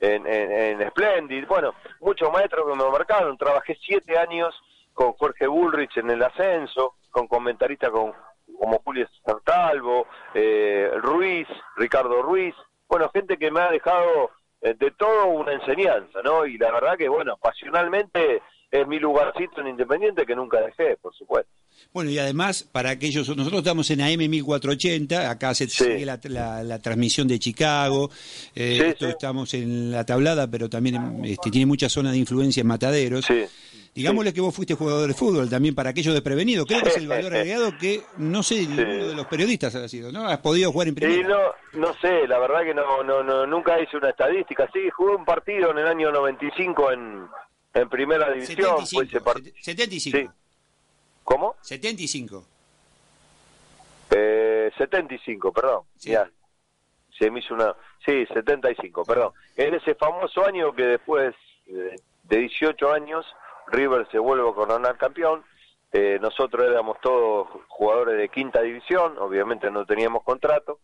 en, 0.00 0.26
en, 0.26 0.52
en, 0.52 0.90
Splendid, 0.90 1.46
bueno, 1.46 1.74
muchos 2.00 2.30
maestros 2.32 2.66
que 2.66 2.76
me 2.76 2.90
marcaron, 2.90 3.36
trabajé 3.36 3.76
siete 3.80 4.16
años 4.18 4.54
con 4.94 5.12
Jorge 5.14 5.46
Bullrich 5.46 5.96
en 5.96 6.10
el 6.10 6.22
ascenso, 6.22 6.94
con 7.10 7.26
comentaristas 7.26 7.90
con, 7.90 8.12
como 8.58 8.80
Julio 8.84 9.08
Santalvo, 9.24 10.06
eh, 10.34 10.90
Ruiz, 10.96 11.48
Ricardo 11.76 12.22
Ruiz, 12.22 12.54
bueno, 12.88 13.10
gente 13.12 13.36
que 13.38 13.50
me 13.50 13.60
ha 13.60 13.70
dejado 13.70 14.30
de 14.60 14.90
todo 14.92 15.26
una 15.26 15.52
enseñanza, 15.52 16.20
¿no? 16.22 16.46
Y 16.46 16.58
la 16.58 16.72
verdad 16.72 16.96
que, 16.96 17.08
bueno, 17.08 17.36
pasionalmente 17.36 18.42
es 18.70 18.86
mi 18.86 18.98
lugarcito 18.98 19.60
en 19.60 19.68
Independiente 19.68 20.26
que 20.26 20.36
nunca 20.36 20.60
dejé, 20.60 20.96
por 20.96 21.14
supuesto. 21.14 21.50
Bueno, 21.92 22.10
y 22.10 22.18
además, 22.18 22.64
para 22.70 22.90
aquellos, 22.90 23.28
nosotros 23.36 23.58
estamos 23.60 23.90
en 23.90 24.00
AM 24.02 24.28
1480, 24.28 25.30
acá 25.30 25.54
se 25.54 25.68
Sí. 25.68 25.84
sigue 25.84 26.04
la, 26.06 26.20
la- 26.24 26.62
la 26.62 26.78
transmisión 26.80 27.26
de 27.28 27.38
Chicago, 27.38 28.10
eh, 28.54 28.78
Sí, 28.80 28.84
esto 28.90 29.06
sí. 29.06 29.10
estamos 29.12 29.54
en 29.54 29.90
la 29.90 30.04
tablada, 30.04 30.46
pero 30.50 30.68
también 30.68 31.24
este, 31.24 31.50
tiene 31.50 31.66
mucha 31.66 31.88
zona 31.88 32.12
de 32.12 32.18
influencia 32.18 32.60
en 32.60 32.66
Mataderos. 32.66 33.24
Sí. 33.24 33.44
Digámosle 33.94 34.32
que 34.32 34.40
vos 34.40 34.54
fuiste 34.54 34.74
jugador 34.74 35.08
de 35.08 35.14
fútbol 35.14 35.48
también 35.50 35.74
para 35.74 35.90
aquellos 35.90 36.14
desprevenidos. 36.14 36.66
Creo 36.66 36.82
que 36.82 36.90
es 36.90 36.96
el 36.98 37.08
valor 37.08 37.34
agregado 37.34 37.76
que 37.78 38.02
no 38.18 38.42
sé, 38.44 38.60
ninguno 38.66 39.08
de 39.08 39.14
los 39.16 39.26
periodistas 39.26 39.74
ha 39.74 39.88
sido, 39.88 40.12
¿no? 40.12 40.28
Has 40.28 40.38
podido 40.38 40.70
jugar 40.70 40.86
en 40.88 40.94
primera. 40.94 41.26
no, 41.28 41.80
no 41.80 41.94
sé, 42.00 42.28
la 42.28 42.38
verdad 42.38 42.62
que 42.64 42.74
no, 42.74 43.02
no, 43.02 43.24
no, 43.24 43.44
nunca 43.46 43.80
hice 43.82 43.96
una 43.96 44.10
estadística. 44.10 44.68
Sí, 44.72 44.80
jugué 44.94 45.16
un 45.16 45.24
partido 45.24 45.72
en 45.72 45.78
el 45.78 45.86
año 45.88 46.12
95 46.12 46.92
en, 46.92 47.22
en 47.74 47.88
primera 47.88 48.30
división. 48.32 48.86
fue 48.86 49.04
ese 49.04 49.18
75. 49.18 49.24
part- 49.24 49.42
sete- 49.42 49.62
75. 49.62 50.18
Sí. 50.18 50.26
¿Cómo? 51.28 51.56
75. 51.60 52.42
Eh, 54.16 54.72
75, 54.78 55.52
perdón. 55.52 55.82
Sí. 55.98 56.12
Ya. 56.12 56.30
Se 57.18 57.30
me 57.30 57.40
hizo 57.40 57.52
una... 57.52 57.76
Sí, 58.02 58.24
75, 58.32 59.04
perdón. 59.04 59.34
En 59.54 59.74
ese 59.74 59.94
famoso 59.94 60.46
año 60.46 60.72
que 60.72 60.84
después 60.84 61.34
de 61.66 62.00
18 62.22 62.90
años 62.90 63.26
River 63.66 64.08
se 64.10 64.18
vuelve 64.18 64.48
a 64.48 64.54
coronar 64.54 64.96
campeón. 64.96 65.44
Eh, 65.92 66.18
nosotros 66.18 66.66
éramos 66.66 66.98
todos 67.02 67.46
jugadores 67.68 68.16
de 68.16 68.30
quinta 68.30 68.62
división, 68.62 69.18
obviamente 69.18 69.70
no 69.70 69.84
teníamos 69.84 70.22
contrato. 70.22 70.80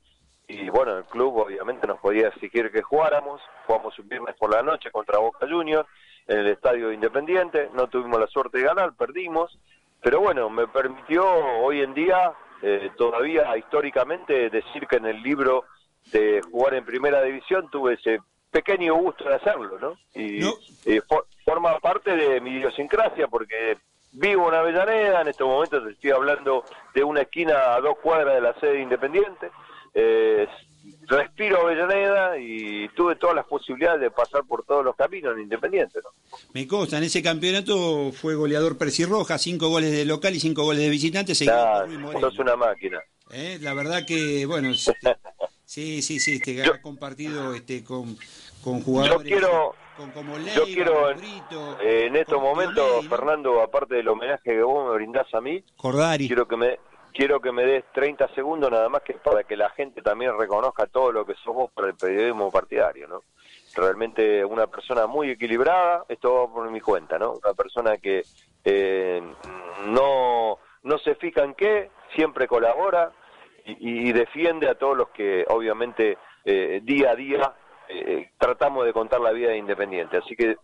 Y 0.47 0.69
bueno, 0.69 0.99
el 0.99 1.05
club 1.05 1.39
obviamente 1.39 1.87
nos 1.87 2.01
podía 2.01 2.29
exigir 2.29 2.71
que 2.71 2.83
jugáramos. 2.83 3.41
Jugamos 3.67 3.99
un 3.99 4.09
viernes 4.11 4.35
por 4.37 4.51
la 4.51 4.63
noche 4.63 4.91
contra 4.91 5.21
Boca 5.21 5.47
Juniors 5.49 5.89
en 6.27 6.41
el 6.41 6.49
Estadio 6.49 6.93
Independiente. 6.93 7.71
No 7.73 7.89
tuvimos 7.89 8.21
la 8.21 8.27
suerte 8.27 8.59
de 8.59 8.65
ganar, 8.65 8.95
perdimos. 8.95 9.59
Pero 10.05 10.21
bueno, 10.21 10.51
me 10.51 10.69
permitió 10.69 11.25
hoy 11.27 11.81
en 11.81 11.95
día, 11.95 12.31
eh, 12.61 12.91
todavía 12.95 13.57
históricamente, 13.57 14.51
decir 14.51 14.87
que 14.87 14.97
en 14.97 15.07
el 15.07 15.23
libro 15.23 15.65
de 16.13 16.43
jugar 16.43 16.75
en 16.75 16.85
primera 16.85 17.23
división 17.23 17.71
tuve 17.71 17.95
ese 17.95 18.19
pequeño 18.51 18.95
gusto 18.97 19.25
de 19.25 19.37
hacerlo, 19.37 19.79
¿no? 19.81 19.97
Y 20.15 20.41
No. 20.41 20.51
eh, 20.85 21.01
for- 21.09 21.25
forma 21.43 21.79
parte 21.81 22.15
de 22.15 22.39
mi 22.43 22.51
idiosincrasia 22.51 23.29
porque 23.29 23.79
vivo 24.13 24.49
en 24.51 24.55
Avellaneda, 24.57 25.23
en 25.23 25.29
estos 25.29 25.49
momentos 25.49 25.87
estoy 25.89 26.11
hablando 26.11 26.65
de 26.95 27.03
una 27.03 27.23
esquina 27.23 27.75
a 27.75 27.81
dos 27.81 27.97
cuadras 28.03 28.35
de 28.35 28.41
la 28.43 28.53
sede 28.61 28.81
independiente. 28.81 29.51
Eh, 29.95 30.47
respiro 31.07 31.61
Avellaneda 31.63 32.39
y 32.39 32.89
tuve 32.91 33.17
todas 33.17 33.37
las 33.37 33.45
posibilidades 33.47 34.01
de 34.01 34.11
pasar 34.11 34.43
por 34.45 34.65
todos 34.65 34.85
los 34.85 34.97
caminos 34.97 35.35
en 35.37 35.43
Independiente, 35.43 36.01
¿no? 36.03 36.11
Me 36.53 36.67
consta, 36.67 36.99
en 36.99 37.05
ese 37.05 37.23
campeonato 37.23 38.11
fue 38.13 38.35
goleador 38.35 38.77
Percy 38.79 39.05
Roja, 39.05 39.39
cinco 39.39 39.69
goles 39.69 39.93
de 39.93 40.05
local 40.05 40.35
y 40.35 40.41
cinco 40.41 40.65
goles 40.65 40.83
de 40.83 40.91
visitante, 40.91 41.33
Nah, 41.45 41.87
sos 42.21 42.39
una 42.39 42.57
máquina. 42.57 43.01
Eh, 43.31 43.59
La 43.61 43.75
verdad 43.75 44.05
que, 44.07 44.47
bueno, 44.47 44.71
este, 44.73 44.95
sí, 45.65 46.03
sí, 46.03 46.21
sí, 46.21 46.35
este, 46.35 46.55
Yo- 46.57 46.73
ha 46.75 46.81
compartido 46.83 47.55
este, 47.55 47.83
con, 47.85 48.17
con 48.63 48.81
jugadores 48.83 49.27
quiero- 49.27 49.75
con, 49.97 50.11
como 50.11 50.37
Yo 50.39 50.65
quiero 50.65 51.09
en, 51.11 51.19
Brito, 51.19 51.79
eh, 51.81 52.07
en 52.07 52.17
estos 52.17 52.41
momentos, 52.43 52.85
Pioley, 52.85 53.05
¿no? 53.05 53.11
Fernando, 53.17 53.63
aparte 53.63 53.95
del 53.95 54.09
homenaje 54.09 54.43
que 54.43 54.63
vos 54.63 54.89
me 54.89 54.95
brindás 54.97 55.33
a 55.33 55.41
mí, 55.41 55.63
Cordari. 55.77 56.27
quiero 56.27 56.49
que 56.49 56.57
me 56.57 56.79
quiero 57.15 57.41
que 57.41 57.53
me 57.53 57.65
des 57.65 57.85
30 57.93 58.29
segundos 58.35 58.71
nada 58.71 58.89
más 58.89 59.03
que 59.03 59.15
para 59.15 59.45
que 59.45 59.57
la 59.57 59.71
gente 59.71 60.03
también 60.03 60.37
reconozca 60.37 60.87
todo 60.87 61.13
lo 61.13 61.25
que 61.25 61.35
sos 61.37 61.55
vos 61.55 61.71
para 61.73 61.89
el 61.89 61.95
periodismo 61.95 62.51
partidario, 62.51 63.09
¿no? 63.09 63.23
Realmente 63.77 64.45
una 64.45 64.67
persona 64.67 65.07
muy 65.07 65.31
equilibrada, 65.31 66.05
esto 66.09 66.35
va 66.35 66.53
por 66.53 66.71
mi 66.71 66.81
cuenta, 66.81 67.19
¿no? 67.19 67.33
Una 67.43 67.55
persona 67.55 67.97
que 67.99 68.23
eh, 68.65 69.23
no 69.87 70.59
no 70.83 70.99
se 70.99 71.15
fija 71.15 71.43
en 71.45 71.55
qué, 71.55 71.91
siempre 72.15 72.47
colabora 72.47 73.13
y, 73.65 74.09
y 74.09 74.13
defiende 74.13 74.69
a 74.69 74.75
todos 74.75 74.97
los 74.97 75.09
que 75.11 75.47
obviamente 75.49 76.19
eh, 76.45 76.81
día 76.83 77.13
a 77.13 77.15
día 77.15 77.55
eh, 77.89 78.31
tratamos 78.39 78.85
de 78.85 78.93
contar 78.93 79.21
la 79.21 79.33
vida 79.33 79.51
de 79.51 79.59
Independiente. 79.59 80.19
Así 80.19 80.35
que 80.37 80.57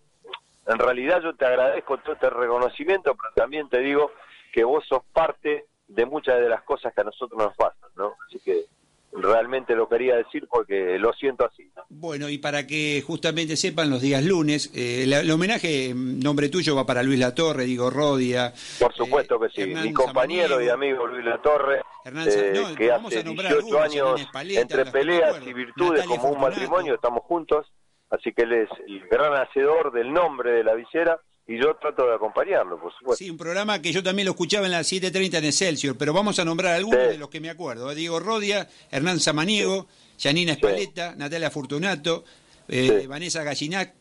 en 0.66 0.78
realidad 0.78 1.20
yo 1.22 1.34
te 1.34 1.46
agradezco 1.46 1.98
todo 1.98 2.14
este 2.14 2.28
reconocimiento, 2.28 3.14
pero 3.14 3.32
también 3.34 3.68
te 3.68 3.78
digo 3.78 4.10
que 4.52 4.64
vos 4.64 4.84
sos 4.86 5.02
parte 5.12 5.66
de 5.90 6.06
muchas 6.06 6.40
de 6.40 6.48
las 6.48 6.62
cosas 6.62 6.92
que 6.94 7.00
a 7.00 7.04
nosotros 7.04 7.38
nos 7.38 7.54
pasan, 7.56 7.90
¿no? 7.96 8.14
Así 8.26 8.38
que 8.44 8.64
realmente 9.12 9.74
lo 9.74 9.88
quería 9.88 10.16
decir 10.16 10.46
porque 10.48 10.96
lo 10.98 11.12
siento 11.12 11.44
así. 11.44 11.68
¿no? 11.76 11.82
Bueno, 11.88 12.28
y 12.28 12.38
para 12.38 12.66
que 12.66 13.02
justamente 13.04 13.56
sepan 13.56 13.90
los 13.90 14.00
días 14.00 14.24
lunes, 14.24 14.70
eh, 14.72 15.04
la- 15.08 15.20
el, 15.20 15.30
homenaje 15.30 15.86
en 15.90 16.20
nombre 16.20 16.48
tuyo 16.48 16.76
va 16.76 16.86
para 16.86 17.02
Luis 17.02 17.18
Latorre, 17.18 17.64
Diego 17.64 17.90
Rodia. 17.90 18.52
Por 18.78 18.94
supuesto 18.94 19.36
eh, 19.36 19.48
que 19.48 19.54
sí. 19.54 19.68
Hernán 19.68 19.84
Mi 19.84 19.92
compañero 19.92 20.62
y 20.62 20.68
amigo 20.68 21.06
Luis 21.08 21.24
Latorre, 21.24 21.82
Hernán 22.04 22.28
eh, 22.28 22.52
no, 22.54 22.74
que 22.76 22.92
hace 22.92 23.18
a 23.18 23.22
nombrar 23.24 23.52
18 23.52 23.78
algunos, 23.82 23.82
años 23.82 24.30
entre 24.56 24.86
peleas 24.86 25.36
y 25.44 25.52
virtudes 25.52 26.00
Natalia 26.02 26.16
como 26.20 26.32
un 26.32 26.40
matrimonio 26.40 26.94
estamos 26.94 27.22
juntos. 27.24 27.66
Así 28.10 28.32
que 28.32 28.42
él 28.42 28.52
es 28.52 28.68
el 28.86 29.06
gran 29.08 29.34
hacedor 29.34 29.92
del 29.92 30.12
nombre 30.12 30.52
de 30.52 30.64
la 30.64 30.74
visera 30.74 31.20
y 31.52 31.58
yo 31.58 31.74
trato 31.80 32.06
de 32.06 32.14
acompañarlo, 32.14 32.80
por 32.80 32.92
supuesto. 32.96 33.24
Sí, 33.24 33.28
un 33.30 33.36
programa 33.36 33.82
que 33.82 33.92
yo 33.92 34.02
también 34.02 34.26
lo 34.26 34.32
escuchaba 34.32 34.66
en 34.66 34.72
las 34.72 34.86
7.30 34.92 35.38
en 35.38 35.44
Excelsior, 35.46 35.96
pero 35.98 36.12
vamos 36.12 36.38
a 36.38 36.44
nombrar 36.44 36.74
algunos 36.74 37.00
Sí. 37.02 37.08
de 37.12 37.18
los 37.18 37.28
que 37.28 37.40
me 37.40 37.50
acuerdo. 37.50 37.90
¿eh? 37.90 37.94
Diego 37.94 38.20
Rodia, 38.20 38.68
Hernán 38.90 39.18
Samaniego, 39.18 39.88
Janina 40.18 40.52
Espaleta, 40.52 41.14
Natalia 41.16 41.50
Fortunato, 41.50 42.24
eh, 42.68 43.00
Sí. 43.00 43.06
Vanessa 43.08 43.42
Gallinac, 43.42 43.94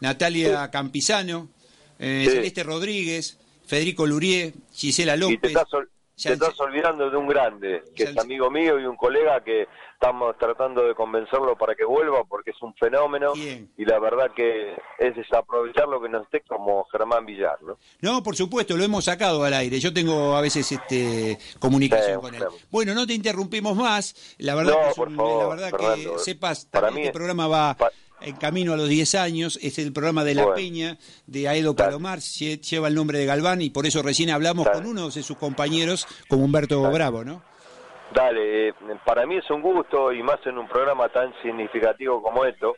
Natalia 0.00 0.70
Campizano, 0.70 1.48
eh, 1.98 2.24
Sí. 2.26 2.30
Celeste 2.32 2.62
Rodríguez, 2.64 3.38
Federico 3.66 4.06
Lurier, 4.06 4.52
Gisela 4.72 5.16
Y 5.16 5.18
López. 5.20 5.40
te 5.40 5.46
estás, 5.48 5.72
ol- 5.74 5.88
te 6.22 6.32
estás 6.32 6.58
olvidando 6.60 7.10
de 7.10 7.16
un 7.16 7.28
grande, 7.28 7.84
que 7.94 8.04
es 8.04 8.18
amigo 8.18 8.50
mío 8.50 8.80
y 8.80 8.86
un 8.86 8.96
colega 8.96 9.42
que 9.44 9.68
estamos 9.92 10.36
tratando 10.38 10.86
de 10.86 10.94
convencerlo 10.94 11.56
para 11.56 11.74
que 11.74 11.84
vuelva 11.84 12.24
porque 12.24 12.50
es 12.50 12.62
un 12.62 12.74
fenómeno 12.74 13.32
y 13.34 13.84
la 13.84 13.98
verdad 13.98 14.30
que 14.34 14.74
es 14.98 15.14
desaprovechar 15.14 15.88
lo 15.88 16.00
que 16.00 16.08
nos 16.08 16.24
esté 16.24 16.40
como 16.42 16.84
Germán 16.90 17.26
Villar, 17.26 17.62
¿no? 17.62 17.76
No, 18.00 18.22
por 18.22 18.34
supuesto, 18.34 18.76
lo 18.76 18.84
hemos 18.84 19.04
sacado 19.04 19.44
al 19.44 19.52
aire. 19.54 19.78
Yo 19.78 19.92
tengo 19.92 20.34
a 20.36 20.40
veces 20.40 20.70
este 20.72 21.38
comunicación 21.58 22.16
Sí, 22.16 22.20
con 22.20 22.34
él. 22.34 22.40
claro. 22.40 22.54
Bueno, 22.70 22.94
no 22.94 23.06
te 23.06 23.12
interrumpimos 23.14 23.76
más. 23.76 24.34
La 24.38 24.54
verdad, 24.54 24.72
No, 24.72 24.80
que, 24.84 24.88
es 24.90 24.94
por 24.96 25.08
un- 25.08 25.16
favor, 25.16 25.42
la 25.42 25.48
verdad 25.64 25.70
Fernando. 25.78 26.12
que 26.14 26.18
sepas, 26.20 26.64
Para 26.66 26.86
también 26.88 27.02
mí- 27.02 27.06
este 27.08 27.12
programa 27.14 27.46
va 27.48 27.74
pa- 27.74 27.90
en 28.20 28.36
camino 28.36 28.72
a 28.72 28.76
los 28.76 28.88
10 28.88 29.14
años. 29.14 29.58
Es 29.62 29.78
el 29.78 29.92
programa 29.92 30.24
de 30.24 30.34
La 30.34 30.42
Bueno. 30.42 30.56
Peña, 30.56 30.96
de 31.26 31.48
Aedo. 31.48 31.74
Palomar. 31.76 32.18
lle- 32.18 32.60
Lleva 32.60 32.88
el 32.88 32.94
nombre 32.94 33.18
de 33.18 33.26
Galván 33.26 33.62
y 33.62 33.70
por 33.70 33.86
eso 33.86 34.02
recién 34.02 34.30
hablamos 34.30 34.68
con 34.68 34.86
uno 34.86 35.06
de 35.10 35.22
sus 35.22 35.36
compañeros, 35.36 36.06
como 36.28 36.44
Humberto 36.44 36.82
Bravo, 36.90 37.24
¿no? 37.24 37.42
Dale, 38.14 38.68
eh, 38.68 38.74
para 39.04 39.26
mí 39.26 39.36
es 39.36 39.50
un 39.50 39.60
gusto 39.60 40.12
y 40.12 40.22
más 40.22 40.38
en 40.46 40.58
un 40.58 40.68
programa 40.68 41.08
tan 41.08 41.34
significativo 41.42 42.22
como 42.22 42.44
esto. 42.44 42.76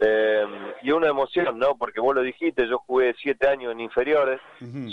eh, 0.00 0.44
y 0.82 0.92
una 0.92 1.08
emoción, 1.08 1.58
¿no? 1.58 1.76
Porque 1.76 1.98
vos 2.00 2.14
lo 2.14 2.22
dijiste, 2.22 2.68
yo 2.68 2.78
jugué 2.86 3.16
siete 3.20 3.48
años 3.48 3.72
en 3.72 3.80
inferiores, 3.80 4.40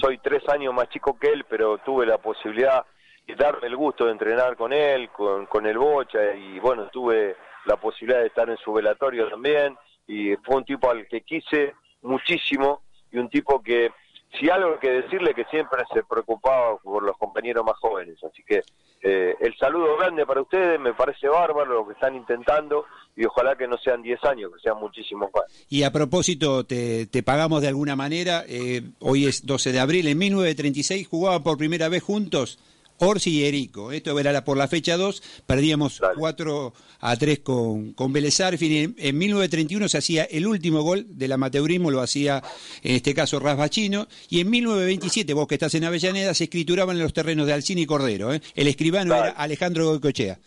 soy 0.01 0.17
tres 0.17 0.41
años 0.49 0.73
más 0.73 0.89
chico 0.89 1.15
que 1.19 1.27
él, 1.27 1.45
pero 1.47 1.77
tuve 1.85 2.07
la 2.07 2.17
posibilidad 2.17 2.83
de 3.27 3.35
darme 3.35 3.67
el 3.67 3.75
gusto 3.75 4.05
de 4.05 4.13
entrenar 4.13 4.55
con 4.57 4.73
él, 4.73 5.09
con, 5.09 5.45
con 5.45 5.67
el 5.67 5.77
Bocha, 5.77 6.33
y 6.35 6.57
bueno, 6.59 6.89
tuve 6.91 7.35
la 7.67 7.77
posibilidad 7.77 8.21
de 8.21 8.27
estar 8.29 8.49
en 8.49 8.57
su 8.57 8.73
velatorio 8.73 9.29
también, 9.29 9.77
y 10.07 10.35
fue 10.37 10.57
un 10.57 10.65
tipo 10.65 10.89
al 10.89 11.07
que 11.07 11.21
quise 11.21 11.73
muchísimo, 12.01 12.81
y 13.11 13.17
un 13.17 13.29
tipo 13.29 13.61
que, 13.61 13.91
si 14.39 14.49
algo 14.49 14.79
que 14.79 14.89
decirle, 14.91 15.33
que 15.33 15.45
siempre 15.45 15.83
se 15.93 16.03
preocupaba 16.03 16.77
por 16.77 17.03
los 17.03 17.17
compañeros 17.17 17.65
más 17.65 17.77
jóvenes, 17.79 18.17
así 18.23 18.43
que 18.43 18.61
eh, 19.01 19.35
el 19.39 19.55
saludo 19.57 19.97
grande 19.97 20.25
para 20.25 20.41
ustedes, 20.41 20.79
me 20.79 20.93
parece 20.93 21.27
bárbaro 21.27 21.73
lo 21.73 21.87
que 21.87 21.93
están 21.93 22.15
intentando, 22.15 22.85
y 23.15 23.25
ojalá 23.25 23.55
que 23.55 23.67
no 23.67 23.77
sean 23.77 24.01
10 24.01 24.23
años, 24.25 24.51
que 24.53 24.59
sean 24.59 24.77
muchísimos 24.79 25.29
más. 25.33 25.45
Y 25.69 25.83
a 25.83 25.91
propósito, 25.91 26.65
te, 26.65 27.05
te 27.07 27.23
pagamos 27.23 27.61
de 27.61 27.67
alguna 27.69 27.95
manera. 27.95 28.43
eh, 28.47 28.81
hoy 28.99 29.25
es 29.25 29.45
12 29.45 29.71
de 29.71 29.79
abril. 29.79 30.07
En 30.07 30.17
1936 30.17 31.07
jugaban 31.07 31.43
por 31.43 31.57
primera 31.57 31.87
vez 31.87 32.03
juntos 32.03 32.59
Orsi 32.99 33.31
y 33.39 33.45
Erico. 33.45 33.91
Esto 33.91 34.17
era 34.19 34.31
la- 34.31 34.43
por 34.43 34.57
la 34.57 34.67
fecha 34.67 34.97
2. 34.97 35.21
Perdíamos 35.45 35.99
Dale. 35.99 36.15
4 36.17 36.73
a 37.01 37.15
3 37.17 37.39
con, 37.39 37.93
con. 37.93 38.15
En, 38.15 38.95
en 38.97 39.17
1931 39.17 39.89
se 39.89 39.97
hacía 39.97 40.23
el 40.25 40.47
último 40.47 40.81
gol 40.81 41.05
del 41.09 41.31
amateurismo, 41.33 41.91
lo 41.91 42.01
hacía 42.01 42.41
en 42.81 42.95
este 42.95 43.13
caso 43.13 43.39
Rasbachino. 43.39 44.07
Y 44.29 44.39
en 44.41 44.49
1927, 44.49 45.33
vos 45.33 45.47
que 45.47 45.55
estás 45.55 45.73
en 45.75 45.83
Avellaneda, 45.83 46.33
se 46.33 46.45
escrituraban 46.45 46.95
en 46.97 47.03
los 47.03 47.13
terrenos 47.13 47.45
de 47.47 47.53
Alcine 47.53 47.81
y 47.81 47.85
Cordero. 47.85 48.33
¿eh? 48.33 48.41
El 48.55 48.67
escribano 48.67 49.13
Dale. 49.13 49.29
era 49.29 49.37
Alejandro 49.37 49.85
Goicochea. 49.87 50.39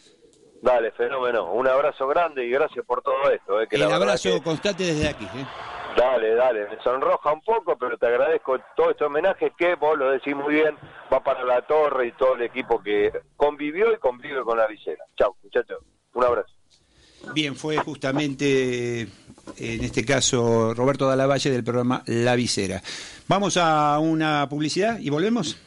Dale, 0.60 0.90
fenómeno. 0.92 1.52
Un 1.52 1.68
abrazo 1.68 2.08
grande 2.08 2.44
y 2.44 2.50
gracias 2.50 2.84
por 2.84 3.00
todo 3.02 3.30
esto. 3.32 3.60
eh, 3.62 3.66
que 3.70 3.76
El 3.76 3.82
abrazo 3.84 4.34
que- 4.38 4.42
constante 4.42 4.84
desde 4.84 5.08
aquí. 5.08 5.24
¿eh? 5.24 5.46
Dale, 5.98 6.36
dale, 6.36 6.68
me 6.68 6.80
sonroja 6.80 7.32
un 7.32 7.40
poco, 7.40 7.76
pero 7.76 7.98
te 7.98 8.06
agradezco 8.06 8.56
todo 8.76 8.92
este 8.92 9.04
homenaje 9.04 9.52
que 9.58 9.74
vos 9.74 9.98
lo 9.98 10.12
decís 10.12 10.36
muy 10.36 10.54
bien, 10.54 10.76
va 11.12 11.20
para 11.24 11.42
la 11.42 11.62
torre 11.62 12.06
y 12.06 12.12
todo 12.12 12.36
el 12.36 12.42
equipo 12.42 12.80
que 12.80 13.10
convivió 13.36 13.92
y 13.92 13.98
convive 13.98 14.42
con 14.42 14.56
la 14.56 14.68
visera. 14.68 15.04
Chao, 15.16 15.34
muchachos, 15.42 15.78
un 16.14 16.24
abrazo. 16.24 16.54
Bien, 17.34 17.56
fue 17.56 17.78
justamente 17.78 19.00
en 19.56 19.84
este 19.84 20.04
caso 20.04 20.72
Roberto 20.72 21.08
Dalavalle 21.08 21.50
del 21.50 21.64
programa 21.64 22.04
La 22.06 22.36
Visera. 22.36 22.80
Vamos 23.26 23.56
a 23.56 23.98
una 23.98 24.48
publicidad 24.48 25.00
y 25.00 25.10
volvemos. 25.10 25.58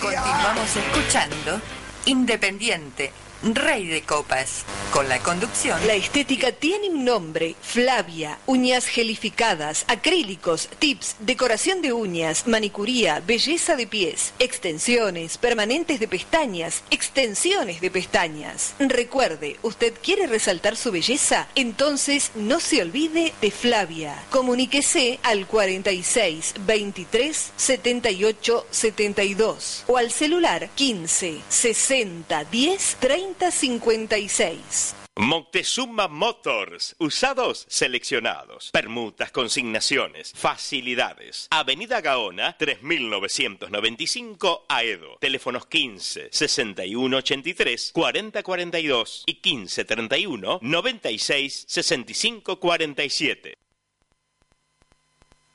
Continuamos 0.00 0.74
escuchando 0.74 1.60
Independiente, 2.06 3.12
Rey 3.42 3.86
de 3.86 4.02
Copas, 4.02 4.64
con 4.92 5.08
la 5.08 5.18
conducción. 5.18 5.86
La 5.86 5.94
estética 5.94 6.52
tiene 6.52 6.88
un 6.88 7.04
nombre, 7.04 7.54
Flavia, 7.60 8.38
uñas 8.46 8.86
gelificadas, 8.86 9.84
acrílicos, 9.88 10.68
tips, 10.78 11.16
decoración 11.20 11.82
de 11.82 11.92
uñas, 11.92 12.46
manicuría, 12.46 13.20
belleza 13.20 13.76
de 13.76 13.86
pies, 13.86 14.32
extensiones, 14.38 15.36
permanentes 15.38 16.00
de 16.00 16.08
pestañas, 16.08 16.82
extensiones 16.90 17.80
de 17.80 17.90
pestañas. 17.90 18.74
Recuerde, 18.78 19.56
¿usted 19.62 19.92
quiere 20.02 20.26
resaltar 20.26 20.76
su 20.76 20.90
belleza? 20.90 21.46
Entonces 21.54 22.30
no 22.34 22.58
se 22.58 22.80
olvide 22.82 23.34
de 23.40 23.50
Flavia. 23.50 24.24
Comuníquese 24.30 25.20
al 25.22 25.46
46 25.46 26.54
23 26.66 27.52
78 27.56 28.66
72 28.70 29.84
o 29.86 29.96
al 29.98 30.10
celular 30.10 30.70
15 30.74 31.40
60 31.48 32.44
10 32.44 32.96
30 32.98 33.25
56. 33.50 34.94
Moctezuma 35.18 36.08
Motors, 36.08 36.94
usados 36.98 37.64
seleccionados, 37.70 38.70
permutas, 38.70 39.32
consignaciones, 39.32 40.32
facilidades. 40.36 41.48
Avenida 41.50 42.02
Gaona, 42.02 42.54
3995 42.58 44.66
Aedo. 44.68 45.16
Teléfonos 45.18 45.66
15 45.66 46.28
61 46.30 47.16
83 47.16 47.92
40 47.94 48.42
42 48.42 49.22
y 49.26 49.34
15 49.36 49.84
31 49.86 50.58
96 50.60 51.64
65 51.66 52.60
47. 52.60 53.54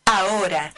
Ahora, 0.05 0.73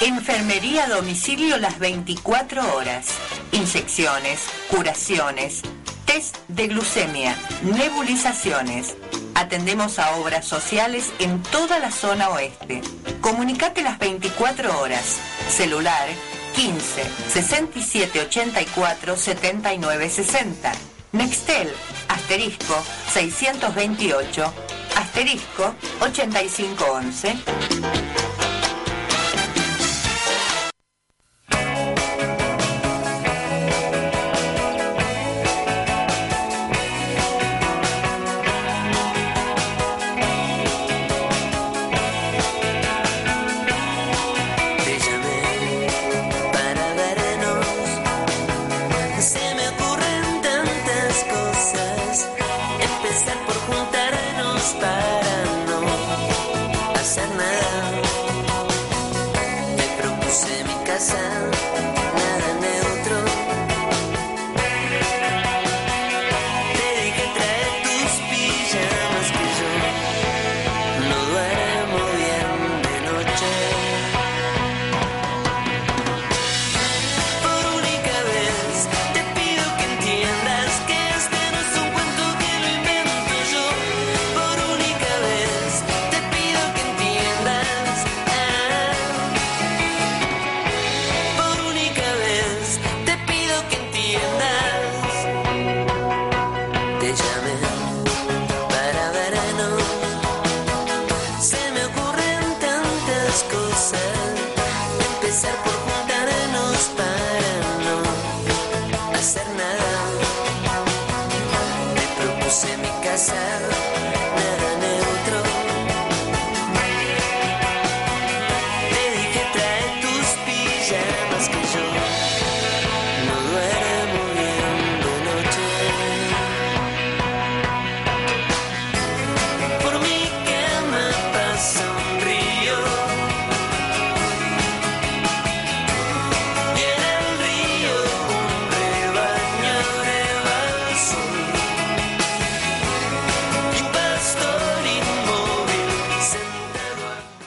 enfermería 0.00 0.84
a 0.84 0.88
domicilio 0.88 1.58
las 1.58 1.78
24 1.78 2.74
horas. 2.74 3.14
Inyecciones, 3.52 4.48
curaciones, 4.68 5.62
test 6.04 6.36
de 6.48 6.68
glucemia, 6.68 7.36
nebulizaciones. 7.62 8.94
Atendemos 9.34 9.98
a 9.98 10.16
obras 10.16 10.46
sociales 10.46 11.12
en 11.18 11.42
toda 11.42 11.78
la 11.78 11.90
zona 11.90 12.28
oeste. 12.30 12.82
Comunicate 13.20 13.82
las 13.82 13.98
24 13.98 14.80
horas. 14.80 15.18
Celular 15.48 16.08
15 16.54 17.04
67 17.28 18.20
84 18.20 19.16
79 19.16 20.10
60. 20.10 20.72
Nextel, 21.12 21.72
asterisco 22.08 22.74
628, 23.12 24.52
asterisco 24.96 25.74
8511. 26.00 27.36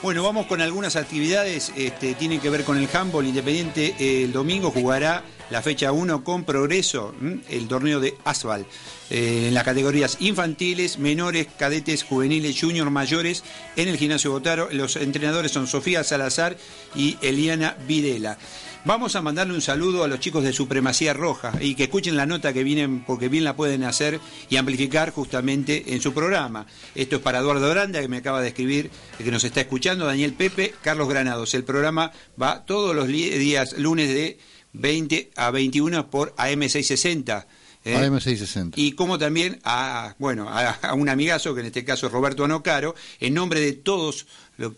Bueno, 0.08 0.22
vamos 0.22 0.46
con 0.46 0.62
algunas 0.62 0.96
actividades, 0.96 1.70
este, 1.76 2.14
tienen 2.14 2.40
que 2.40 2.48
ver 2.48 2.64
con 2.64 2.78
el 2.78 2.88
handball 2.90 3.26
independiente. 3.26 3.94
Eh, 3.98 4.24
el 4.24 4.32
domingo 4.32 4.70
jugará 4.70 5.22
la 5.50 5.60
fecha 5.60 5.92
1 5.92 6.24
con 6.24 6.44
progreso, 6.44 7.14
el 7.50 7.68
torneo 7.68 8.00
de 8.00 8.16
asfalt, 8.24 8.66
eh, 9.10 9.48
en 9.48 9.52
las 9.52 9.64
categorías 9.64 10.16
infantiles, 10.20 10.98
menores, 10.98 11.48
cadetes, 11.58 12.04
juveniles, 12.04 12.58
junior, 12.58 12.88
mayores, 12.88 13.44
en 13.76 13.88
el 13.88 13.98
gimnasio 13.98 14.30
Botaro. 14.30 14.70
Los 14.72 14.96
entrenadores 14.96 15.52
son 15.52 15.66
Sofía 15.66 16.02
Salazar 16.04 16.56
y 16.94 17.18
Eliana 17.20 17.76
Videla. 17.86 18.38
Vamos 18.84 19.16
a 19.16 19.22
mandarle 19.22 19.54
un 19.54 19.60
saludo 19.60 20.04
a 20.04 20.08
los 20.08 20.20
chicos 20.20 20.44
de 20.44 20.52
Supremacía 20.52 21.12
Roja 21.12 21.52
y 21.60 21.74
que 21.74 21.84
escuchen 21.84 22.16
la 22.16 22.26
nota 22.26 22.52
que 22.52 22.62
vienen 22.62 23.04
porque 23.04 23.28
bien 23.28 23.44
la 23.44 23.56
pueden 23.56 23.82
hacer 23.82 24.20
y 24.48 24.56
amplificar 24.56 25.10
justamente 25.12 25.94
en 25.94 26.00
su 26.00 26.14
programa. 26.14 26.66
Esto 26.94 27.16
es 27.16 27.22
para 27.22 27.40
Eduardo 27.40 27.68
Granda, 27.68 28.00
que 28.00 28.08
me 28.08 28.18
acaba 28.18 28.40
de 28.40 28.48
escribir, 28.48 28.90
que 29.18 29.30
nos 29.30 29.44
está 29.44 29.60
escuchando, 29.60 30.06
Daniel 30.06 30.32
Pepe, 30.32 30.74
Carlos 30.80 31.08
Granados. 31.08 31.52
El 31.54 31.64
programa 31.64 32.12
va 32.40 32.64
todos 32.64 32.94
los 32.94 33.08
días 33.08 33.76
lunes 33.76 34.08
de 34.08 34.38
20 34.72 35.32
a 35.36 35.50
21 35.50 36.08
por 36.08 36.34
AM660. 36.36 37.46
¿eh? 37.84 37.96
AM660. 37.96 38.72
Y 38.76 38.92
como 38.92 39.18
también 39.18 39.60
a, 39.64 40.14
bueno, 40.18 40.48
a, 40.48 40.70
a 40.70 40.94
un 40.94 41.08
amigazo, 41.08 41.54
que 41.54 41.60
en 41.60 41.66
este 41.66 41.84
caso 41.84 42.06
es 42.06 42.12
Roberto 42.12 42.44
Anocaro, 42.44 42.94
en 43.20 43.34
nombre 43.34 43.60
de 43.60 43.72
todos 43.72 44.26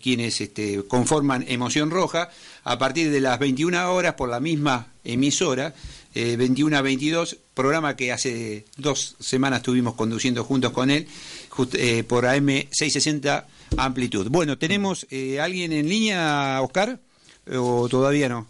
quienes 0.00 0.40
este, 0.40 0.82
conforman 0.86 1.44
Emoción 1.48 1.90
Roja, 1.90 2.30
a 2.64 2.78
partir 2.78 3.10
de 3.10 3.20
las 3.20 3.38
21 3.38 3.92
horas 3.92 4.14
por 4.14 4.28
la 4.28 4.40
misma 4.40 4.88
emisora, 5.04 5.74
eh, 6.14 6.36
21 6.36 6.76
a 6.76 6.82
22, 6.82 7.36
programa 7.54 7.96
que 7.96 8.12
hace 8.12 8.64
dos 8.76 9.16
semanas 9.20 9.60
estuvimos 9.60 9.94
conduciendo 9.94 10.44
juntos 10.44 10.72
con 10.72 10.90
él, 10.90 11.06
just- 11.50 11.74
eh, 11.76 12.04
por 12.04 12.24
AM660 12.26 13.44
Amplitud. 13.76 14.28
Bueno, 14.30 14.58
¿tenemos 14.58 15.06
eh, 15.10 15.38
alguien 15.40 15.72
en 15.72 15.88
línea, 15.88 16.60
Oscar? 16.62 16.98
¿O 17.56 17.88
todavía 17.88 18.28
no? 18.28 18.46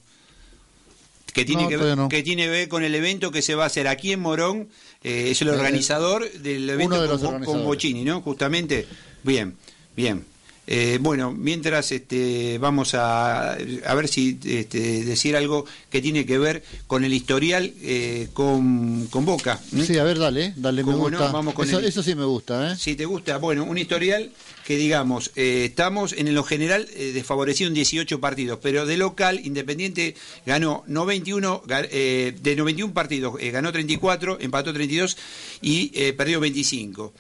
que 1.33 1.45
tiene, 1.45 1.63
No, 1.63 1.69
que, 1.69 1.77
ver, 1.77 1.97
no. 1.97 2.09
que 2.09 2.23
tiene 2.25 2.45
que 2.45 2.49
ver 2.49 2.69
con 2.69 2.83
el 2.83 2.93
evento 2.95 3.31
que 3.31 3.41
se 3.41 3.55
va 3.55 3.65
a 3.65 3.67
hacer 3.69 3.87
aquí 3.87 4.11
en 4.13 4.21
Morón. 4.21 4.69
eh, 5.05 5.29
es 5.31 5.41
el 5.43 5.49
Eh, 5.49 5.53
organizador 5.53 6.29
del 6.33 6.69
evento 6.69 7.01
de 7.01 7.25
con, 7.25 7.45
con. 7.45 7.65
Bochini, 7.65 8.03
¿no? 8.05 8.21
Justamente. 8.21 8.87
Bien, 9.23 9.55
bien. 9.97 10.25
Eh, 10.73 10.99
bueno, 11.01 11.33
mientras 11.33 11.91
este, 11.91 12.59
vamos 12.59 12.95
a, 12.95 13.55
a 13.55 13.95
ver 13.95 14.07
si 14.07 14.39
este, 14.45 15.05
decir 15.05 15.35
algo 15.35 15.65
que 15.91 16.01
tiene 16.01 16.25
que 16.25 16.39
ver 16.39 16.63
con 16.87 17.03
el 17.05 17.13
historial 17.13 17.73
eh, 17.83 18.29
con, 18.33 19.09
con 19.09 19.25
Boca. 19.25 19.59
Sí, 19.85 19.99
a 19.99 20.05
ver, 20.05 20.21
dale, 20.21 20.53
dale, 20.57 20.85
me 20.85 20.93
gusta. 20.95 21.33
Vamos 21.33 21.55
con 21.55 21.67
eso, 21.67 21.81
el- 21.81 21.87
eso 21.87 22.05
sí 22.05 22.15
me 22.15 22.25
gusta, 22.25 22.73
¿eh? 22.73 22.77
Si 22.79 22.95
te 22.95 23.05
gusta, 23.05 23.39
bueno, 23.39 23.65
un 23.65 23.79
historial 23.79 24.31
que 24.65 24.77
digamos, 24.77 25.33
eh, 25.35 25.65
estamos 25.69 26.13
en 26.13 26.33
lo 26.33 26.45
general 26.45 26.87
eh, 26.95 27.11
desfavorecido 27.13 27.67
en 27.67 27.75
18 27.75 28.21
partidos, 28.21 28.61
pero 28.63 28.87
de 28.87 28.97
local, 28.97 29.41
Independiente 29.45 30.15
ganó 30.47 30.85
91, 30.87 31.63
ga- 31.67 31.89
eh, 31.91 32.33
de 32.41 32.55
91 32.55 32.95
partidos, 32.95 33.35
ganó 33.53 33.73
34, 33.73 34.39
empató 34.41 34.73
32 34.73 35.17
y 35.63 35.91
eh, 35.95 36.13
perdió 36.13 36.39
25. 36.39 37.13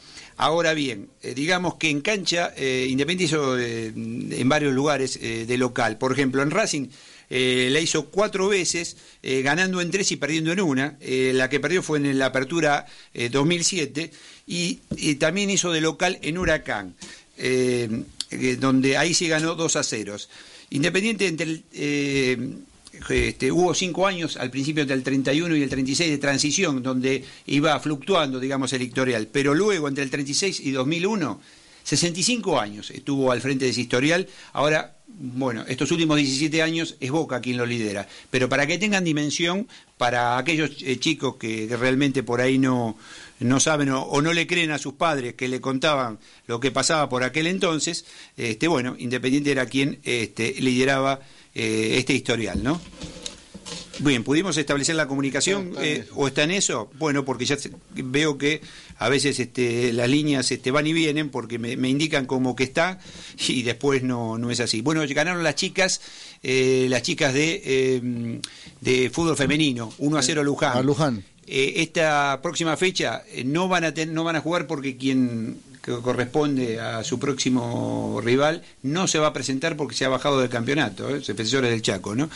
Ahora 0.42 0.72
bien, 0.72 1.10
eh, 1.22 1.34
digamos 1.34 1.74
que 1.74 1.90
en 1.90 2.00
cancha, 2.00 2.54
eh, 2.56 2.86
Independiente 2.88 3.24
hizo 3.24 3.58
eh, 3.58 3.88
en 3.94 4.48
varios 4.48 4.72
lugares 4.72 5.20
de 5.20 5.58
local. 5.58 5.98
Por 5.98 6.12
ejemplo, 6.12 6.42
en 6.42 6.50
Racing 6.50 6.88
la 7.28 7.78
hizo 7.78 8.06
cuatro 8.06 8.48
veces, 8.48 8.96
ganando 9.22 9.82
en 9.82 9.90
tres 9.90 10.10
y 10.12 10.16
perdiendo 10.16 10.50
en 10.50 10.60
una. 10.62 10.96
La 11.00 11.50
que 11.50 11.60
perdió 11.60 11.82
fue 11.82 11.98
en 11.98 12.18
la 12.18 12.26
apertura 12.26 12.86
eh, 13.12 13.28
2007 13.28 14.10
y, 14.46 14.76
también 15.16 15.50
hizo 15.50 15.72
de 15.72 15.82
local 15.82 16.18
en 16.22 16.38
Huracán, 16.38 16.94
donde 18.58 18.96
ahí 18.96 19.12
sí 19.12 19.28
ganó 19.28 19.54
2 19.56 19.76
a 19.76 19.82
0. 19.82 20.16
Independiente 20.70 21.26
entre 21.26 21.62
el, 21.74 22.56
este, 23.08 23.50
hubo 23.50 23.74
cinco 23.74 24.06
años, 24.06 24.36
al 24.36 24.50
principio 24.50 24.82
entre 24.82 24.96
el 24.96 25.02
31 25.02 25.56
y 25.56 25.62
el 25.62 25.68
36 25.68 26.10
de 26.10 26.18
transición, 26.18 26.82
donde 26.82 27.24
iba 27.46 27.78
fluctuando, 27.80 28.38
digamos, 28.38 28.72
el 28.72 28.82
historial, 28.82 29.28
pero 29.30 29.54
luego 29.54 29.88
entre 29.88 30.04
el 30.04 30.10
36 30.10 30.60
y 30.60 30.70
2001, 30.72 31.40
65 31.82 32.60
años 32.60 32.90
estuvo 32.90 33.32
al 33.32 33.40
frente 33.40 33.64
de 33.64 33.70
ese 33.70 33.80
historial, 33.80 34.28
ahora, 34.52 34.96
bueno, 35.08 35.64
estos 35.66 35.90
últimos 35.90 36.18
17 36.18 36.62
años 36.62 36.96
es 37.00 37.10
Boca 37.10 37.40
quien 37.40 37.56
lo 37.56 37.66
lidera, 37.66 38.06
pero 38.30 38.48
para 38.48 38.66
que 38.66 38.78
tengan 38.78 39.02
dimensión, 39.02 39.66
para 39.96 40.38
aquellos 40.38 40.70
eh, 40.82 40.98
chicos 40.98 41.36
que, 41.36 41.66
que 41.68 41.76
realmente 41.76 42.22
por 42.22 42.40
ahí 42.40 42.58
no, 42.58 42.96
no 43.40 43.60
saben 43.60 43.90
o, 43.90 44.02
o 44.02 44.22
no 44.22 44.32
le 44.32 44.46
creen 44.46 44.70
a 44.70 44.78
sus 44.78 44.94
padres 44.94 45.34
que 45.34 45.48
le 45.48 45.60
contaban 45.60 46.18
lo 46.46 46.60
que 46.60 46.70
pasaba 46.70 47.08
por 47.08 47.24
aquel 47.24 47.46
entonces, 47.46 48.04
este, 48.36 48.68
bueno, 48.68 48.94
Independiente 48.98 49.50
era 49.50 49.66
quien 49.66 49.98
este, 50.04 50.54
lideraba 50.60 51.20
eh, 51.54 51.94
este 51.98 52.12
historial, 52.14 52.62
¿no? 52.62 52.80
Bien, 54.02 54.24
¿pudimos 54.24 54.56
establecer 54.56 54.94
la 54.94 55.06
comunicación 55.06 55.72
eh, 55.78 56.06
o 56.14 56.26
está 56.26 56.42
en 56.44 56.52
eso? 56.52 56.90
Bueno, 56.98 57.26
porque 57.26 57.44
ya 57.44 57.58
se- 57.58 57.70
veo 57.94 58.38
que 58.38 58.62
a 58.96 59.10
veces 59.10 59.38
este, 59.38 59.92
las 59.92 60.08
líneas 60.08 60.50
este, 60.50 60.70
van 60.70 60.86
y 60.86 60.94
vienen 60.94 61.28
porque 61.28 61.58
me, 61.58 61.76
me 61.76 61.90
indican 61.90 62.24
como 62.24 62.56
que 62.56 62.64
está 62.64 62.98
y 63.46 63.62
después 63.62 64.02
no, 64.02 64.38
no 64.38 64.50
es 64.50 64.60
así. 64.60 64.80
Bueno, 64.80 65.02
ganaron 65.06 65.42
las 65.44 65.54
chicas, 65.54 66.00
eh, 66.42 66.86
las 66.88 67.02
chicas 67.02 67.34
de, 67.34 67.60
eh, 67.62 68.40
de 68.80 69.10
fútbol 69.10 69.36
femenino, 69.36 69.92
1 69.98 70.16
a 70.16 70.22
0 70.22 70.44
Luján. 70.44 70.78
A 70.78 70.82
Luján. 70.82 71.22
Eh, 71.46 71.74
esta 71.82 72.40
próxima 72.42 72.78
fecha 72.78 73.22
eh, 73.30 73.44
no 73.44 73.68
van 73.68 73.84
a 73.84 73.92
ten- 73.92 74.14
no 74.14 74.24
van 74.24 74.36
a 74.36 74.40
jugar 74.40 74.66
porque 74.66 74.96
quien 74.96 75.58
que 75.82 75.92
corresponde 76.02 76.80
a 76.80 77.02
su 77.04 77.18
próximo 77.18 78.20
rival 78.22 78.62
no 78.82 79.06
se 79.06 79.18
va 79.18 79.28
a 79.28 79.32
presentar 79.32 79.76
porque 79.76 79.94
se 79.94 80.04
ha 80.04 80.08
bajado 80.08 80.40
del 80.40 80.50
campeonato, 80.50 81.08
¿eh? 81.08 81.20
defensores 81.20 81.70
del 81.70 81.82
Chaco, 81.82 82.14
¿no? 82.14 82.28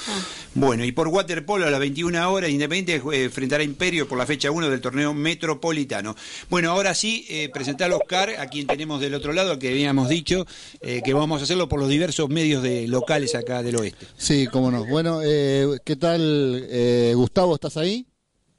Bueno, 0.54 0.84
y 0.84 0.92
por 0.92 1.08
waterpolo 1.08 1.66
a 1.66 1.70
las 1.70 1.80
21 1.80 2.30
horas 2.30 2.50
Independiente 2.50 3.02
eh, 3.12 3.24
enfrentará 3.24 3.62
a 3.62 3.64
Imperio 3.64 4.08
por 4.08 4.18
la 4.18 4.26
fecha 4.26 4.50
1 4.50 4.70
del 4.70 4.80
torneo 4.80 5.14
metropolitano. 5.14 6.14
Bueno, 6.48 6.70
ahora 6.70 6.94
sí, 6.94 7.26
eh, 7.28 7.48
presentar 7.52 7.90
a 7.90 7.96
Oscar, 7.96 8.30
a 8.38 8.46
quien 8.46 8.66
tenemos 8.66 9.00
del 9.00 9.14
otro 9.14 9.32
lado, 9.32 9.58
que 9.58 9.68
habíamos 9.68 10.08
dicho 10.08 10.46
eh, 10.80 11.02
que 11.04 11.14
vamos 11.14 11.40
a 11.40 11.44
hacerlo 11.44 11.68
por 11.68 11.80
los 11.80 11.88
diversos 11.88 12.28
medios 12.28 12.62
de 12.62 12.88
locales 12.88 13.34
acá 13.34 13.62
del 13.62 13.76
oeste. 13.76 14.06
Sí, 14.16 14.46
cómo 14.46 14.70
no. 14.70 14.84
Bueno, 14.84 15.20
eh, 15.22 15.78
¿qué 15.84 15.96
tal, 15.96 16.66
eh, 16.70 17.12
Gustavo? 17.14 17.54
¿Estás 17.54 17.76
ahí? 17.76 18.06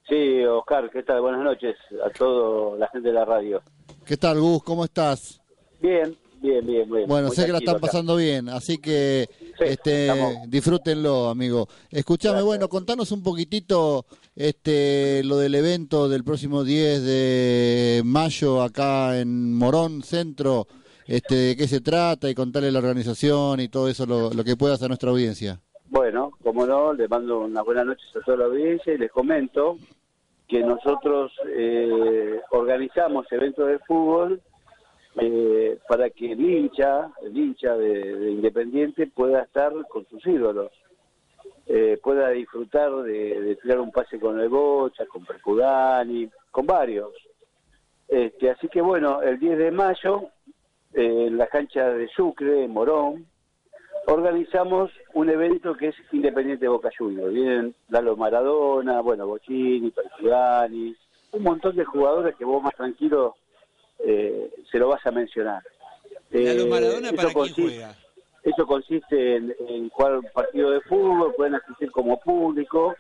Sí, 0.08 0.44
Oscar, 0.46 0.90
¿qué 0.92 1.04
tal? 1.04 1.22
Buenas 1.22 1.44
noches 1.44 1.76
a 2.06 2.10
toda 2.12 2.78
la 2.78 2.88
gente 2.90 3.10
de 3.10 3.14
la 3.14 3.26
radio. 3.26 3.62
¿Qué 4.06 4.18
tal, 4.18 4.40
Gus? 4.40 4.64
¿Cómo 4.64 4.86
estás? 4.86 5.42
Bien, 5.82 6.16
bien, 6.42 6.66
bien, 6.66 6.90
bien. 6.90 7.08
Bueno, 7.08 7.28
Muy 7.28 7.36
sé 7.36 7.46
que 7.46 7.52
la 7.52 7.58
están 7.60 7.76
acá. 7.78 7.88
pasando 7.88 8.16
bien, 8.16 8.50
así 8.50 8.78
que 8.78 9.28
Sí, 9.40 9.46
este, 9.62 10.08
estamos- 10.08 10.50
disfrútenlo, 10.50 11.30
amigo. 11.30 11.68
Escuchame, 11.90 12.42
bueno, 12.42 12.68
contanos 12.70 13.12
un 13.12 13.24
poquitito 13.24 14.06
este, 14.36 15.24
lo 15.24 15.38
del 15.38 15.56
evento 15.56 16.08
del 16.10 16.24
próximo 16.24 16.64
10 16.64 17.04
de 17.04 18.02
mayo 18.06 18.62
acá 18.62 19.20
en 19.20 19.54
Morón 19.56 20.04
Centro, 20.04 20.68
este, 21.08 21.36
de 21.36 21.56
qué 21.56 21.68
se 21.68 21.82
trata 21.82 22.30
y 22.30 22.36
contarle 22.36 22.72
la 22.72 22.80
organización 22.80 23.60
y 23.60 23.70
todo 23.70 23.88
eso, 23.90 24.06
lo, 24.06 24.32
lo 24.34 24.44
que 24.44 24.56
puedas 24.58 24.82
a 24.84 24.88
nuestra 24.88 25.10
audiencia. 25.10 25.60
Bueno, 25.90 26.32
como 26.44 26.66
no, 26.66 26.94
les 26.94 27.10
mando 27.10 27.40
unas 27.42 27.64
buenas 27.66 27.86
noches 27.86 28.06
a 28.16 28.26
toda 28.26 28.38
la 28.38 28.46
audiencia 28.46 28.94
y 28.94 28.98
les 28.98 29.12
comento 29.12 29.78
que 30.48 30.62
nosotros 30.62 31.32
eh, 31.48 32.40
organizamos 32.52 33.32
eventos 33.32 33.68
de 33.68 33.80
fútbol 33.80 34.42
eh, 35.18 35.80
para 35.88 36.10
que 36.10 36.34
el 36.34 36.42
hincha, 36.42 37.12
el 37.24 37.38
hincha 37.38 37.76
de, 37.78 38.16
de 38.18 38.32
Independiente 38.32 39.08
pueda 39.08 39.44
estar 39.44 39.72
con 39.88 40.06
sus 40.08 40.26
ídolos, 40.28 40.72
eh, 41.68 42.00
pueda 42.04 42.30
disfrutar 42.30 42.92
de, 43.04 43.42
de 43.42 43.56
tirar 43.56 43.80
un 43.80 43.92
pase 43.92 44.20
con 44.20 44.40
el 44.40 44.50
Bocha, 44.50 45.06
con 45.08 45.26
Percudani, 45.26 46.30
con 46.52 46.66
varios. 46.66 47.12
Este, 48.08 48.52
así 48.52 48.68
que 48.68 48.82
bueno, 48.82 49.22
el 49.22 49.40
10 49.40 49.58
de 49.58 49.72
mayo, 49.72 50.30
eh, 50.94 51.26
en 51.28 51.38
la 51.38 51.48
cancha 51.48 51.90
de 51.90 52.08
Sucre, 52.10 52.66
en 52.66 52.72
Morón, 52.72 53.26
organizamos 54.08 54.92
un 55.14 55.30
evento 55.30 55.76
que 55.76 55.90
es 55.90 55.96
Independiente 56.12 56.68
Boca 56.68 56.90
Juniors. 56.98 57.34
Vienen 57.34 57.76
Lalo 57.90 58.16
Maradona, 58.16 59.02
bueno, 59.02 59.28
Bocini, 59.28 59.92
Percudani, 59.92 60.96
un 61.32 61.44
montón 61.44 61.76
de 61.76 61.86
jugadores 61.86 62.36
que 62.36 62.46
vos 62.46 62.62
más 62.62 62.76
tranquilo 62.76 63.36
eh, 64.00 64.52
se 64.72 64.78
lo 64.78 64.90
vas 64.90 65.06
a 65.06 65.12
mencionar. 65.12 65.62
Lalo 66.32 66.64
Eh, 66.64 66.68
Maradona, 66.70 67.08
eso 67.08 67.16
¿para 67.16 67.30
quién 67.30 67.34
consiste- 67.34 67.62
juega? 67.64 67.96
Eso 68.44 68.68
consiste 68.68 69.38
en, 69.38 69.56
en 69.68 69.90
jugar 69.90 70.18
un 70.20 70.28
partido 70.32 70.70
de 70.70 70.80
fútbol, 70.82 71.34
pueden 71.36 71.56
asistir 71.56 71.90
como 71.90 72.20
público, 72.20 72.94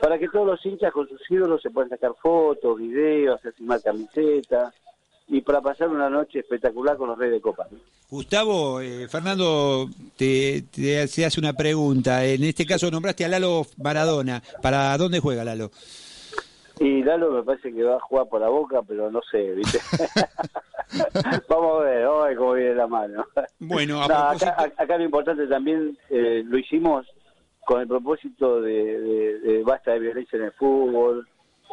para 0.00 0.18
que 0.18 0.28
todos 0.30 0.46
los 0.46 0.64
hinchas 0.64 0.94
con 0.94 1.06
sus 1.06 1.20
ídolos 1.30 1.60
se 1.60 1.68
puedan 1.68 1.90
sacar 1.90 2.14
fotos, 2.22 2.78
videos, 2.78 3.38
hacer 3.38 3.52
firmar 3.52 3.82
camisetas, 3.82 4.72
y 5.28 5.40
para 5.40 5.60
pasar 5.60 5.88
una 5.88 6.08
noche 6.08 6.38
espectacular 6.40 6.96
con 6.96 7.08
los 7.08 7.18
Reyes 7.18 7.34
de 7.36 7.40
Copa. 7.40 7.66
¿no? 7.70 7.78
Gustavo, 8.08 8.80
eh, 8.80 9.08
Fernando 9.08 9.88
te, 10.16 10.62
te 10.72 11.00
hace 11.02 11.24
hace 11.26 11.40
una 11.40 11.52
pregunta. 11.52 12.24
En 12.24 12.44
este 12.44 12.64
caso 12.64 12.90
nombraste 12.90 13.24
a 13.24 13.28
Lalo 13.28 13.66
Maradona. 13.82 14.42
¿Para 14.62 14.96
dónde 14.96 15.18
juega 15.20 15.42
Lalo? 15.44 15.70
Y 16.78 17.02
Lalo 17.02 17.30
me 17.32 17.42
parece 17.42 17.72
que 17.72 17.82
va 17.82 17.96
a 17.96 18.00
jugar 18.00 18.28
por 18.28 18.40
la 18.40 18.48
boca, 18.48 18.82
pero 18.86 19.10
no 19.10 19.20
sé, 19.30 19.52
¿viste? 19.54 19.78
vamos 21.48 21.80
a 21.80 21.84
ver, 21.84 22.06
vamos 22.06 22.24
a 22.24 22.28
ver 22.28 22.36
cómo 22.36 22.52
viene 22.52 22.74
la 22.74 22.86
mano. 22.86 23.24
Bueno, 23.58 24.02
a 24.02 24.06
No, 24.08 24.14
propósito- 24.14 24.50
acá, 24.50 24.72
acá 24.76 24.98
lo 24.98 25.04
importante 25.04 25.46
también 25.46 25.98
eh, 26.10 26.42
lo 26.44 26.58
hicimos 26.58 27.06
con 27.66 27.80
el 27.80 27.88
propósito 27.88 28.60
de, 28.60 28.72
de- 29.00 29.38
de 29.40 29.62
basta 29.64 29.92
de 29.92 29.98
violencia 30.00 30.36
en 30.36 30.44
el 30.44 30.52
fútbol. 30.52 31.26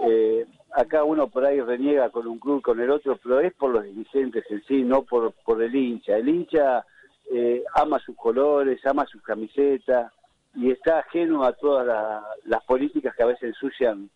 Eh, 0.09 0.45
acá 0.75 1.03
uno 1.03 1.27
por 1.27 1.45
ahí 1.45 1.61
reniega 1.61 2.09
con 2.09 2.27
un 2.27 2.39
club, 2.39 2.61
con 2.61 2.79
el 2.79 2.89
otro, 2.89 3.17
pero 3.21 3.39
es 3.39 3.53
por 3.53 3.71
los 3.71 3.83
dirigentes 3.83 4.43
en 4.49 4.63
sí, 4.63 4.83
no 4.83 5.03
por, 5.03 5.31
por 5.45 5.61
el 5.61 5.75
hincha. 5.75 6.17
El 6.17 6.29
hincha 6.29 6.85
eh, 7.31 7.63
ama 7.75 7.99
sus 7.99 8.15
colores, 8.15 8.85
ama 8.85 9.05
sus 9.05 9.21
camisetas 9.21 10.11
y 10.55 10.71
está 10.71 10.99
ajeno 10.99 11.43
a 11.43 11.53
todas 11.53 11.85
la- 11.87 12.23
las 12.45 12.63
políticas 12.65 13.15
que 13.15 13.23
a 13.23 13.27
veces 13.27 13.43
ensucian 13.43 14.09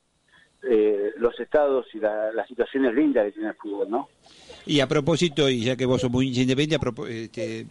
eh, 0.69 1.11
los 1.17 1.39
estados 1.39 1.85
y 1.93 1.99
la- 1.99 2.31
las 2.33 2.47
situaciones 2.47 2.93
lindas 2.95 3.25
que 3.25 3.31
tiene 3.33 3.49
el 3.49 3.55
fútbol, 3.55 3.89
¿no? 3.89 4.09
Y 4.65 4.81
a 4.81 4.87
propósito, 4.87 5.49
y 5.49 5.61
ya 5.61 5.77
que 5.77 5.85
vos 5.85 6.01
sos 6.01 6.11
muy 6.11 6.27
independiente, 6.27 6.77
este, 7.09 7.65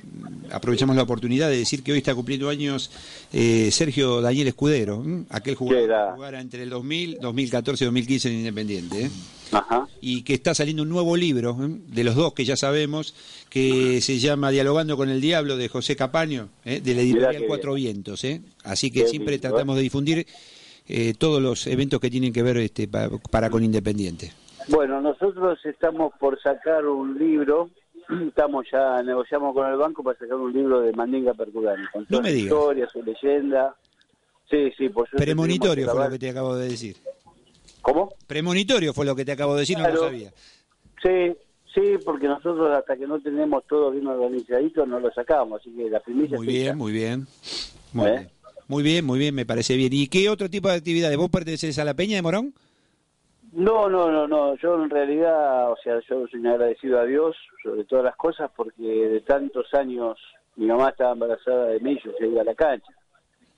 aprovechamos 0.50 0.96
la 0.96 1.02
oportunidad 1.02 1.50
de 1.50 1.58
decir 1.58 1.82
que 1.82 1.92
hoy 1.92 1.98
está 1.98 2.14
cumpliendo 2.14 2.48
años 2.48 2.90
eh, 3.34 3.70
Sergio 3.70 4.22
Daniel 4.22 4.48
Escudero, 4.48 5.02
¿m? 5.04 5.24
aquel 5.28 5.56
jugador 5.56 5.88
que 5.88 6.14
jugara 6.14 6.40
entre 6.40 6.62
el 6.62 6.70
2000, 6.70 7.18
2014 7.20 7.84
y 7.84 7.86
2015 7.86 8.28
en 8.28 8.34
Independiente. 8.38 9.02
¿eh? 9.04 9.10
Ajá. 9.52 9.86
Y 10.00 10.22
que 10.22 10.32
está 10.32 10.54
saliendo 10.54 10.84
un 10.84 10.88
nuevo 10.88 11.16
libro, 11.18 11.54
de 11.58 12.02
los 12.04 12.14
dos 12.14 12.32
que 12.32 12.46
ya 12.46 12.56
sabemos, 12.56 13.14
que 13.50 14.00
se 14.00 14.18
llama 14.18 14.50
Dialogando 14.50 14.96
con 14.96 15.10
el 15.10 15.20
Diablo, 15.20 15.58
de 15.58 15.68
José 15.68 15.96
Capaño, 15.96 16.48
¿eh? 16.64 16.80
de 16.80 16.94
la 16.94 17.02
editorial 17.02 17.44
Cuatro 17.46 17.74
Vientos. 17.74 18.24
¿eh? 18.24 18.40
Así 18.64 18.90
que 18.90 19.02
Qué 19.02 19.08
siempre 19.08 19.32
lindo, 19.34 19.50
tratamos 19.50 19.76
de 19.76 19.82
difundir 19.82 20.26
eh, 20.88 21.14
todos 21.18 21.40
los 21.42 21.66
eventos 21.66 22.00
que 22.00 22.10
tienen 22.10 22.32
que 22.32 22.42
ver 22.42 22.56
este, 22.58 22.88
pa- 22.88 23.08
para 23.30 23.50
con 23.50 23.62
Independiente. 23.64 24.32
Bueno, 24.68 25.00
nosotros 25.00 25.58
estamos 25.64 26.12
por 26.18 26.40
sacar 26.40 26.84
un 26.86 27.18
libro, 27.18 27.70
estamos 28.28 28.66
ya, 28.72 29.02
negociamos 29.02 29.54
con 29.54 29.66
el 29.70 29.76
banco 29.76 30.02
para 30.02 30.18
sacar 30.18 30.36
un 30.36 30.52
libro 30.52 30.80
de 30.80 30.92
Mandinga 30.92 31.34
Percudani, 31.34 31.84
con 31.92 32.06
No 32.08 32.20
me 32.20 32.30
su 32.32 32.36
historia, 32.38 32.88
su 32.88 33.02
leyenda. 33.02 33.74
Sí, 34.50 34.70
sí, 34.78 34.88
por 34.88 35.08
suerte 35.08 35.24
Premonitorio 35.24 35.88
fue 35.90 36.04
lo 36.04 36.10
que 36.10 36.18
te 36.18 36.30
acabo 36.30 36.56
de 36.56 36.68
decir. 36.68 36.96
¿Cómo? 37.82 38.12
Premonitorio 38.26 38.92
fue 38.94 39.04
lo 39.06 39.14
que 39.16 39.24
te 39.24 39.32
acabo 39.32 39.54
de 39.54 39.60
decir, 39.60 39.78
no 39.78 39.88
lo 39.88 39.96
sabía. 40.00 40.32
Sí, 41.02 41.34
Sí, 41.74 41.98
porque 42.02 42.26
nosotros 42.26 42.74
hasta 42.74 42.96
que 42.96 43.06
no 43.06 43.20
tenemos 43.20 43.62
todo 43.66 43.90
bien 43.90 44.06
organizadito 44.06 44.86
no 44.86 44.98
lo 44.98 45.12
sacamos, 45.12 45.60
así 45.60 45.70
que 45.76 45.90
la 45.90 46.00
primicia 46.00 46.38
Muy 46.38 46.46
bien, 46.46 46.78
muy 46.78 46.90
bien. 46.90 47.26
Muy 47.92 48.08
¿Eh? 48.08 48.12
bien. 48.12 48.30
Muy 48.68 48.82
bien, 48.82 49.04
muy 49.04 49.18
bien, 49.18 49.34
me 49.34 49.46
parece 49.46 49.76
bien. 49.76 49.92
¿Y 49.92 50.08
qué 50.08 50.28
otro 50.28 50.50
tipo 50.50 50.68
de 50.68 50.74
actividades? 50.74 51.16
¿Vos 51.16 51.30
pertenecés 51.30 51.78
a 51.78 51.84
la 51.84 51.94
Peña 51.94 52.16
de 52.16 52.22
Morón? 52.22 52.54
No, 53.52 53.88
no, 53.88 54.10
no, 54.10 54.26
no. 54.26 54.56
Yo 54.56 54.82
en 54.82 54.90
realidad, 54.90 55.70
o 55.70 55.76
sea, 55.82 56.00
yo 56.08 56.26
soy 56.26 56.46
agradecido 56.46 56.98
a 56.98 57.04
Dios 57.04 57.36
sobre 57.62 57.84
todas 57.84 58.04
las 58.04 58.16
cosas 58.16 58.50
porque 58.54 58.82
de 58.82 59.20
tantos 59.20 59.72
años 59.72 60.18
mi 60.56 60.66
mamá 60.66 60.88
estaba 60.88 61.12
embarazada 61.12 61.66
de 61.68 61.80
mí, 61.80 61.98
yo 62.04 62.26
iba 62.26 62.42
a 62.42 62.44
la 62.44 62.54
cancha. 62.54 62.92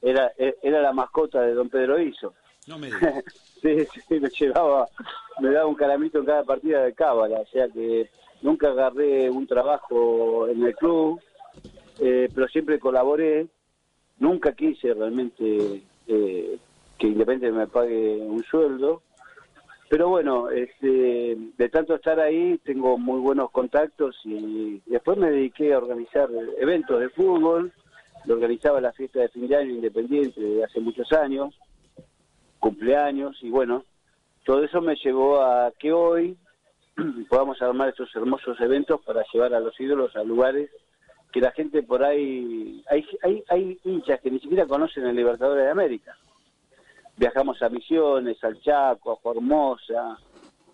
Era, 0.02 0.30
era 0.36 0.80
la 0.80 0.92
mascota 0.92 1.40
de 1.40 1.54
don 1.54 1.68
Pedro 1.68 1.98
Iso. 2.00 2.34
No 2.66 2.78
me 2.78 2.90
sí, 3.62 3.86
sí, 4.06 4.20
me 4.20 4.28
llevaba, 4.28 4.86
me 5.40 5.50
daba 5.50 5.66
un 5.66 5.74
caramito 5.74 6.18
en 6.18 6.26
cada 6.26 6.44
partida 6.44 6.82
de 6.82 6.92
cábala, 6.92 7.40
o 7.40 7.46
sea 7.46 7.66
que 7.68 8.10
nunca 8.42 8.68
agarré 8.68 9.30
un 9.30 9.46
trabajo 9.46 10.46
en 10.48 10.62
el 10.62 10.76
club, 10.76 11.20
eh, 11.98 12.28
pero 12.34 12.46
siempre 12.48 12.78
colaboré. 12.78 13.48
Nunca 14.20 14.52
quise 14.52 14.94
realmente 14.94 15.82
eh, 16.06 16.58
que 16.98 17.06
Independiente 17.06 17.56
me 17.56 17.66
pague 17.66 18.16
un 18.16 18.42
sueldo. 18.44 19.02
Pero 19.88 20.08
bueno, 20.08 20.50
este, 20.50 21.36
de 21.56 21.68
tanto 21.70 21.94
estar 21.94 22.20
ahí 22.20 22.58
tengo 22.64 22.98
muy 22.98 23.20
buenos 23.20 23.50
contactos 23.50 24.16
y 24.24 24.82
después 24.84 25.16
me 25.16 25.30
dediqué 25.30 25.72
a 25.72 25.78
organizar 25.78 26.28
eventos 26.58 27.00
de 27.00 27.08
fútbol, 27.08 27.72
lo 28.26 28.34
organizaba 28.34 28.82
la 28.82 28.92
fiesta 28.92 29.20
de 29.20 29.30
fin 29.30 29.48
de 29.48 29.56
año 29.56 29.70
independiente 29.70 30.40
de 30.40 30.62
hace 30.62 30.80
muchos 30.80 31.10
años, 31.12 31.58
cumpleaños 32.58 33.38
y 33.42 33.48
bueno, 33.48 33.84
todo 34.44 34.62
eso 34.62 34.82
me 34.82 34.96
llevó 34.96 35.40
a 35.40 35.72
que 35.78 35.90
hoy 35.90 36.36
podamos 37.30 37.62
armar 37.62 37.88
estos 37.88 38.14
hermosos 38.14 38.60
eventos 38.60 39.00
para 39.06 39.24
llevar 39.32 39.54
a 39.54 39.60
los 39.60 39.78
ídolos 39.80 40.14
a 40.16 40.22
lugares 40.22 40.70
que 41.32 41.40
la 41.40 41.50
gente 41.52 41.82
por 41.82 42.02
ahí, 42.02 42.82
hay, 42.90 43.04
hay, 43.22 43.44
hay 43.48 43.78
hinchas 43.84 44.20
que 44.20 44.30
ni 44.30 44.40
siquiera 44.40 44.66
conocen 44.66 45.06
el 45.06 45.16
Libertadores 45.16 45.64
de 45.64 45.70
América 45.70 46.16
viajamos 47.16 47.60
a 47.62 47.68
Misiones, 47.68 48.42
al 48.44 48.60
Chaco, 48.60 49.10
a 49.10 49.16
Formosa, 49.16 50.16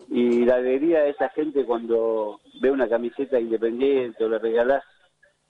y 0.09 0.45
la 0.45 0.55
alegría 0.57 1.01
de 1.01 1.09
esa 1.09 1.29
gente 1.29 1.65
cuando 1.65 2.39
ve 2.61 2.69
una 2.69 2.87
camiseta 2.87 3.39
independiente 3.39 4.23
o 4.23 4.29
le 4.29 4.37
regalás 4.37 4.83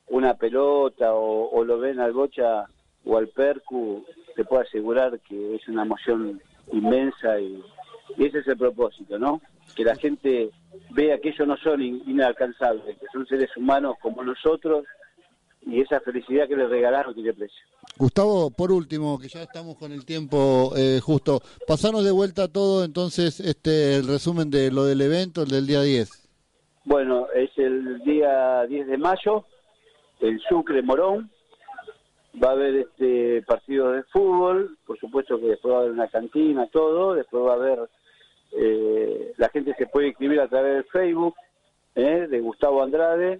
una 0.07 0.35
pelota 0.35 1.13
o, 1.13 1.49
o 1.49 1.63
lo 1.65 1.79
ven 1.79 1.99
al 1.99 2.13
Bocha 2.13 2.65
o 3.03 3.17
al 3.17 3.27
Percu, 3.27 4.05
te 4.37 4.45
puedo 4.45 4.61
asegurar 4.61 5.19
que 5.19 5.55
es 5.55 5.67
una 5.67 5.83
emoción 5.83 6.41
inmensa 6.71 7.39
y, 7.41 7.61
ese 8.17 8.39
es 8.39 8.47
el 8.47 8.57
propósito, 8.57 9.19
¿no? 9.19 9.41
Que 9.75 9.83
la 9.83 9.95
gente 9.95 10.49
vea 10.91 11.17
que 11.17 11.29
ellos 11.29 11.45
no 11.45 11.57
son 11.57 11.81
in- 11.81 12.03
inalcanzables, 12.07 12.97
que 12.97 13.07
son 13.11 13.27
seres 13.27 13.49
humanos 13.57 13.95
como 14.01 14.23
nosotros 14.23 14.85
y 15.65 15.81
esa 15.81 15.99
felicidad 15.99 16.47
que 16.47 16.55
les 16.55 16.69
regalás 16.69 17.07
no 17.07 17.13
tiene 17.13 17.33
precio. 17.33 17.57
Gustavo, 17.97 18.51
por 18.51 18.71
último, 18.71 19.17
que 19.19 19.27
ya 19.27 19.41
estamos 19.41 19.77
con 19.77 19.91
el 19.91 20.05
tiempo 20.05 20.73
eh, 20.77 20.99
justo, 21.01 21.41
pasanos 21.67 22.03
de 22.03 22.11
vuelta 22.11 22.47
todo 22.47 22.83
entonces 22.83 23.39
este 23.39 23.95
el 23.95 24.07
resumen 24.07 24.49
de 24.49 24.71
lo 24.71 24.85
del 24.85 25.01
evento, 25.01 25.43
el 25.43 25.49
del 25.49 25.65
día 25.65 25.81
10. 25.81 26.25
Bueno, 26.85 27.27
es 27.33 27.49
el 27.57 27.99
día 28.03 28.63
10 28.67 28.87
de 28.87 28.97
mayo, 28.97 29.45
el 30.19 30.39
Sucre 30.47 30.81
Morón. 30.81 31.31
Va 32.43 32.49
a 32.49 32.51
haber 32.51 32.75
este 32.75 33.41
partido 33.43 33.91
de 33.91 34.03
fútbol, 34.03 34.77
por 34.85 34.99
supuesto 34.99 35.39
que 35.39 35.47
después 35.47 35.73
va 35.73 35.77
a 35.77 35.79
haber 35.81 35.93
una 35.93 36.09
cantina, 36.09 36.67
todo. 36.67 37.13
Después 37.13 37.43
va 37.43 37.53
a 37.53 37.55
haber, 37.55 37.89
eh, 38.51 39.33
la 39.37 39.47
gente 39.49 39.73
se 39.77 39.87
puede 39.87 40.09
inscribir 40.09 40.41
a 40.41 40.49
través 40.49 40.73
del 40.73 40.83
Facebook 40.83 41.33
eh, 41.95 42.27
de 42.29 42.39
Gustavo 42.41 42.83
Andrade. 42.83 43.39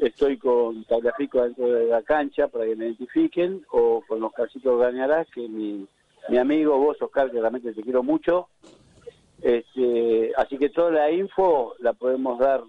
Estoy 0.00 0.36
con 0.38 0.84
Tagliafico 0.84 1.42
dentro 1.42 1.66
de 1.66 1.86
la 1.86 2.02
cancha 2.02 2.48
para 2.48 2.64
que 2.64 2.76
me 2.76 2.86
identifiquen, 2.86 3.64
o 3.70 4.02
con 4.06 4.22
Oscarcito 4.22 4.76
Gañarás, 4.76 5.28
que 5.30 5.48
mi, 5.48 5.86
mi 6.28 6.38
amigo, 6.38 6.78
vos 6.78 7.00
Oscar, 7.00 7.30
que 7.30 7.40
realmente 7.40 7.72
te 7.72 7.82
quiero 7.82 8.02
mucho. 8.02 8.48
Este, 9.40 10.32
así 10.36 10.58
que 10.58 10.70
toda 10.70 10.90
la 10.90 11.10
info 11.10 11.74
la 11.78 11.92
podemos 11.92 12.38
dar. 12.38 12.62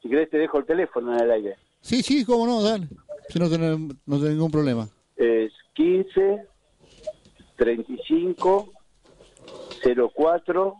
Si 0.00 0.08
querés 0.08 0.30
te 0.30 0.38
dejo 0.38 0.58
el 0.58 0.66
teléfono 0.66 1.14
en 1.14 1.22
el 1.22 1.30
aire. 1.30 1.56
Sí, 1.80 2.02
sí, 2.02 2.24
cómo 2.24 2.46
no, 2.46 2.62
dale. 2.62 2.86
Si 3.28 3.38
no 3.38 3.48
tenés, 3.48 3.78
no 3.78 4.18
tenés 4.18 4.34
ningún 4.34 4.50
problema. 4.50 4.88
Es 5.16 5.52
15 5.74 6.46
35 7.56 8.72
04 10.14 10.74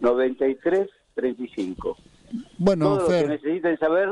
93 0.00 0.88
35. 1.14 1.96
Bueno, 2.58 2.84
Todo 2.84 2.96
lo 3.00 3.06
que 3.06 3.12
Fer, 3.12 3.28
necesiten 3.28 3.78
saber 3.78 4.08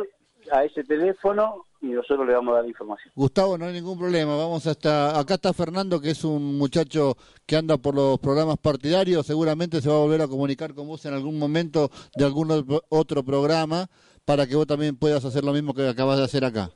a 0.53 0.65
ese 0.65 0.85
teléfono 0.85 1.65
y 1.81 1.87
nosotros 1.89 2.27
le 2.27 2.35
vamos 2.35 2.53
a 2.53 2.57
dar 2.59 2.69
información. 2.69 3.13
Gustavo, 3.15 3.57
no 3.57 3.67
hay 3.67 3.73
ningún 3.73 3.99
problema. 3.99 4.37
Vamos 4.37 4.67
hasta 4.67 5.19
acá 5.19 5.35
está 5.35 5.53
Fernando, 5.53 6.01
que 6.01 6.11
es 6.11 6.25
un 6.25 6.59
muchacho 6.59 7.17
que 7.47 7.57
anda 7.57 7.77
por 7.79 7.95
los 7.95 8.19
programas 8.19 8.59
partidarios. 8.59 9.27
Seguramente 9.27 9.81
se 9.81 9.89
va 9.89 9.97
a 9.97 10.01
volver 10.01 10.23
a 10.23 10.29
comunicar 10.29 10.75
con 10.75 10.89
vos 10.89 11.05
en 11.07 11.15
algún 11.15 11.39
momento 11.39 11.91
de 12.17 12.25
algún 12.25 12.51
otro- 12.91 13.23
programa 13.23 13.87
para 14.25 14.47
que 14.47 14.57
vos 14.57 14.67
también 14.67 14.97
puedas 14.97 15.25
hacer 15.25 15.45
lo 15.45 15.53
mismo 15.53 15.75
que 15.75 15.87
acabas 15.89 16.19
de 16.19 16.25
hacer 16.25 16.45
acá. 16.45 16.71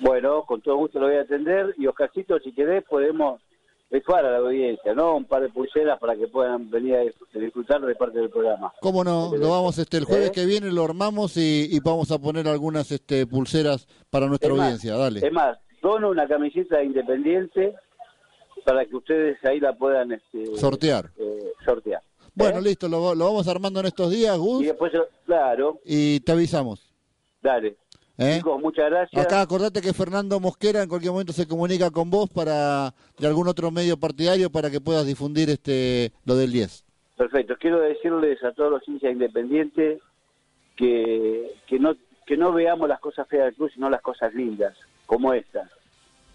Bueno, 0.00 0.44
con 0.46 0.60
todo 0.60 0.76
gusto 0.76 0.98
lo 1.00 1.06
voy 1.06 1.16
a 1.16 1.22
atender 1.22 1.74
y 1.78 1.86
Oscarcito, 1.86 2.38
si 2.40 2.52
querés, 2.52 2.84
podemos 2.84 3.40
rifar 3.96 4.24
a 4.24 4.30
la 4.32 4.38
audiencia, 4.38 4.94
¿no? 4.94 5.16
Un 5.16 5.24
par 5.24 5.42
de 5.42 5.48
pulseras 5.48 5.98
para 5.98 6.16
que 6.16 6.26
puedan 6.28 6.70
venir 6.70 6.94
a 6.96 7.02
dis- 7.04 7.14
disfrutar 7.34 7.80
de 7.80 7.94
parte 7.94 8.18
del 8.18 8.30
programa. 8.30 8.72
¿Cómo 8.80 9.02
no? 9.04 9.32
Lo 9.36 9.50
vamos 9.50 9.78
este 9.78 9.96
el 9.96 10.04
jueves 10.04 10.28
¿Eh? 10.28 10.32
que 10.32 10.44
viene, 10.46 10.70
lo 10.72 10.84
armamos 10.84 11.36
y, 11.36 11.68
y 11.70 11.80
vamos 11.80 12.10
a 12.10 12.18
poner 12.18 12.46
algunas 12.48 12.90
este 12.92 13.26
pulseras 13.26 13.86
para 14.10 14.26
nuestra 14.26 14.50
Es 14.50 14.56
más, 14.56 14.64
audiencia. 14.64 14.96
Dale. 14.96 15.26
Es 15.26 15.32
más, 15.32 15.58
dono 15.82 16.10
una 16.10 16.26
camiseta 16.26 16.82
independiente 16.82 17.74
para 18.64 18.84
que 18.84 18.96
ustedes 18.96 19.38
ahí 19.44 19.60
la 19.60 19.72
puedan 19.74 20.12
este, 20.12 20.56
Sortear. 20.56 21.10
eh, 21.18 21.52
sortear. 21.64 22.02
Bueno, 22.34 22.60
listo, 22.60 22.88
lo, 22.88 23.14
lo 23.14 23.24
vamos 23.26 23.48
armando 23.48 23.80
en 23.80 23.86
estos 23.86 24.10
días, 24.10 24.36
Gus, 24.36 24.62
Y 24.62 24.66
después, 24.66 24.92
claro, 25.24 25.80
y 25.84 26.20
te 26.20 26.32
avisamos. 26.32 26.92
dale. 27.40 27.76
¿Eh? 28.18 28.36
Chicos, 28.36 28.60
muchas 28.60 28.90
gracias. 28.90 29.24
Acá 29.24 29.40
acordate 29.40 29.80
que 29.80 29.92
Fernando 29.92 30.40
Mosquera 30.40 30.82
en 30.82 30.88
cualquier 30.88 31.12
momento 31.12 31.32
se 31.32 31.46
comunica 31.46 31.90
con 31.90 32.10
vos 32.10 32.28
para 32.28 32.94
de 33.18 33.26
algún 33.26 33.48
otro 33.48 33.70
medio 33.70 33.96
partidario 33.96 34.50
para 34.50 34.70
que 34.70 34.80
puedas 34.80 35.06
difundir 35.06 35.50
este 35.50 36.12
lo 36.24 36.36
del 36.36 36.52
10. 36.52 36.84
Perfecto. 37.16 37.56
Quiero 37.58 37.80
decirles 37.80 38.42
a 38.44 38.52
todos 38.52 38.70
los 38.70 38.88
hinchas 38.88 39.12
independientes 39.12 40.00
que, 40.76 41.50
que 41.66 41.78
no 41.78 41.94
que 42.26 42.36
no 42.36 42.52
veamos 42.52 42.88
las 42.88 43.00
cosas 43.00 43.28
feas 43.28 43.46
del 43.46 43.54
club, 43.54 43.70
sino 43.72 43.88
las 43.88 44.02
cosas 44.02 44.34
lindas, 44.34 44.76
como 45.06 45.32
esta. 45.32 45.70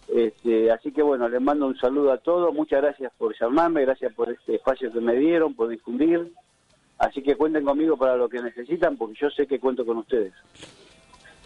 Este, 0.07 0.71
así 0.71 0.91
que 0.91 1.01
bueno, 1.01 1.27
les 1.29 1.41
mando 1.41 1.67
un 1.67 1.77
saludo 1.77 2.11
a 2.11 2.17
todos. 2.17 2.53
Muchas 2.53 2.81
gracias 2.81 3.11
por 3.17 3.37
llamarme, 3.37 3.81
gracias 3.81 4.13
por 4.13 4.29
este 4.29 4.55
espacio 4.55 4.91
que 4.91 5.01
me 5.01 5.15
dieron, 5.15 5.53
por 5.53 5.67
difundir. 5.67 6.31
Así 6.97 7.21
que 7.21 7.35
cuenten 7.35 7.65
conmigo 7.65 7.97
para 7.97 8.15
lo 8.15 8.29
que 8.29 8.41
necesitan, 8.41 8.95
porque 8.95 9.15
yo 9.19 9.29
sé 9.31 9.47
que 9.47 9.59
cuento 9.59 9.85
con 9.85 9.97
ustedes. 9.97 10.33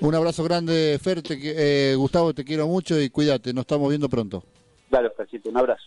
Un 0.02 0.14
abrazo 0.14 0.44
grande, 0.44 1.00
Fer, 1.02 1.22
te 1.22 1.38
eh, 1.42 1.96
Gustavo, 1.96 2.34
te 2.34 2.44
quiero 2.44 2.68
mucho 2.68 3.00
y 3.00 3.10
cuídate, 3.10 3.54
nos 3.54 3.62
estamos 3.62 3.90
viendo 3.90 4.10
pronto. 4.10 4.44
Dale, 4.90 5.08
Oscarcito, 5.08 5.50
un 5.50 5.58
abrazo. 5.58 5.86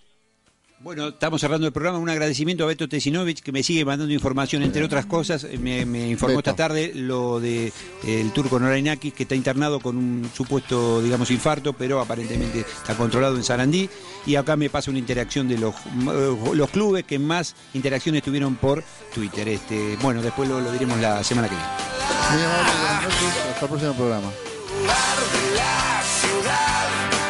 Bueno, 0.81 1.09
estamos 1.09 1.41
cerrando 1.41 1.67
el 1.67 1.73
programa. 1.73 1.99
Un 1.99 2.09
agradecimiento 2.09 2.63
a 2.63 2.69
Beto 2.69 2.89
Tesinovich 2.89 3.41
que 3.43 3.51
me 3.51 3.65
sigue 3.65 3.85
mandando 3.85 4.15
información, 4.15 4.63
entre 4.63 4.85
otras 4.85 5.07
cosas. 5.07 5.43
Eh, 5.43 5.59
Me, 5.59 5.85
me 5.85 6.09
informó 6.09 6.37
Beto. 6.37 6.51
esta 6.51 6.69
tarde 6.69 6.93
lo 6.95 7.41
de 7.41 7.67
eh, 7.67 8.21
el 8.21 8.31
turco 8.33 8.61
Norainakis, 8.61 9.13
que 9.13 9.25
está 9.25 9.35
internado 9.35 9.81
con 9.81 9.97
un 9.97 10.31
supuesto, 10.33 11.03
digamos, 11.03 11.33
infarto, 11.33 11.73
pero 11.73 12.01
aparentemente 12.01 12.61
está 12.61 12.97
controlado 12.97 13.35
en 13.37 13.43
Sarandí. 13.43 13.91
Y 14.25 14.37
acá 14.37 14.57
me 14.57 14.71
pasa 14.71 14.91
una 14.91 15.01
interacción 15.01 15.49
de 15.49 15.59
los, 15.59 15.75
eh, 15.75 16.37
los 16.55 16.71
clubes 16.71 17.03
que 17.05 17.19
más 17.19 17.57
interacciones 17.75 18.23
tuvieron 18.23 18.55
por 18.55 18.85
Twitter. 19.13 19.49
Este, 19.49 19.97
bueno, 20.01 20.23
después 20.23 20.49
lo, 20.49 20.61
lo 20.61 20.71
diremos 20.71 21.01
la 21.01 21.25
semana 21.25 21.49
que 21.49 21.57
viene. 21.57 21.71
Muy 22.33 22.43
amable, 22.43 22.71
hasta 23.51 23.63
el 23.63 23.69
próximo 23.69 23.95
programa. 23.95 24.31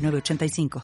906985. 0.00 0.68